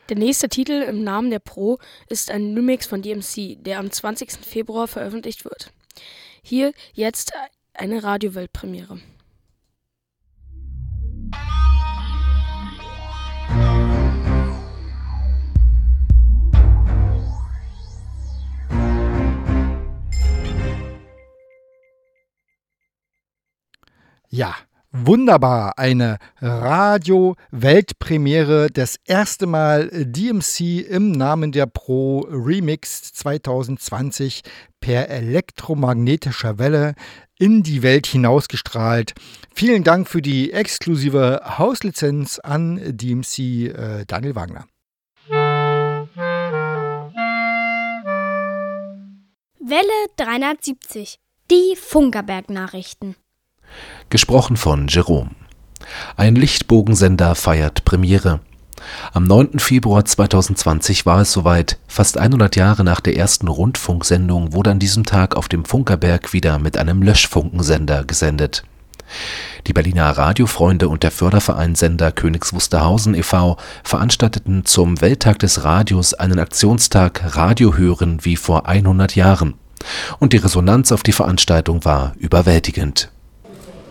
Der 0.10 0.18
nächste 0.18 0.50
Titel 0.50 0.84
im 0.84 1.04
Namen 1.04 1.32
der 1.32 1.40
Pro 1.40 1.80
ist 2.08 2.30
ein 2.30 2.54
Remix 2.54 2.86
von 2.86 3.02
DMC, 3.02 3.64
der 3.64 3.80
am 3.80 3.90
20. 3.90 4.34
Februar 4.34 4.88
veröffentlicht 4.88 5.44
wird. 5.46 5.72
Hier 6.44 6.74
jetzt 6.94 7.34
eine 7.74 8.04
Radioweltpremiere. 8.04 9.00
Ja, 24.36 24.54
wunderbar. 24.92 25.80
Eine 25.80 26.18
Radio-Weltpremiere. 26.42 28.68
Das 28.70 28.98
erste 29.06 29.46
Mal 29.46 29.90
DMC 29.94 30.82
im 30.82 31.14
Namen 31.14 31.54
der 31.54 31.68
Pro 31.68 32.28
Remix 32.30 33.14
2020 33.14 34.42
per 34.82 35.08
elektromagnetischer 35.08 36.60
Welle 36.60 36.96
in 37.40 37.64
die 37.64 37.82
Welt 37.82 38.08
hinausgestrahlt. 38.08 39.14
Vielen 39.54 39.86
Dank 39.86 40.10
für 40.10 40.22
die 40.22 40.52
exklusive 40.52 41.40
Hauslizenz 41.58 42.40
an 42.40 42.82
DMC 42.84 43.40
äh, 43.40 44.04
Daniel 44.06 44.36
Wagner. 44.36 44.66
Welle 49.62 50.10
370. 50.18 51.20
Die 51.50 51.78
Funkerberg-Nachrichten. 51.78 53.16
Gesprochen 54.10 54.58
von 54.58 54.88
Jerome. 54.88 55.32
Ein 56.18 56.36
Lichtbogensender 56.36 57.36
feiert 57.36 57.86
Premiere. 57.86 58.40
Am 59.14 59.24
9. 59.24 59.60
Februar 59.60 60.06
2020 60.06 61.06
war 61.06 61.22
es 61.22 61.32
soweit. 61.32 61.80
Fast 61.88 62.18
100 62.18 62.56
Jahre 62.56 62.84
nach 62.84 63.00
der 63.00 63.18
ersten 63.18 63.48
Rundfunksendung 63.48 64.54
wurde 64.54 64.72
an 64.72 64.80
diesem 64.80 65.06
Tag 65.06 65.36
auf 65.36 65.48
dem 65.48 65.66
Funkerberg 65.66 66.34
wieder 66.34 66.60
mit 66.60 66.78
einem 66.78 67.02
Löschfunkensender 67.02 68.04
gesendet. 68.04 68.64
Die 69.68 69.74
Berliner 69.74 70.10
Radiofreunde 70.12 70.90
und 70.90 71.04
der 71.04 71.12
Förderverein 71.12 71.76
Sender 71.76 72.12
Königs 72.12 72.54
Wusterhausen 72.54 73.16
e.V. 73.16 73.58
veranstalteten 73.84 74.66
zum 74.66 75.02
Welttag 75.02 75.40
des 75.40 75.64
Radios 75.64 76.14
einen 76.14 76.40
Aktionstag 76.40 77.36
Radio 77.36 77.76
hören 77.76 78.20
wie 78.24 78.36
vor 78.36 78.68
100 78.68 79.16
Jahren. 79.16 79.56
Und 80.20 80.34
die 80.34 80.38
Resonanz 80.38 80.92
auf 80.92 81.04
die 81.04 81.12
Veranstaltung 81.12 81.86
war 81.86 82.14
überwältigend. 82.18 83.12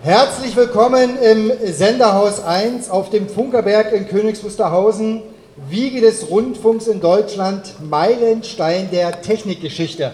Herzlich 0.05 0.55
willkommen 0.55 1.17
im 1.17 1.51
Senderhaus 1.65 2.45
1 2.45 2.91
auf 2.91 3.09
dem 3.09 3.27
Funkerberg 3.27 3.91
in 3.91 4.07
Königs 4.07 4.45
Wusterhausen, 4.45 5.23
Wiege 5.71 6.03
des 6.03 6.29
Rundfunks 6.29 6.89
in 6.89 7.01
Deutschland, 7.01 7.73
Meilenstein 7.89 8.91
der 8.93 9.23
Technikgeschichte. 9.23 10.13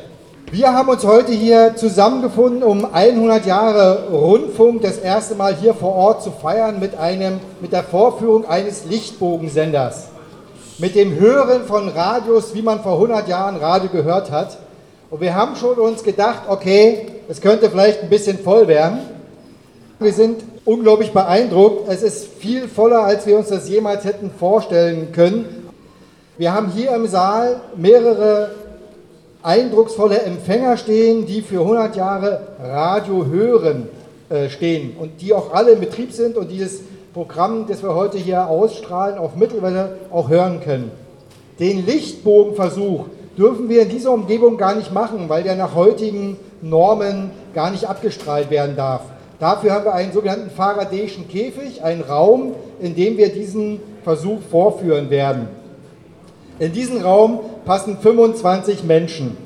Wir 0.52 0.74
haben 0.74 0.90
uns 0.90 1.02
heute 1.02 1.32
hier 1.32 1.74
zusammengefunden, 1.74 2.62
um 2.62 2.84
100 2.84 3.46
Jahre 3.46 4.10
Rundfunk 4.12 4.82
das 4.82 4.98
erste 4.98 5.34
Mal 5.34 5.56
hier 5.56 5.74
vor 5.74 5.96
Ort 5.96 6.22
zu 6.22 6.30
feiern 6.30 6.78
mit, 6.78 6.96
einem, 6.96 7.40
mit 7.60 7.72
der 7.72 7.82
Vorführung 7.82 8.46
eines 8.46 8.84
Lichtbogensenders. 8.84 10.06
Mit 10.78 10.94
dem 10.94 11.18
Hören 11.18 11.64
von 11.64 11.88
Radios, 11.88 12.54
wie 12.54 12.62
man 12.62 12.80
vor 12.84 12.92
100 12.92 13.26
Jahren 13.26 13.56
Radio 13.56 13.90
gehört 13.90 14.30
hat. 14.30 14.56
Und 15.10 15.20
wir 15.20 15.34
haben 15.34 15.56
schon 15.56 15.80
uns 15.80 16.04
gedacht, 16.04 16.42
okay, 16.46 17.08
es 17.28 17.40
könnte 17.40 17.68
vielleicht 17.68 18.04
ein 18.04 18.08
bisschen 18.08 18.38
voll 18.38 18.68
werden. 18.68 19.18
Wir 20.02 20.14
sind 20.14 20.42
unglaublich 20.64 21.12
beeindruckt. 21.12 21.86
Es 21.86 22.02
ist 22.02 22.26
viel 22.38 22.68
voller, 22.68 23.04
als 23.04 23.26
wir 23.26 23.36
uns 23.36 23.48
das 23.48 23.68
jemals 23.68 24.04
hätten 24.04 24.30
vorstellen 24.30 25.12
können. 25.12 25.44
Wir 26.38 26.54
haben 26.54 26.70
hier 26.70 26.94
im 26.94 27.06
Saal 27.06 27.60
mehrere 27.76 28.52
eindrucksvolle 29.42 30.22
Empfänger 30.22 30.78
stehen, 30.78 31.26
die 31.26 31.42
für 31.42 31.60
100 31.60 31.96
Jahre 31.96 32.40
Radio 32.62 33.26
hören 33.26 33.90
äh, 34.30 34.48
stehen 34.48 34.96
und 34.98 35.20
die 35.20 35.34
auch 35.34 35.52
alle 35.52 35.72
in 35.72 35.80
Betrieb 35.80 36.12
sind 36.12 36.38
und 36.38 36.50
dieses 36.50 36.80
Programm, 37.12 37.66
das 37.68 37.82
wir 37.82 37.94
heute 37.94 38.16
hier 38.16 38.46
ausstrahlen, 38.46 39.18
auf 39.18 39.36
Mittelwelle 39.36 39.98
auch 40.10 40.30
hören 40.30 40.62
können. 40.62 40.90
Den 41.58 41.84
Lichtbogenversuch 41.84 43.04
dürfen 43.36 43.68
wir 43.68 43.82
in 43.82 43.90
dieser 43.90 44.12
Umgebung 44.12 44.56
gar 44.56 44.76
nicht 44.76 44.94
machen, 44.94 45.28
weil 45.28 45.42
der 45.42 45.56
nach 45.56 45.74
heutigen 45.74 46.38
Normen 46.62 47.32
gar 47.54 47.70
nicht 47.70 47.86
abgestrahlt 47.86 48.48
werden 48.48 48.76
darf. 48.76 49.02
Dafür 49.40 49.72
haben 49.72 49.86
wir 49.86 49.94
einen 49.94 50.12
sogenannten 50.12 50.50
Faradayschen 50.50 51.26
Käfig, 51.26 51.82
einen 51.82 52.02
Raum, 52.02 52.54
in 52.78 52.94
dem 52.94 53.16
wir 53.16 53.32
diesen 53.32 53.80
Versuch 54.04 54.40
vorführen 54.50 55.08
werden. 55.08 55.48
In 56.58 56.74
diesen 56.74 57.00
Raum 57.00 57.40
passen 57.64 57.96
25 57.98 58.84
Menschen. 58.84 59.38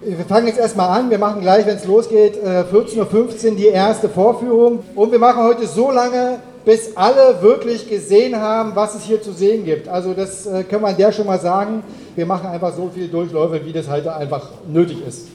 Wir 0.00 0.24
fangen 0.24 0.48
jetzt 0.48 0.58
erstmal 0.58 0.98
an. 0.98 1.10
Wir 1.10 1.18
machen 1.18 1.42
gleich, 1.42 1.64
wenn 1.64 1.76
es 1.76 1.84
losgeht, 1.84 2.34
14.15 2.42 3.50
Uhr 3.50 3.56
die 3.56 3.66
erste 3.66 4.08
Vorführung. 4.08 4.80
Und 4.96 5.12
wir 5.12 5.20
machen 5.20 5.44
heute 5.44 5.68
so 5.68 5.92
lange, 5.92 6.40
bis 6.64 6.96
alle 6.96 7.40
wirklich 7.40 7.88
gesehen 7.88 8.34
haben, 8.40 8.72
was 8.74 8.96
es 8.96 9.04
hier 9.04 9.22
zu 9.22 9.32
sehen 9.32 9.64
gibt. 9.64 9.86
Also 9.86 10.12
das 10.12 10.44
äh, 10.46 10.64
können 10.64 10.82
wir 10.82 10.88
an 10.88 10.96
der 10.96 11.12
schon 11.12 11.26
mal 11.26 11.38
sagen. 11.38 11.84
Wir 12.16 12.26
machen 12.26 12.48
einfach 12.48 12.74
so 12.74 12.90
viele 12.92 13.06
Durchläufe, 13.06 13.64
wie 13.64 13.72
das 13.72 13.88
halt 13.88 14.08
einfach 14.08 14.48
nötig 14.66 15.06
ist. 15.06 15.28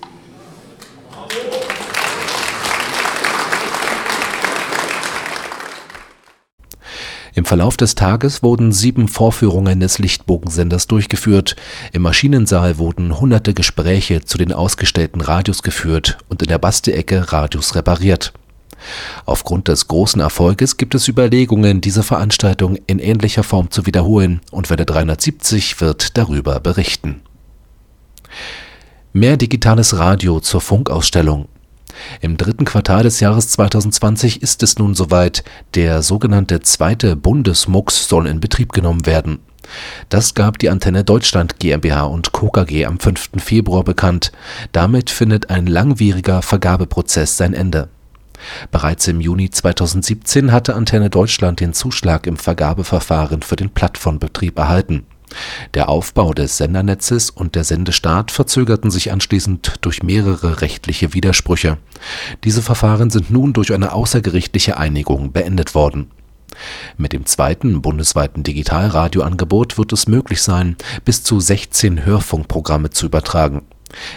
Im 7.35 7.45
Verlauf 7.45 7.77
des 7.77 7.95
Tages 7.95 8.43
wurden 8.43 8.71
sieben 8.71 9.07
Vorführungen 9.07 9.79
des 9.79 9.97
Lichtbogensenders 9.97 10.85
durchgeführt. 10.85 11.55
Im 11.91 12.03
Maschinensaal 12.03 12.77
wurden 12.77 13.19
hunderte 13.19 13.55
Gespräche 13.55 14.23
zu 14.23 14.37
den 14.37 14.53
ausgestellten 14.53 15.19
Radios 15.19 15.63
geführt 15.63 16.19
und 16.29 16.43
in 16.43 16.47
der 16.47 16.59
Bastelecke 16.59 17.31
Radios 17.31 17.75
repariert. 17.75 18.33
Aufgrund 19.25 19.67
des 19.67 19.87
großen 19.87 20.21
Erfolges 20.21 20.77
gibt 20.77 20.93
es 20.93 21.07
Überlegungen, 21.07 21.81
diese 21.81 22.03
Veranstaltung 22.03 22.77
in 22.85 22.99
ähnlicher 22.99 23.43
Form 23.43 23.71
zu 23.71 23.85
wiederholen 23.85 24.41
und 24.51 24.69
Welle 24.69 24.85
370 24.85 25.81
wird 25.81 26.17
darüber 26.17 26.59
berichten. 26.59 27.21
Mehr 29.15 29.37
digitales 29.37 29.95
Radio 29.99 30.39
zur 30.39 30.59
Funkausstellung. 30.59 31.47
Im 32.21 32.35
dritten 32.35 32.65
Quartal 32.65 33.03
des 33.03 33.19
Jahres 33.19 33.47
2020 33.49 34.41
ist 34.41 34.63
es 34.63 34.79
nun 34.79 34.95
soweit, 34.95 35.43
der 35.75 36.01
sogenannte 36.01 36.61
zweite 36.61 37.15
Bundesmux 37.15 38.07
soll 38.07 38.25
in 38.25 38.39
Betrieb 38.39 38.73
genommen 38.73 39.05
werden. 39.05 39.37
Das 40.09 40.33
gab 40.33 40.57
die 40.57 40.71
Antenne 40.71 41.03
Deutschland 41.03 41.59
GmbH 41.59 42.05
und 42.05 42.31
Co. 42.31 42.49
KG 42.49 42.85
am 42.85 42.99
5. 42.99 43.33
Februar 43.37 43.83
bekannt. 43.83 44.31
Damit 44.71 45.11
findet 45.11 45.51
ein 45.51 45.67
langwieriger 45.67 46.41
Vergabeprozess 46.41 47.37
sein 47.37 47.53
Ende. 47.53 47.89
Bereits 48.71 49.07
im 49.07 49.21
Juni 49.21 49.51
2017 49.51 50.51
hatte 50.51 50.73
Antenne 50.73 51.11
Deutschland 51.11 51.59
den 51.59 51.73
Zuschlag 51.73 52.25
im 52.25 52.37
Vergabeverfahren 52.37 53.43
für 53.43 53.57
den 53.57 53.69
Plattformbetrieb 53.69 54.57
erhalten. 54.57 55.05
Der 55.73 55.89
Aufbau 55.89 56.33
des 56.33 56.57
Sendernetzes 56.57 57.29
und 57.29 57.55
der 57.55 57.63
Sendestart 57.63 58.31
verzögerten 58.31 58.91
sich 58.91 59.11
anschließend 59.11 59.75
durch 59.81 60.03
mehrere 60.03 60.61
rechtliche 60.61 61.13
Widersprüche. 61.13 61.77
Diese 62.43 62.61
Verfahren 62.61 63.09
sind 63.09 63.31
nun 63.31 63.53
durch 63.53 63.73
eine 63.73 63.93
außergerichtliche 63.93 64.77
Einigung 64.77 65.31
beendet 65.31 65.75
worden. 65.75 66.11
Mit 66.97 67.13
dem 67.13 67.25
zweiten 67.25 67.81
bundesweiten 67.81 68.43
Digitalradioangebot 68.43 69.77
wird 69.77 69.93
es 69.93 70.07
möglich 70.07 70.41
sein, 70.41 70.75
bis 71.05 71.23
zu 71.23 71.39
16 71.39 72.05
Hörfunkprogramme 72.05 72.91
zu 72.91 73.07
übertragen. 73.07 73.63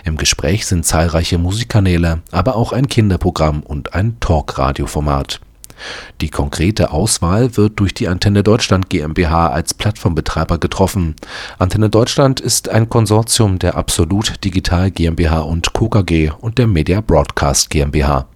Im 0.04 0.16
Gespräch 0.16 0.66
sind 0.66 0.84
zahlreiche 0.84 1.38
Musikkanäle, 1.38 2.22
aber 2.30 2.56
auch 2.56 2.72
ein 2.72 2.88
Kinderprogramm 2.88 3.62
und 3.62 3.94
ein 3.94 4.18
Talkradioformat. 4.20 5.40
Die 6.20 6.30
konkrete 6.30 6.90
Auswahl 6.90 7.56
wird 7.56 7.78
durch 7.80 7.94
die 7.94 8.08
Antenne 8.08 8.42
Deutschland 8.42 8.88
GmbH 8.88 9.48
als 9.48 9.74
Plattformbetreiber 9.74 10.58
getroffen. 10.58 11.16
Antenne 11.58 11.90
Deutschland 11.90 12.40
ist 12.40 12.68
ein 12.68 12.88
Konsortium 12.88 13.58
der 13.58 13.76
Absolut 13.76 14.44
Digital 14.44 14.90
GmbH 14.90 15.40
und 15.40 15.72
Co. 15.72 15.88
KG 15.88 16.30
und 16.40 16.58
der 16.58 16.66
Media 16.66 17.00
Broadcast 17.00 17.70
GmbH. 17.70 18.26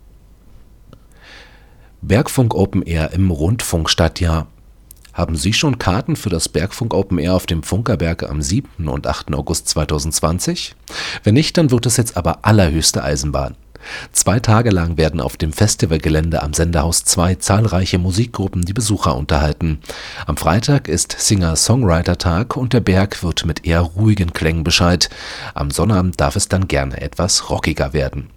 Bergfunk 2.03 2.55
Open 2.55 2.83
Air 2.83 3.13
im 3.13 3.31
Rundfunkstadtjahr 3.31 4.47
haben 5.13 5.37
Sie 5.37 5.53
schon 5.53 5.79
Karten 5.79 6.17
für 6.17 6.31
das 6.31 6.49
Bergfunk 6.49 6.95
Open 6.95 7.19
Air 7.19 7.35
auf 7.35 7.47
dem 7.47 7.63
Funkerberg 7.63 8.23
am 8.23 8.41
7. 8.41 8.89
und 8.89 9.07
8. 9.07 9.35
August 9.35 9.69
2020? 9.69 10.75
Wenn 11.25 11.35
nicht, 11.35 11.59
dann 11.59 11.71
wird 11.71 11.85
es 11.85 11.97
jetzt 11.97 12.17
aber 12.17 12.45
allerhöchste 12.47 13.03
Eisenbahn. 13.03 13.57
Zwei 14.13 14.41
Tage 14.41 14.71
lang 14.71 14.97
werden 14.97 15.21
auf 15.21 15.37
dem 15.37 15.53
Festivalgelände 15.53 16.43
am 16.43 16.53
Senderhaus 16.53 17.05
2 17.05 17.37
zahlreiche 17.37 17.99
Musikgruppen 17.99 18.63
die 18.65 18.73
Besucher 18.73 19.17
unterhalten. 19.17 19.81
Am 20.27 20.37
Freitag 20.37 20.89
ist 20.89 21.17
Singer-Songwriter-Tag 21.19 22.57
und 22.57 22.73
der 22.73 22.81
Berg 22.81 23.23
wird 23.23 23.45
mit 23.47 23.67
eher 23.67 23.81
ruhigen 23.81 24.33
Klängen 24.33 24.65
Bescheid. 24.65 25.11
Am 25.55 25.71
Sonnabend 25.71 26.21
darf 26.21 26.37
es 26.37 26.49
dann 26.49 26.69
gerne 26.69 27.01
etwas 27.01 27.51
rockiger 27.51 27.93
werden. 27.93 28.31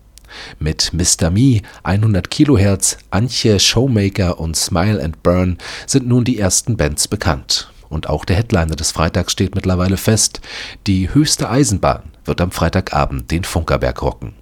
Mit 0.59 0.91
Mr. 0.93 1.29
Me, 1.29 1.61
100 1.83 2.29
Kilohertz, 2.29 2.97
Antje 3.11 3.59
Showmaker 3.59 4.39
und 4.39 4.55
Smile 4.55 5.03
and 5.03 5.21
Burn 5.23 5.57
sind 5.85 6.07
nun 6.07 6.23
die 6.23 6.39
ersten 6.39 6.77
Bands 6.77 7.07
bekannt. 7.07 7.71
Und 7.89 8.09
auch 8.09 8.25
der 8.25 8.37
Headliner 8.37 8.75
des 8.75 8.91
Freitags 8.91 9.33
steht 9.33 9.53
mittlerweile 9.53 9.97
fest. 9.97 10.41
Die 10.87 11.13
höchste 11.13 11.49
Eisenbahn 11.49 12.03
wird 12.25 12.41
am 12.41 12.51
Freitagabend 12.51 13.29
den 13.29 13.43
Funkerberg 13.43 14.01
rocken. 14.01 14.33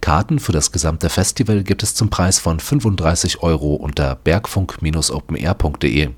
Karten 0.00 0.38
für 0.38 0.52
das 0.52 0.72
gesamte 0.72 1.08
Festival 1.08 1.62
gibt 1.62 1.82
es 1.82 1.94
zum 1.94 2.10
Preis 2.10 2.38
von 2.38 2.60
35 2.60 3.42
Euro 3.42 3.74
unter 3.74 4.14
bergfunk-openair.de. 4.16 6.10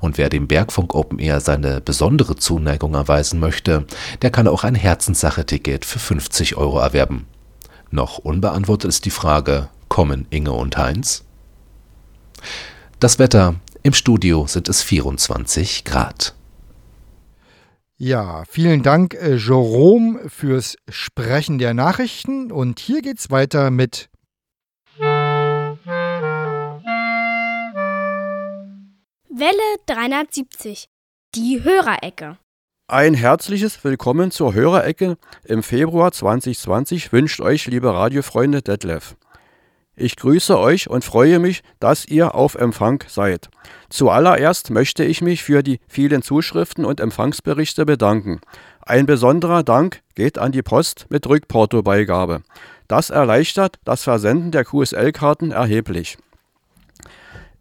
Und 0.00 0.18
wer 0.18 0.28
dem 0.28 0.46
Bergfunk 0.46 0.94
Open 0.94 1.18
Air 1.18 1.40
seine 1.40 1.80
besondere 1.80 2.36
Zuneigung 2.36 2.94
erweisen 2.94 3.40
möchte, 3.40 3.86
der 4.22 4.30
kann 4.30 4.48
auch 4.48 4.64
ein 4.64 4.74
Herzenssache-Ticket 4.74 5.84
für 5.84 5.98
50 5.98 6.56
Euro 6.56 6.78
erwerben. 6.78 7.26
Noch 7.90 8.18
unbeantwortet 8.18 8.88
ist 8.88 9.04
die 9.04 9.10
Frage, 9.10 9.68
kommen 9.88 10.26
Inge 10.30 10.52
und 10.52 10.76
Heinz? 10.76 11.24
Das 13.00 13.18
Wetter. 13.18 13.54
Im 13.82 13.92
Studio 13.92 14.46
sind 14.46 14.68
es 14.68 14.82
24 14.82 15.84
Grad. 15.84 16.34
Ja, 17.96 18.42
vielen 18.48 18.82
Dank, 18.82 19.14
äh, 19.14 19.36
Jerome, 19.36 20.28
fürs 20.28 20.76
Sprechen 20.88 21.58
der 21.58 21.74
Nachrichten. 21.74 22.50
Und 22.50 22.80
hier 22.80 23.02
geht's 23.02 23.30
weiter 23.30 23.70
mit 23.70 24.10
Welle 29.28 29.78
370. 29.86 30.86
Die 31.36 31.62
Hörerecke. 31.62 32.36
Ein 32.88 33.14
herzliches 33.14 33.84
Willkommen 33.84 34.32
zur 34.32 34.54
Hörerecke 34.54 35.16
im 35.44 35.62
Februar 35.62 36.10
2020 36.10 37.12
wünscht 37.12 37.40
euch, 37.40 37.66
liebe 37.66 37.94
Radiofreunde, 37.94 38.60
Detlef. 38.60 39.14
Ich 39.96 40.16
grüße 40.16 40.58
euch 40.58 40.90
und 40.90 41.04
freue 41.04 41.38
mich, 41.38 41.62
dass 41.78 42.04
ihr 42.04 42.34
auf 42.34 42.56
Empfang 42.56 43.04
seid. 43.06 43.48
Zuallererst 43.90 44.70
möchte 44.70 45.04
ich 45.04 45.22
mich 45.22 45.44
für 45.44 45.62
die 45.62 45.78
vielen 45.86 46.22
Zuschriften 46.22 46.84
und 46.84 46.98
Empfangsberichte 46.98 47.86
bedanken. 47.86 48.40
Ein 48.82 49.06
besonderer 49.06 49.62
Dank 49.62 50.00
geht 50.14 50.38
an 50.38 50.50
die 50.50 50.62
Post 50.62 51.06
mit 51.10 51.28
Rückportobeigabe. 51.28 52.42
Das 52.88 53.10
erleichtert 53.10 53.76
das 53.84 54.02
Versenden 54.02 54.50
der 54.50 54.64
QSL-Karten 54.64 55.52
erheblich. 55.52 56.18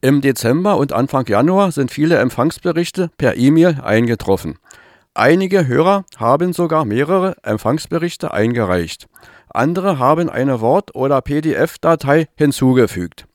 Im 0.02 0.20
Dezember 0.20 0.78
und 0.78 0.92
Anfang 0.92 1.26
Januar 1.28 1.72
sind 1.72 1.92
viele 1.92 2.18
Empfangsberichte 2.18 3.10
per 3.18 3.38
E-Mail 3.38 3.80
eingetroffen. 3.82 4.58
Einige 5.16 5.68
Hörer 5.68 6.06
haben 6.18 6.54
sogar 6.54 6.86
mehrere 6.86 7.36
Empfangsberichte 7.44 8.34
eingereicht. 8.34 9.08
Andere 9.50 10.00
haben 10.00 10.28
eine 10.28 10.60
Wort- 10.60 10.96
oder 10.96 11.22
PDF-Datei 11.22 12.28
hinzugefügt. 12.36 13.28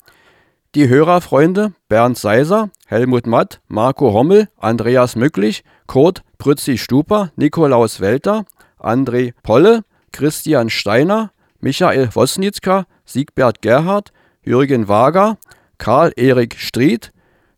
Die 0.75 0.89
Hörerfreunde 0.89 1.75
Bernd 1.89 2.19
Seiser, 2.19 2.71
Helmut 2.87 3.29
Matt, 3.29 3.61
Marco 3.69 4.13
Hommel, 4.13 4.49
Andreas 4.57 5.15
Mücklich, 5.15 5.63
Kurt 5.87 6.25
Prützi-Stuper, 6.39 7.31
Nikolaus 7.37 8.01
Welter, 8.01 8.45
André 8.81 9.33
Polle, 9.45 9.85
Christian 10.11 10.71
Steiner, 10.71 11.31
Michael 11.61 12.09
Wosnitzka, 12.13 12.87
Siegbert 13.05 13.63
Gerhard, 13.63 14.13
Jürgen 14.43 14.89
Wager, 14.89 15.39
Karl-Erik 15.79 16.57
Stried, 16.59 17.13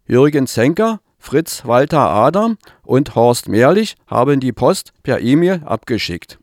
Jürgen 0.06 0.46
Zenker, 0.46 1.00
Fritz 1.20 1.66
Walter 1.66 2.10
Adam 2.10 2.56
und 2.82 3.14
Horst 3.14 3.48
Mehrlich 3.48 3.94
haben 4.06 4.40
die 4.40 4.52
Post 4.52 4.92
per 5.02 5.20
E-Mail 5.20 5.62
abgeschickt. 5.64 6.38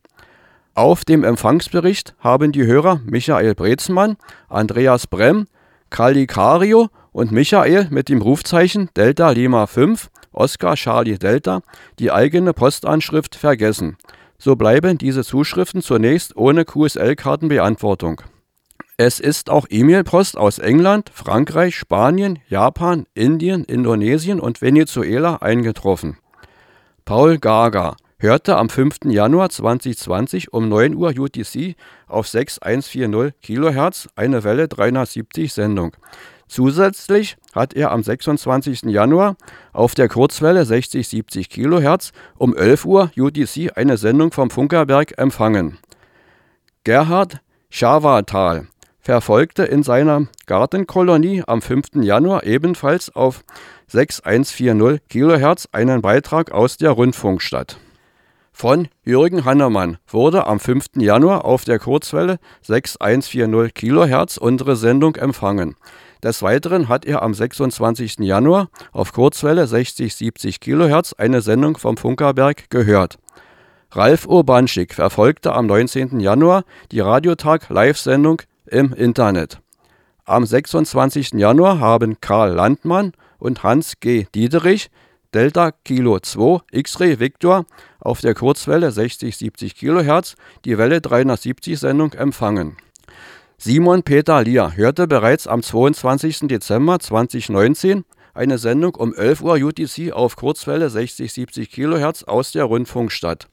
Auf 0.76 1.04
dem 1.04 1.24
Empfangsbericht 1.24 2.16
haben 2.20 2.52
die 2.52 2.66
Hörer 2.66 3.02
Michael 3.04 3.56
Brezmann, 3.56 4.16
Andreas 4.48 5.08
Brem, 5.08 5.48
Kali 5.90 6.28
Kario 6.28 6.90
und 7.12 7.32
Michael 7.32 7.88
mit 7.90 8.08
dem 8.08 8.22
Rufzeichen 8.22 8.90
Delta 8.96 9.32
Lima 9.32 9.66
5 9.66 10.10
Oscar 10.32 10.76
Charlie 10.76 11.18
Delta 11.18 11.62
die 11.98 12.12
eigene 12.12 12.54
Postanschrift 12.54 13.36
vergessen. 13.36 13.98
So 14.38 14.56
bleiben 14.56 15.00
diese 15.00 15.24
Zuschriften 15.24 15.82
zunächst 15.82 16.38
ohne 16.38 16.64
QSL-Kartenbeantwortung. 16.64 18.22
Es 19.00 19.20
ist 19.20 19.52
auch 19.52 19.68
E-Mail-Post 19.70 20.40
aus 20.40 20.58
England, 20.58 21.12
Frankreich, 21.14 21.76
Spanien, 21.76 22.40
Japan, 22.50 23.06
Indien, 23.14 23.64
Indonesien 23.64 24.40
und 24.40 24.64
Venezuela 24.64 25.36
eingetroffen. 25.36 26.18
Paul 27.06 27.38
Gaga 27.38 27.96
hörte 28.18 28.58
am 28.58 28.70
5. 28.70 29.06
Januar 29.06 29.52
2020 29.52 30.52
um 30.52 30.68
9 30.68 30.96
Uhr 30.96 31.14
UTC 31.16 31.76
auf 32.08 32.28
6140 32.28 33.36
kHz 33.40 34.10
eine 34.16 34.44
Welle 34.44 34.68
370 34.68 35.54
Sendung. 35.54 35.96
Zusätzlich 36.48 37.38
hat 37.54 37.76
er 37.76 37.92
am 37.92 38.02
26. 38.02 38.82
Januar 38.86 39.36
auf 39.74 39.94
der 39.94 40.10
Kurzwelle 40.10 40.64
60-70 40.64 41.50
kHz 41.50 42.14
um 42.40 42.58
11 42.58 42.86
Uhr 42.86 43.12
UTC 43.16 43.78
eine 43.78 43.98
Sendung 43.98 44.32
vom 44.32 44.50
Funkerberg 44.50 45.20
empfangen. 45.20 45.78
Gerhard 46.84 47.42
Schawatal 47.70 48.66
verfolgte 49.08 49.64
in 49.64 49.84
seiner 49.84 50.28
Gartenkolonie 50.48 51.42
am 51.48 51.62
5. 51.62 52.04
Januar 52.04 52.44
ebenfalls 52.44 53.16
auf 53.16 53.46
6140 53.88 55.08
kHz 55.08 55.70
einen 55.72 56.02
Beitrag 56.02 56.52
aus 56.52 56.76
der 56.76 56.92
Rundfunkstadt. 56.92 57.78
Von 58.52 58.90
Jürgen 59.06 59.46
Hannemann 59.46 59.96
wurde 60.10 60.46
am 60.46 60.60
5. 60.60 60.88
Januar 60.98 61.46
auf 61.46 61.64
der 61.64 61.80
Kurzwelle 61.80 62.38
6140 62.64 63.74
kHz 63.74 64.36
unsere 64.36 64.76
Sendung 64.76 65.16
empfangen. 65.16 65.78
Des 66.22 66.42
Weiteren 66.42 66.90
hat 66.90 67.06
er 67.06 67.22
am 67.22 67.34
26. 67.34 68.18
Januar 68.20 68.68
auf 68.92 69.14
Kurzwelle 69.14 69.64
60-70 69.64 70.60
kHz 70.60 71.14
eine 71.14 71.40
Sendung 71.40 71.78
vom 71.78 71.96
Funkerberg 71.96 72.70
gehört. 72.70 73.20
Ralf 73.92 74.26
Urbanschik 74.26 74.94
verfolgte 74.94 75.54
am 75.54 75.68
19. 75.68 76.20
Januar 76.20 76.66
die 76.92 77.00
Radiotag-Live-Sendung 77.00 78.42
im 78.68 78.94
Internet. 78.94 79.60
Am 80.26 80.46
26. 80.46 81.34
Januar 81.34 81.80
haben 81.80 82.20
Karl 82.20 82.52
Landmann 82.54 83.14
und 83.40 83.64
Hans 83.64 84.00
G. 84.00 84.26
Diederich 84.36 84.90
Delta 85.34 85.72
Kilo 85.72 86.20
2 86.20 86.62
X-Ray 86.72 87.20
Victor 87.20 87.66
auf 88.00 88.22
der 88.22 88.34
Kurzwelle 88.34 88.90
60-70 88.90 89.76
kHz 89.76 90.36
die 90.66 90.78
Welle 90.78 91.02
370 91.02 91.80
Sendung 91.80 92.14
empfangen. 92.14 92.78
Simon 93.58 94.04
Peter 94.04 94.44
Lier 94.44 94.76
hörte 94.76 95.08
bereits 95.08 95.48
am 95.48 95.64
22. 95.64 96.48
Dezember 96.48 97.00
2019 97.00 98.06
eine 98.34 98.58
Sendung 98.60 98.96
um 98.96 99.16
11 99.16 99.42
Uhr 99.42 99.56
UTC 99.56 100.12
auf 100.12 100.36
Kurzwelle 100.36 100.88
60-70 100.88 101.72
kHz 101.72 102.24
aus 102.24 102.52
der 102.52 102.66
Rundfunkstadt. 102.66 103.48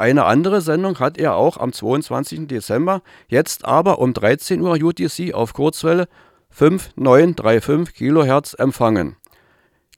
Eine 0.00 0.24
andere 0.24 0.62
Sendung 0.62 0.98
hat 0.98 1.18
er 1.18 1.34
auch 1.36 1.58
am 1.58 1.74
22. 1.74 2.48
Dezember, 2.48 3.02
jetzt 3.28 3.66
aber 3.66 3.98
um 3.98 4.14
13 4.14 4.62
Uhr 4.62 4.78
UTC 4.82 5.34
auf 5.34 5.52
Kurzwelle 5.52 6.08
5935 6.48 7.94
kHz 7.94 8.54
empfangen. 8.54 9.16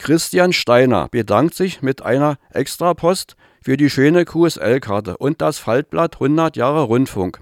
Christian 0.00 0.53
Steiner 0.53 1.07
bedankt 1.09 1.55
sich 1.55 1.82
mit 1.82 2.03
einer 2.03 2.38
Extrapost 2.50 3.36
für 3.62 3.76
die 3.76 3.88
schöne 3.88 4.24
QSL-Karte 4.24 5.18
und 5.18 5.40
das 5.40 5.59
Faltblatt 5.59 6.14
100 6.14 6.57
Jahre 6.57 6.82
Rundfunk. 6.82 7.38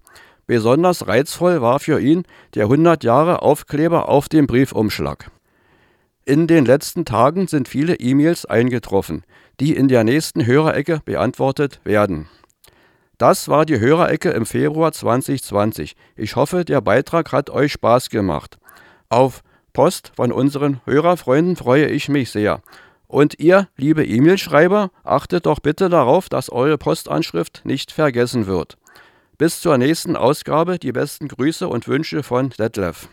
Besonders 0.47 1.09
reizvoll 1.09 1.63
war 1.63 1.81
für 1.81 1.99
ihn 1.99 2.25
der 2.53 2.65
100 2.65 3.03
Jahre 3.05 3.41
Aufkleber 3.41 4.11
auf 4.11 4.29
dem 4.29 4.47
Briefumschlag. 4.47 5.31
In 6.27 6.47
den 6.47 6.67
letzten 6.67 7.07
Tagen 7.07 7.47
sind 7.47 7.69
viele 7.69 7.95
E-Mails 7.95 8.45
eingetroffen, 8.45 9.25
die 9.61 9.75
in 9.75 9.89
der 9.89 10.05
nächsten 10.05 10.45
Hörerecke 10.45 11.01
beantwortet 11.07 11.81
werden. 11.85 12.29
Das 13.21 13.49
war 13.49 13.67
die 13.67 13.79
Hörerecke 13.79 14.31
im 14.31 14.47
Februar 14.47 14.93
2020. 14.93 15.95
Ich 16.17 16.37
hoffe, 16.37 16.65
der 16.65 16.81
Beitrag 16.81 17.33
hat 17.33 17.51
euch 17.51 17.73
Spaß 17.73 18.09
gemacht. 18.09 18.59
Auf 19.11 19.43
Post 19.75 20.13
von 20.17 20.33
unseren 20.33 20.81
Hörerfreunden 20.87 21.55
freue 21.55 21.87
ich 21.89 22.09
mich 22.09 22.31
sehr. 22.31 22.63
Und 23.09 23.39
ihr, 23.39 23.69
liebe 23.77 24.07
E-Mail-Schreiber, 24.07 24.91
achtet 25.05 25.45
doch 25.45 25.59
bitte 25.59 25.91
darauf, 25.91 26.31
dass 26.31 26.49
eure 26.49 26.79
Postanschrift 26.79 27.61
nicht 27.65 27.93
vergessen 27.93 28.47
wird. 28.47 28.79
Bis 29.37 29.61
zur 29.61 29.77
nächsten 29.77 30.17
Ausgabe 30.17 30.79
die 30.79 30.93
besten 30.93 31.29
Grüße 31.29 31.69
und 31.69 31.89
Wünsche 31.89 32.23
von 32.23 32.49
Detlef. 32.49 33.11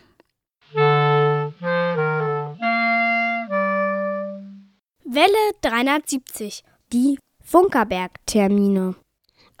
Welle 5.04 5.52
370, 5.60 6.64
die 6.94 7.18
Funkerberg-Termine. 7.44 8.94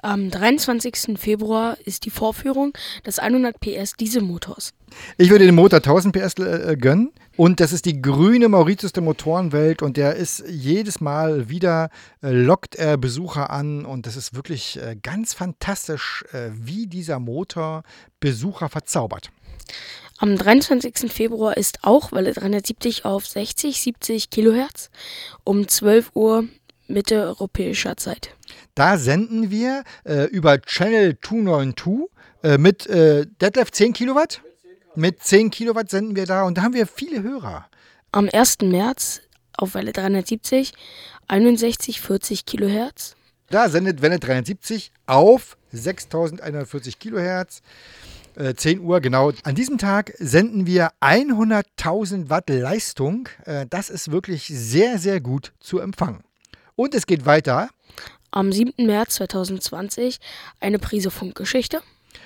Am 0.00 0.30
23. 0.30 1.18
Februar 1.18 1.76
ist 1.84 2.04
die 2.04 2.10
Vorführung 2.10 2.72
des 3.04 3.18
100 3.18 3.58
PS 3.58 3.94
Dieselmotors. 3.94 4.72
Ich 5.16 5.30
würde 5.30 5.44
den 5.44 5.56
Motor 5.56 5.78
1000 5.78 6.14
PS 6.14 6.34
äh, 6.38 6.76
gönnen. 6.76 7.10
Und 7.36 7.58
das 7.58 7.72
ist 7.72 7.84
die 7.84 8.00
grüne 8.00 8.48
Mauritius 8.48 8.92
der 8.92 9.02
Motorenwelt. 9.02 9.82
Und 9.82 9.96
der 9.96 10.14
ist 10.14 10.44
jedes 10.48 11.00
Mal 11.00 11.48
wieder, 11.48 11.90
äh, 12.22 12.30
lockt 12.30 12.76
er 12.76 12.96
Besucher 12.96 13.50
an. 13.50 13.84
Und 13.84 14.06
das 14.06 14.16
ist 14.16 14.34
wirklich 14.34 14.80
äh, 14.80 14.96
ganz 15.02 15.34
fantastisch, 15.34 16.24
äh, 16.32 16.50
wie 16.52 16.86
dieser 16.86 17.18
Motor 17.18 17.82
Besucher 18.20 18.68
verzaubert. 18.68 19.30
Am 20.18 20.36
23. 20.36 21.12
Februar 21.12 21.56
ist 21.56 21.80
auch 21.82 22.12
Welle 22.12 22.32
370 22.34 23.04
auf 23.04 23.26
60, 23.26 23.80
70 23.80 24.30
Kilohertz 24.30 24.90
um 25.42 25.66
12 25.66 26.12
Uhr 26.14 26.44
Mitte 26.86 27.20
europäischer 27.22 27.96
Zeit. 27.96 28.37
Da 28.78 28.96
senden 28.96 29.50
wir 29.50 29.82
äh, 30.04 30.26
über 30.26 30.62
Channel 30.62 31.18
292 31.20 32.06
äh, 32.44 32.58
mit 32.58 32.86
äh, 32.86 33.26
Detlef 33.40 33.72
10 33.72 33.92
Kilowatt. 33.92 34.40
Mit 34.94 35.20
10 35.20 35.50
Kilowatt 35.50 35.90
senden 35.90 36.14
wir 36.14 36.26
da 36.26 36.44
und 36.44 36.56
da 36.56 36.62
haben 36.62 36.74
wir 36.74 36.86
viele 36.86 37.24
Hörer. 37.24 37.66
Am 38.12 38.28
1. 38.32 38.58
März 38.62 39.20
auf 39.56 39.74
Welle 39.74 39.90
370 39.90 40.74
61, 41.26 42.00
40 42.00 42.46
Kilohertz. 42.46 43.16
Da 43.50 43.68
sendet 43.68 44.00
Welle 44.00 44.20
370 44.20 44.92
auf 45.06 45.56
6140 45.72 47.00
Kilohertz. 47.00 47.62
10 48.56 48.78
Uhr, 48.78 49.00
genau. 49.00 49.32
An 49.42 49.56
diesem 49.56 49.78
Tag 49.78 50.12
senden 50.18 50.66
wir 50.68 50.92
100.000 51.00 52.30
Watt 52.30 52.48
Leistung. 52.48 53.28
Äh, 53.44 53.66
das 53.68 53.90
ist 53.90 54.12
wirklich 54.12 54.46
sehr, 54.46 55.00
sehr 55.00 55.20
gut 55.20 55.52
zu 55.58 55.80
empfangen. 55.80 56.22
Und 56.76 56.94
es 56.94 57.06
geht 57.06 57.26
weiter. 57.26 57.70
Am 58.30 58.52
7. 58.52 58.86
März 58.86 59.14
2020 59.14 60.18
eine 60.60 60.78
Prise 60.78 61.10
Funkgeschichte. 61.10 61.80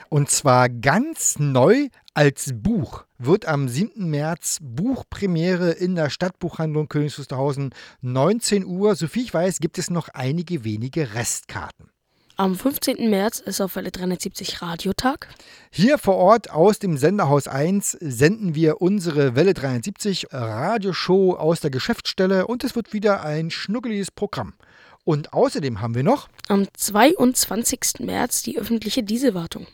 Und 0.08 0.30
zwar 0.30 0.68
ganz 0.68 1.38
neu 1.38 1.88
als 2.14 2.50
Buch 2.54 3.04
wird 3.18 3.46
am 3.46 3.68
7. 3.68 4.10
März 4.10 4.58
Buchpremiere 4.60 5.70
in 5.70 5.94
der 5.94 6.10
Stadtbuchhandlung 6.10 6.88
Königs 6.88 7.18
Wusterhausen 7.18 7.70
19 8.00 8.66
Uhr. 8.66 8.96
Soviel 8.96 9.22
ich 9.22 9.32
weiß, 9.32 9.58
gibt 9.60 9.78
es 9.78 9.90
noch 9.90 10.08
einige 10.08 10.64
wenige 10.64 11.14
Restkarten. 11.14 11.90
Am 12.36 12.56
15. 12.56 13.10
März 13.10 13.40
ist 13.40 13.60
auf 13.60 13.76
Welle 13.76 13.90
370 13.90 14.62
Radiotag. 14.62 15.28
Hier 15.70 15.98
vor 15.98 16.16
Ort 16.16 16.50
aus 16.50 16.78
dem 16.78 16.96
Senderhaus 16.96 17.46
1 17.46 17.92
senden 18.00 18.54
wir 18.54 18.80
unsere 18.80 19.36
Welle 19.36 19.52
370 19.52 20.28
Radioshow 20.32 21.34
aus 21.34 21.60
der 21.60 21.70
Geschäftsstelle 21.70 22.46
und 22.46 22.64
es 22.64 22.74
wird 22.74 22.94
wieder 22.94 23.22
ein 23.22 23.50
schnuckeliges 23.50 24.10
Programm. 24.10 24.54
Und 25.04 25.34
außerdem 25.34 25.82
haben 25.82 25.94
wir 25.94 26.04
noch 26.04 26.28
am 26.48 26.66
22. 26.72 28.00
März 28.00 28.42
die 28.42 28.58
öffentliche 28.58 29.02
Dieselwartung. 29.02 29.66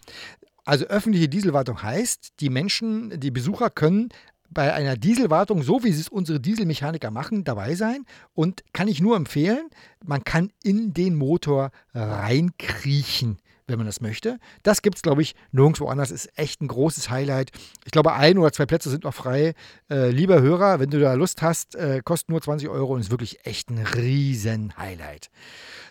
Also 0.65 0.87
öffentliche 0.87 1.29
Dieselwartung 1.29 1.83
heißt, 1.83 2.41
die 2.41 2.51
Menschen, 2.51 3.21
die 3.21 3.31
Besucher 3.31 3.71
können 3.71 4.09
bei 4.51 4.73
einer 4.73 4.97
Dieselwartung, 4.97 5.63
so 5.63 5.85
wie 5.85 5.91
es 5.91 6.09
unsere 6.09 6.41
Dieselmechaniker 6.41 7.11
machen, 7.11 7.45
dabei 7.45 7.75
sein. 7.75 8.05
Und 8.35 8.65
kann 8.73 8.89
ich 8.89 9.01
nur 9.01 9.17
empfehlen, 9.17 9.69
man 10.05 10.25
kann 10.25 10.51
in 10.63 10.95
den 10.95 11.17
Motor 11.17 11.71
reinkriechen, 11.95 13.39
wenn 13.67 13.79
man 13.79 13.87
das 13.87 14.01
möchte. 14.01 14.39
Das 14.63 14.83
gibt 14.83 14.97
es, 14.97 15.03
glaube 15.03 15.23
ich, 15.23 15.35
nirgendwo 15.53 15.89
anders. 15.89 16.11
Ist 16.11 16.37
echt 16.39 16.63
ein 16.63 16.69
großes 16.69 17.11
Highlight. 17.11 17.51
Ich 17.85 17.93
glaube, 17.93 18.15
ein 18.15 18.39
oder 18.39 18.53
zwei 18.53 18.67
Plätze 18.67 18.91
sind 18.91 19.05
noch 19.05 19.15
frei. 19.15 19.55
Äh, 19.91 20.11
lieber 20.11 20.41
Hörer, 20.41 20.81
wenn 20.81 20.91
du 20.91 20.99
da 20.99 21.13
Lust 21.15 21.43
hast, 21.43 21.75
äh, 21.75 22.01
kostet 22.03 22.31
nur 22.31 22.41
20 22.41 22.69
Euro 22.69 22.95
und 22.95 23.01
ist 23.01 23.11
wirklich 23.11 23.45
echt 23.45 23.71
ein 23.71 23.79
riesen 23.79 24.77
Highlight. 24.77 25.31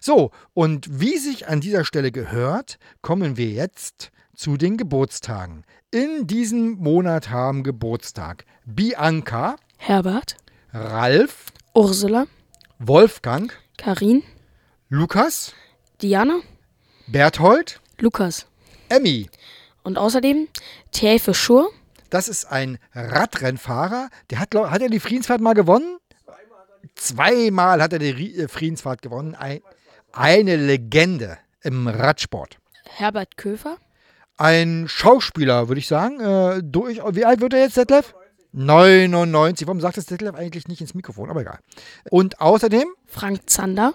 So, 0.02 0.32
und 0.54 1.00
wie 1.00 1.18
sich 1.18 1.48
an 1.48 1.62
dieser 1.62 1.86
Stelle 1.86 2.12
gehört, 2.12 2.80
kommen 3.02 3.38
wir 3.38 3.50
jetzt 3.50 4.12
zu 4.38 4.56
den 4.56 4.78
Geburtstagen. 4.78 5.66
In 5.92 6.28
diesem 6.28 6.76
Monat 6.76 7.30
haben 7.30 7.64
Geburtstag 7.64 8.46
Bianca, 8.66 9.58
Herbert, 9.78 10.38
Ralf, 10.72 11.46
Ursula, 11.74 12.28
Wolfgang, 12.78 13.52
Karin, 13.78 14.24
Lukas, 14.90 15.54
Diana, 16.02 16.40
Berthold, 17.08 17.82
Lukas, 18.00 18.46
Emmy. 18.90 19.28
Und 19.84 19.98
außerdem 19.98 20.48
Täfe 20.92 21.34
Schur. 21.34 21.70
Das 22.10 22.30
ist 22.30 22.46
ein 22.46 22.78
Radrennfahrer. 22.94 24.10
Der 24.30 24.40
hat, 24.40 24.54
hat 24.54 24.82
er 24.82 24.90
die 24.90 25.00
Friedensfahrt 25.00 25.42
mal 25.42 25.54
gewonnen? 25.54 25.98
Zweimal 26.96 27.82
hat 27.82 27.94
er 27.94 28.00
die 28.00 28.38
äh, 28.38 28.48
Friedensfahrt 28.48 29.02
gewonnen. 29.02 29.36
Ein, 29.36 29.62
eine 30.12 30.56
Legende 30.56 31.38
im 31.62 31.88
Radsport. 31.88 32.58
Herbert 32.86 33.38
Köfer. 33.38 33.78
Ein 34.38 34.86
Schauspieler, 34.88 35.68
würde 35.68 35.80
ich 35.80 35.88
sagen. 35.88 36.20
Äh, 36.20 36.62
durch, 36.64 37.02
wie 37.12 37.26
alt 37.26 37.42
wird 37.42 37.54
er 37.54 37.62
jetzt, 37.62 37.78
Detlef? 37.78 38.14
99. 38.54 39.68
Warum 39.68 39.82
sagt 39.82 39.98
das 39.98 40.06
Detlef 40.06 40.36
eigentlich 40.36 40.68
nicht 40.68 40.82
ins 40.82 40.94
Mikrofon? 40.94 41.30
Aber 41.30 41.42
egal. 41.42 41.60
Und 42.10 42.40
außerdem 42.40 42.86
Frank 43.06 43.50
Zander. 43.50 43.94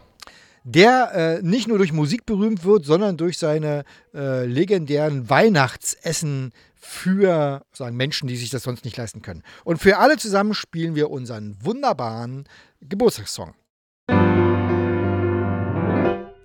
der 0.64 1.12
äh, 1.14 1.42
nicht 1.42 1.66
nur 1.66 1.78
durch 1.78 1.92
Musik 1.92 2.24
berühmt 2.26 2.64
wird, 2.64 2.84
sondern 2.84 3.16
durch 3.16 3.38
seine 3.38 3.84
äh, 4.14 4.44
legendären 4.46 5.28
Weihnachtsessen 5.28 6.52
für 6.74 7.62
sagen, 7.72 7.96
Menschen, 7.96 8.28
die 8.28 8.36
sich 8.36 8.50
das 8.50 8.64
sonst 8.64 8.84
nicht 8.84 8.96
leisten 8.96 9.22
können. 9.22 9.42
Und 9.64 9.78
für 9.78 9.98
alle 9.98 10.16
zusammen 10.18 10.54
spielen 10.54 10.94
wir 10.94 11.10
unseren 11.10 11.56
wunderbaren 11.62 12.44
Geburtstagssong. 12.80 13.54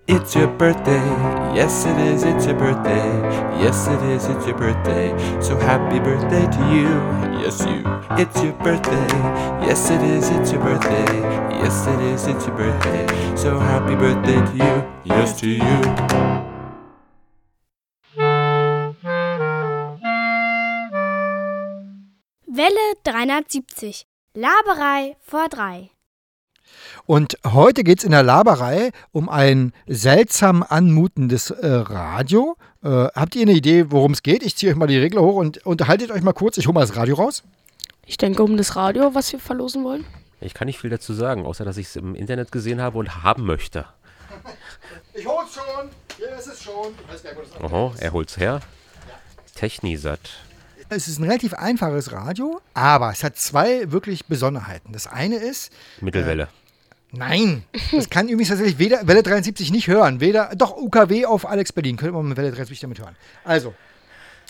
It's 0.10 0.36
your 0.36 0.48
birthday, 0.48 1.04
yes 1.54 1.86
it 1.86 1.98
is, 1.98 2.24
it's 2.24 2.46
your 2.46 2.56
birthday, 2.56 3.08
yes 3.60 3.88
it 3.88 4.02
is, 4.04 4.26
it's 4.28 4.46
your 4.48 4.58
birthday, 4.58 5.10
so 5.42 5.58
happy 5.58 6.00
birthday 6.00 6.46
to 6.48 6.62
you, 6.74 6.88
yes 7.44 7.60
you. 7.66 7.84
It's 8.16 8.42
your 8.42 8.54
birthday, 8.54 9.08
yes 9.68 9.90
it 9.90 10.02
is, 10.02 10.30
it's 10.30 10.54
your 10.54 10.62
birthday, 10.64 11.12
yes 11.60 11.86
it 11.88 12.00
is, 12.00 12.26
it's 12.26 12.48
your 12.48 12.56
birthday, 12.56 13.36
so 13.36 13.60
happy 13.60 13.96
birthday 13.96 14.40
to 14.40 14.56
you, 14.56 14.76
yes 15.04 15.40
to 15.42 15.50
you. 15.50 15.78
Welle 22.48 22.96
370. 23.04 24.06
Laberei 24.36 25.16
vor 25.20 25.50
drei. 25.50 25.97
Und 27.08 27.38
heute 27.46 27.86
geht 27.86 28.00
es 28.00 28.04
in 28.04 28.12
der 28.12 28.22
Laberei 28.22 28.92
um 29.14 29.30
ein 29.30 29.72
seltsam 29.88 30.62
anmutendes 30.62 31.52
äh, 31.52 31.66
Radio. 31.66 32.58
Äh, 32.84 32.90
habt 32.90 33.34
ihr 33.34 33.44
eine 33.44 33.54
Idee, 33.54 33.86
worum 33.92 34.12
es 34.12 34.24
geht? 34.24 34.44
Ich 34.44 34.58
ziehe 34.58 34.74
euch 34.74 34.78
mal 34.78 34.88
die 34.88 34.98
Regler 34.98 35.22
hoch 35.22 35.38
und 35.38 35.66
unterhaltet 35.66 36.12
euch 36.12 36.22
mal 36.22 36.34
kurz. 36.34 36.58
Ich 36.58 36.68
hole 36.68 36.74
mal 36.74 36.82
das 36.82 36.98
Radio 36.98 37.16
raus. 37.16 37.44
Ich 38.06 38.18
denke 38.18 38.44
um 38.44 38.58
das 38.58 38.76
Radio, 38.76 39.16
was 39.16 39.32
wir 39.32 39.40
verlosen 39.40 39.86
wollen. 39.86 40.06
Ich 40.42 40.54
kann 40.54 40.66
nicht 40.66 40.80
viel 40.80 40.90
dazu 40.90 41.14
sagen, 41.14 41.46
außer 41.46 41.64
dass 41.64 41.78
ich 41.78 41.88
es 41.88 41.96
im 41.96 42.14
Internet 42.14 42.52
gesehen 42.52 42.82
habe 42.82 42.98
und 42.98 43.24
haben 43.24 43.46
möchte. 43.46 43.86
Ich 45.14 45.26
hol's 45.26 45.54
schon. 45.54 45.90
Hier 46.18 46.38
ist 46.38 46.48
es 46.48 46.62
schon. 46.62 46.94
Ich 47.06 47.14
weiß 47.14 47.24
gar 47.24 47.30
nicht, 47.30 47.54
wo 47.54 47.64
das 47.64 47.72
Oho, 47.72 47.94
er 47.98 48.12
holt's 48.12 48.36
her. 48.36 48.60
Technisat. 49.56 50.20
Es 50.90 51.08
ist 51.08 51.20
ein 51.20 51.24
relativ 51.24 51.54
einfaches 51.54 52.12
Radio, 52.12 52.60
aber 52.74 53.12
es 53.12 53.24
hat 53.24 53.38
zwei 53.38 53.94
wirklich 53.94 54.26
Besonderheiten. 54.26 54.92
Das 54.92 55.08
eine 55.08 55.38
ist, 55.38 55.72
Mittelwelle. 56.02 56.50
Nein, 57.12 57.64
das 57.92 58.10
kann 58.10 58.28
übrigens 58.28 58.50
tatsächlich 58.50 58.80
weder 58.80 59.08
Welle 59.08 59.24
73 59.24 59.72
nicht 59.72 59.88
hören. 59.88 60.20
Weder, 60.20 60.52
doch 60.56 60.76
UKW 60.76 61.26
auf 61.26 61.48
Alex 61.48 61.74
Berlin 61.74 61.98
könnte 61.98 62.14
man 62.14 62.28
mit 62.28 62.38
Welle 62.38 62.52
73 62.52 62.80
damit 62.80 63.00
hören. 63.00 63.16
Also, 63.44 63.74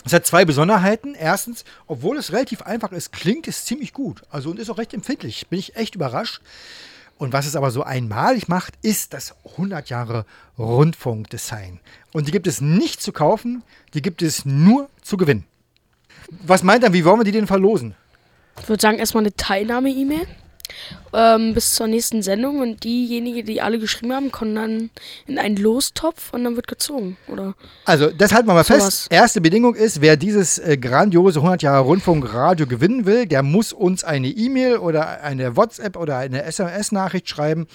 es 0.04 0.12
hat 0.12 0.26
zwei 0.26 0.44
Besonderheiten. 0.44 1.14
Erstens, 1.14 1.64
obwohl 1.86 2.16
es 2.16 2.32
relativ 2.32 2.62
einfach 2.62 2.92
ist, 2.92 3.12
klingt 3.12 3.48
es 3.48 3.64
ziemlich 3.64 3.92
gut. 3.92 4.22
Also 4.30 4.50
und 4.50 4.58
ist 4.58 4.70
auch 4.70 4.78
recht 4.78 4.94
empfindlich. 4.94 5.48
Bin 5.48 5.58
ich 5.58 5.76
echt 5.76 5.94
überrascht. 5.94 6.40
Und 7.18 7.32
was 7.32 7.46
es 7.46 7.56
aber 7.56 7.72
so 7.72 7.82
einmalig 7.82 8.46
macht, 8.46 8.74
ist 8.82 9.12
das 9.12 9.34
100 9.52 9.90
Jahre 9.90 10.24
Rundfunkdesign. 10.56 11.80
Und 12.12 12.28
die 12.28 12.32
gibt 12.32 12.46
es 12.46 12.60
nicht 12.60 13.02
zu 13.02 13.12
kaufen, 13.12 13.64
die 13.92 14.02
gibt 14.02 14.22
es 14.22 14.44
nur 14.44 14.88
zu 15.02 15.16
gewinnen. 15.16 15.44
Was 16.30 16.62
meint 16.62 16.84
er, 16.84 16.92
wie 16.92 17.04
wollen 17.04 17.18
wir 17.18 17.24
die 17.24 17.32
denn 17.32 17.48
verlosen? 17.48 17.96
Ich 18.60 18.68
würde 18.68 18.80
sagen, 18.80 18.98
erstmal 18.98 19.24
eine 19.24 19.34
Teilnahme-E-Mail 19.34 20.26
ähm, 21.12 21.54
bis 21.54 21.74
zur 21.74 21.86
nächsten 21.86 22.22
Sendung 22.22 22.60
und 22.60 22.84
diejenigen, 22.84 23.46
die 23.46 23.60
alle 23.60 23.78
geschrieben 23.78 24.12
haben, 24.12 24.32
kommen 24.32 24.54
dann 24.54 24.90
in 25.26 25.38
einen 25.38 25.56
Lostopf 25.56 26.32
und 26.32 26.44
dann 26.44 26.56
wird 26.56 26.68
gezogen, 26.68 27.16
oder? 27.28 27.54
Also, 27.84 28.10
das 28.10 28.32
halten 28.32 28.48
wir 28.48 28.54
mal 28.54 28.64
Sowas. 28.64 28.84
fest. 28.84 29.12
Erste 29.12 29.40
Bedingung 29.40 29.74
ist, 29.74 30.00
wer 30.00 30.16
dieses 30.16 30.58
äh, 30.58 30.76
grandiose 30.76 31.38
100 31.40 31.62
Jahre 31.62 31.84
Rundfunkradio 31.84 32.66
gewinnen 32.66 33.06
will, 33.06 33.26
der 33.26 33.42
muss 33.42 33.72
uns 33.72 34.04
eine 34.04 34.28
E-Mail 34.28 34.78
oder 34.78 35.22
eine 35.22 35.56
WhatsApp 35.56 35.96
oder 35.96 36.18
eine 36.18 36.42
SMS-Nachricht 36.44 37.28
schreiben 37.28 37.66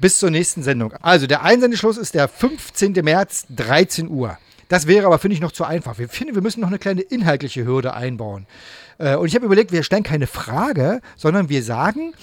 bis 0.00 0.18
zur 0.18 0.30
nächsten 0.30 0.62
Sendung. 0.62 0.92
Also, 1.00 1.26
der 1.26 1.42
Einsendeschluss 1.42 1.96
ist 1.96 2.14
der 2.14 2.28
15. 2.28 2.92
März, 3.02 3.46
13 3.50 4.08
Uhr. 4.08 4.38
Das 4.68 4.86
wäre 4.86 5.06
aber, 5.06 5.18
finde 5.18 5.34
ich, 5.34 5.40
noch 5.40 5.52
zu 5.52 5.64
einfach. 5.64 5.98
Wir 5.98 6.08
finden, 6.08 6.34
wir 6.34 6.42
müssen 6.42 6.60
noch 6.60 6.68
eine 6.68 6.78
kleine 6.78 7.02
inhaltliche 7.02 7.64
Hürde 7.64 7.94
einbauen. 7.94 8.46
Äh, 8.98 9.16
und 9.16 9.26
ich 9.26 9.34
habe 9.34 9.46
überlegt, 9.46 9.72
wir 9.72 9.82
stellen 9.82 10.02
keine 10.02 10.26
Frage, 10.26 11.00
sondern 11.16 11.48
wir 11.48 11.62
sagen, 11.62 12.14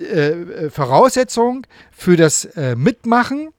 äh, 0.00 0.30
äh, 0.30 0.70
Voraussetzung 0.70 1.66
für 1.92 2.16
das 2.16 2.44
äh, 2.44 2.76
Mitmachen 2.76 3.50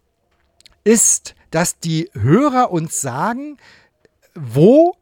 ist, 0.83 1.35
dass 1.51 1.79
die 1.79 2.09
Hörer 2.13 2.71
uns 2.71 3.01
sagen, 3.01 3.57
wo, 4.35 4.95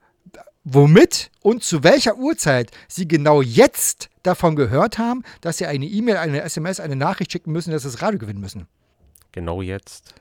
womit 0.64 1.30
und 1.42 1.64
zu 1.64 1.84
welcher 1.84 2.18
Uhrzeit 2.18 2.72
sie 2.88 3.08
genau 3.08 3.42
jetzt 3.42 4.10
davon 4.24 4.56
gehört 4.56 4.98
haben, 4.98 5.24
dass 5.42 5.58
sie 5.58 5.66
eine 5.66 5.86
E-Mail, 5.86 6.18
eine 6.18 6.42
SMS, 6.42 6.80
eine 6.80 6.96
Nachricht 6.96 7.32
schicken 7.32 7.52
müssen, 7.52 7.72
dass 7.72 7.84
sie 7.84 7.92
das 7.92 8.02
Radio 8.02 8.20
gewinnen 8.20 8.42
müssen. 8.42 8.68
Genau 9.32 9.62
jetzt. 9.62 10.16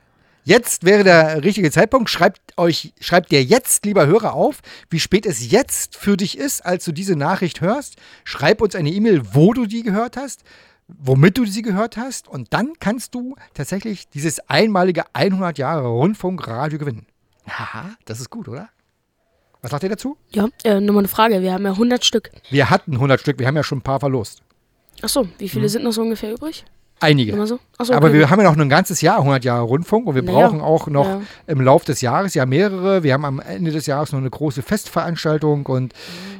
Jetzt 0.46 0.84
wäre 0.84 1.02
der 1.02 1.42
richtige 1.42 1.72
Zeitpunkt. 1.72 2.08
Schreibt 2.08 2.56
euch, 2.56 2.92
schreibt 3.00 3.32
dir 3.32 3.42
jetzt, 3.42 3.84
lieber 3.84 4.06
Hörer, 4.06 4.32
auf, 4.34 4.60
wie 4.90 5.00
spät 5.00 5.26
es 5.26 5.50
jetzt 5.50 5.96
für 5.96 6.16
dich 6.16 6.38
ist, 6.38 6.64
als 6.64 6.84
du 6.84 6.92
diese 6.92 7.16
Nachricht 7.16 7.60
hörst. 7.62 7.96
Schreib 8.22 8.60
uns 8.62 8.76
eine 8.76 8.90
E-Mail, 8.90 9.22
wo 9.34 9.52
du 9.52 9.66
die 9.66 9.82
gehört 9.82 10.16
hast, 10.16 10.44
womit 10.86 11.36
du 11.36 11.46
sie 11.46 11.62
gehört 11.62 11.96
hast. 11.96 12.28
Und 12.28 12.52
dann 12.54 12.74
kannst 12.78 13.16
du 13.16 13.34
tatsächlich 13.54 14.08
dieses 14.08 14.38
einmalige 14.48 15.02
100 15.14 15.58
Jahre 15.58 15.88
Rundfunkradio 15.88 16.78
gewinnen. 16.78 17.06
Haha, 17.48 17.96
das 18.04 18.20
ist 18.20 18.30
gut, 18.30 18.46
oder? 18.46 18.68
Was 19.62 19.72
sagt 19.72 19.82
ihr 19.82 19.88
dazu? 19.88 20.16
Ja, 20.30 20.46
äh, 20.62 20.78
nur 20.78 20.94
mal 20.94 21.00
eine 21.00 21.08
Frage. 21.08 21.42
Wir 21.42 21.54
haben 21.54 21.64
ja 21.64 21.72
100 21.72 22.04
Stück. 22.04 22.30
Wir 22.50 22.70
hatten 22.70 22.92
100 22.94 23.20
Stück, 23.20 23.40
wir 23.40 23.48
haben 23.48 23.56
ja 23.56 23.64
schon 23.64 23.78
ein 23.78 23.82
paar 23.82 23.98
verlost. 23.98 24.42
Achso, 25.02 25.26
wie 25.38 25.48
viele 25.48 25.64
Mhm. 25.64 25.68
sind 25.70 25.82
noch 25.84 25.92
so 25.92 26.02
ungefähr 26.02 26.32
übrig? 26.32 26.64
Einige. 26.98 27.32
Immer 27.32 27.46
so? 27.46 27.58
Ach 27.76 27.84
so, 27.84 27.92
Aber 27.92 28.08
okay, 28.08 28.18
wir 28.18 28.30
haben 28.30 28.40
ja 28.40 28.50
noch 28.50 28.56
ein 28.58 28.68
ganzes 28.70 29.02
Jahr 29.02 29.18
100 29.18 29.44
Jahre 29.44 29.62
Rundfunk 29.64 30.06
und 30.06 30.14
wir 30.14 30.22
Naja, 30.22 30.46
brauchen 30.48 30.62
auch 30.62 30.86
noch 30.86 31.06
ja. 31.06 31.20
im 31.46 31.60
Lauf 31.60 31.84
des 31.84 32.00
Jahres 32.00 32.32
ja 32.32 32.46
mehrere. 32.46 33.02
Wir 33.02 33.12
haben 33.12 33.26
am 33.26 33.38
Ende 33.38 33.70
des 33.70 33.84
Jahres 33.84 34.12
noch 34.12 34.18
eine 34.18 34.30
große 34.30 34.62
Festveranstaltung 34.62 35.66
und 35.66 35.92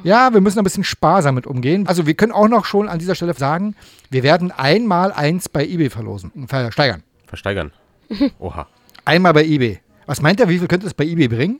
ja, 0.03 0.33
wir 0.33 0.41
müssen 0.41 0.57
ein 0.57 0.63
bisschen 0.63 0.83
sparsam 0.83 1.35
mit 1.35 1.45
umgehen. 1.45 1.87
Also 1.87 2.07
wir 2.07 2.15
können 2.15 2.31
auch 2.31 2.47
noch 2.47 2.65
schon 2.65 2.89
an 2.89 2.97
dieser 2.97 3.13
Stelle 3.13 3.35
sagen, 3.35 3.75
wir 4.09 4.23
werden 4.23 4.51
einmal 4.51 5.11
eins 5.11 5.47
bei 5.47 5.63
eBay 5.63 5.91
verlosen, 5.91 6.31
versteigern. 6.47 7.03
Versteigern. 7.27 7.71
Oha. 8.39 8.67
Einmal 9.05 9.33
bei 9.33 9.45
eBay. 9.45 9.79
Was 10.07 10.21
meint 10.23 10.39
er, 10.39 10.49
wie 10.49 10.57
viel 10.57 10.67
könnte 10.67 10.87
es 10.87 10.93
bei 10.95 11.03
eBay 11.05 11.27
bringen? 11.27 11.59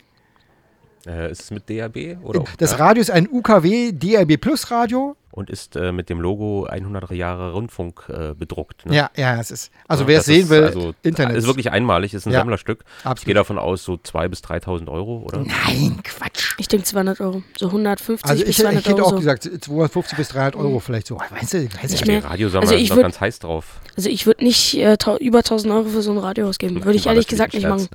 Äh, 1.06 1.32
ist 1.32 1.42
es 1.44 1.52
mit 1.52 1.70
DAB? 1.70 2.18
Oder 2.24 2.42
auch- 2.42 2.48
Das 2.58 2.72
ja? 2.72 2.78
Radio 2.78 3.02
ist 3.02 3.12
ein 3.12 3.28
UKW 3.32 3.92
DRB 3.92 4.38
Plus 4.38 4.72
Radio. 4.72 5.16
Und 5.38 5.52
ist 5.52 5.76
äh, 5.76 5.92
mit 5.92 6.10
dem 6.10 6.20
Logo 6.20 6.66
100 6.66 7.12
Jahre 7.12 7.52
Rundfunk 7.54 8.06
äh, 8.10 8.34
bedruckt. 8.34 8.88
Ne? 8.88 8.96
Ja, 8.96 9.12
ja, 9.16 9.40
es 9.40 9.52
ist. 9.52 9.72
Also 9.88 10.02
Ja, 10.04 10.08
wer 10.08 10.20
es 10.22 10.26
sehen 10.26 10.42
ist 10.46 10.50
will, 10.50 10.64
also, 10.64 10.94
Internet. 11.04 11.38
Ist 11.38 11.46
wirklich 11.46 11.70
einmalig, 11.72 12.16
ist 12.16 12.26
ein 12.26 12.34
Ja, 12.34 12.40
Sammlerstück. 12.40 12.84
Ich 13.02 13.06
absolut. 13.06 13.26
gehe 13.28 13.34
davon 13.36 13.60
aus, 13.60 13.84
so 13.84 13.94
2.000 13.94 14.28
bis 14.30 14.40
3.000 14.44 14.88
Euro, 14.92 15.20
oder? 15.28 15.44
Nein, 15.46 16.00
Quatsch. 16.04 16.56
Ich 16.58 16.68
denke 16.68 16.86
200 16.86 17.22
Euro. 17.22 17.44
So 17.56 17.68
150 17.68 18.28
Also 18.28 18.44
bis 18.46 18.50
ich, 18.58 18.64
200 18.64 18.82
ich 18.82 18.88
hätte 18.90 18.98
Euro. 18.98 19.06
auch 19.06 19.12
so. 19.12 19.18
gesagt 19.18 19.44
250 19.44 20.18
bis 20.18 20.30
300 20.30 20.56
Euro 20.56 20.80
vielleicht 20.80 21.06
so. 21.06 21.20
Weißt 21.30 21.54
du, 21.54 21.66
weißt 21.66 21.84
Nicht 21.92 22.02
du, 22.08 22.12
mehr. 22.12 22.22
Die 22.22 22.26
Radiosammler 22.28 22.72
Also 22.72 22.76
ich 22.84 22.92
würd- 22.92 23.02
ganz 23.04 23.22
heiß 23.22 23.38
drauf. 23.38 23.80
Also 23.96 24.10
ich 24.10 24.26
würde 24.26 24.44
nicht 24.44 24.74
äh, 24.76 24.98
über 25.20 25.38
1000 25.40 25.72
Euro 25.72 25.84
für 25.90 26.02
so 26.02 26.14
ein 26.14 26.18
Radio 26.18 26.48
ausgeben. 26.50 26.84
Würde 26.84 26.98
ich 26.98 27.06
ehrlich 27.06 27.28
gesagt 27.28 27.54
nicht 27.54 27.62
Scherz. 27.62 27.76
machen. 27.84 27.90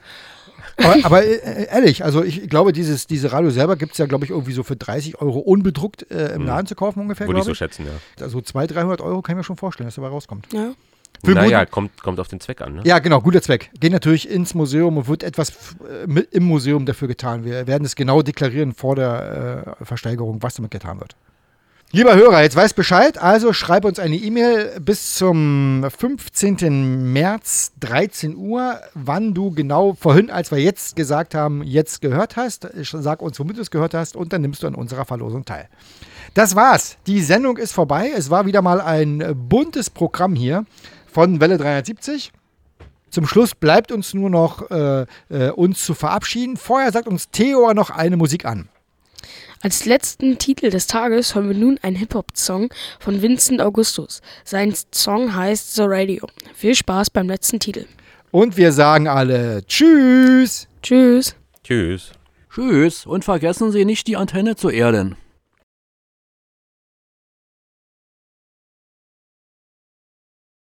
Aber, 0.77 0.97
aber 1.05 1.25
äh, 1.25 1.67
ehrlich, 1.67 2.05
also 2.05 2.23
ich 2.23 2.49
glaube, 2.49 2.73
dieses 2.73 3.07
diese 3.07 3.33
Radio 3.33 3.51
selber 3.51 3.77
gibt 3.77 3.93
es 3.93 3.99
ja, 3.99 4.07
glaube 4.07 4.25
ich, 4.25 4.31
irgendwie 4.31 4.53
so 4.53 4.63
für 4.63 4.77
30 4.77 5.21
Euro 5.21 5.39
unbedruckt 5.39 6.11
äh, 6.11 6.35
im 6.35 6.41
Hm. 6.43 6.47
Laden 6.47 6.67
zu 6.67 6.75
kaufen 6.75 7.01
ungefähr, 7.01 7.27
Würde 7.27 7.41
ich 7.41 7.47
so 7.47 7.55
schätzen, 7.55 7.87
ja. 7.87 7.93
Also 8.25 8.41
200, 8.41 8.77
300 8.77 9.01
Euro 9.01 9.23
kann 9.23 9.35
ich 9.35 9.39
mir 9.39 9.45
schon 9.45 9.57
vorstellen, 9.57 9.87
dass 9.87 9.95
dabei 9.97 10.09
rauskommt. 10.09 10.49
Ja. 10.53 10.73
Für 11.25 11.33
naja, 11.33 11.67
kommt, 11.67 12.03
kommt 12.03 12.19
auf 12.19 12.27
den 12.27 12.41
Zweck 12.41 12.61
an, 12.63 12.75
ne? 12.75 12.83
Ja, 12.85 12.99
genau, 12.99 13.21
guter 13.21 13.41
Zweck. 13.43 13.71
Geht 13.79 13.93
natürlich 13.93 14.29
ins 14.29 14.55
Museum 14.55 14.97
und 14.97 15.07
wird 15.07 15.23
etwas 15.23 15.51
äh, 15.51 16.07
mit 16.07 16.33
im 16.33 16.43
Museum 16.45 16.85
dafür 16.85 17.07
getan. 17.07 17.45
Wir 17.45 17.67
werden 17.69 17.85
es 17.85 17.95
genau 17.95 18.23
deklarieren 18.23 18.75
vor 18.75 18.97
der 18.97 19.77
äh, 19.81 19.85
Versteigerung, 19.85 20.43
was 20.43 20.55
damit 20.55 20.73
getan 20.73 20.99
wird. 21.01 21.15
Lieber 21.95 22.15
Hörer, 22.15 22.41
jetzt 22.41 22.57
weißt 22.57 22.75
Bescheid, 22.75 23.19
also 23.19 23.53
schreib 23.53 23.85
uns 23.85 23.99
eine 23.99 24.17
E-Mail 24.17 24.81
bis 24.81 25.15
zum 25.15 25.85
15. 25.87 27.13
März, 27.13 27.73
13 27.81 28.35
Uhr, 28.35 28.81
wann 28.95 29.35
du 29.35 29.51
genau 29.51 29.93
vorhin, 29.93 30.31
als 30.31 30.51
wir 30.51 30.57
jetzt 30.57 30.97
gesagt 30.97 31.35
haben, 31.35 31.63
jetzt 31.63 32.01
gehört 32.01 32.37
hast. 32.37 32.67
Sag 32.81 33.21
uns, 33.21 33.39
womit 33.39 33.59
du 33.59 33.61
es 33.61 33.71
gehört 33.71 33.93
hast 33.93 34.17
und 34.17 34.33
dann 34.33 34.41
nimmst 34.41 34.63
du 34.63 34.69
an 34.69 34.75
unserer 34.75 35.05
Verlosung 35.05 35.45
teil. 35.45 35.69
Das 36.33 36.57
war's. 36.57 36.97
Die 37.07 37.21
Sendung 37.21 37.59
ist 37.59 37.73
vorbei. 37.73 38.11
Es 38.17 38.31
war 38.31 38.47
wieder 38.47 38.63
mal 38.63 38.81
ein 38.81 39.35
buntes 39.51 39.91
Programm 39.91 40.35
hier 40.35 40.65
von 41.13 41.43
Welle 41.43 41.59
370. 41.59 42.33
Zum 43.11 43.27
Schluss 43.27 43.55
bleibt 43.55 43.93
uns 43.93 44.15
nur 44.15 44.31
noch 44.31 44.71
äh, 44.71 45.05
äh, 45.29 45.51
uns 45.51 45.85
zu 45.85 45.93
verabschieden. 45.93 46.57
Vorher 46.57 46.91
sagt 46.91 47.07
uns 47.07 47.29
Theo 47.29 47.75
noch 47.75 47.91
eine 47.91 48.17
Musik 48.17 48.47
an. 48.47 48.71
Als 49.65 49.87
letzten 49.87 50.39
Titel 50.39 50.71
des 50.71 50.89
Tages 50.89 51.37
hören 51.37 51.49
wir 51.49 51.57
nun 51.57 51.79
einen 51.83 51.95
Hip-Hop-Song 51.95 52.71
von 52.99 53.23
Vincent 53.23 53.63
Augustus. 53.63 54.21
Sein 54.43 54.75
Song 54.93 55.37
heißt 55.37 55.77
The 55.77 55.85
Radio. 55.85 56.27
Viel 56.53 56.75
Spaß 56.75 57.11
beim 57.11 57.29
letzten 57.29 57.61
Titel. 57.61 57.85
Und 58.33 58.57
wir 58.57 58.73
sagen 58.73 59.07
alle 59.07 59.65
Tschüss. 59.65 60.67
Tschüss. 60.83 61.37
Tschüss. 61.63 62.11
Tschüss 62.53 63.07
und 63.07 63.25
vergessen 63.25 63.71
Sie 63.71 63.85
nicht 63.85 64.09
die 64.09 64.17
Antenne 64.17 64.57
zu 64.57 64.69
erden. 64.69 65.17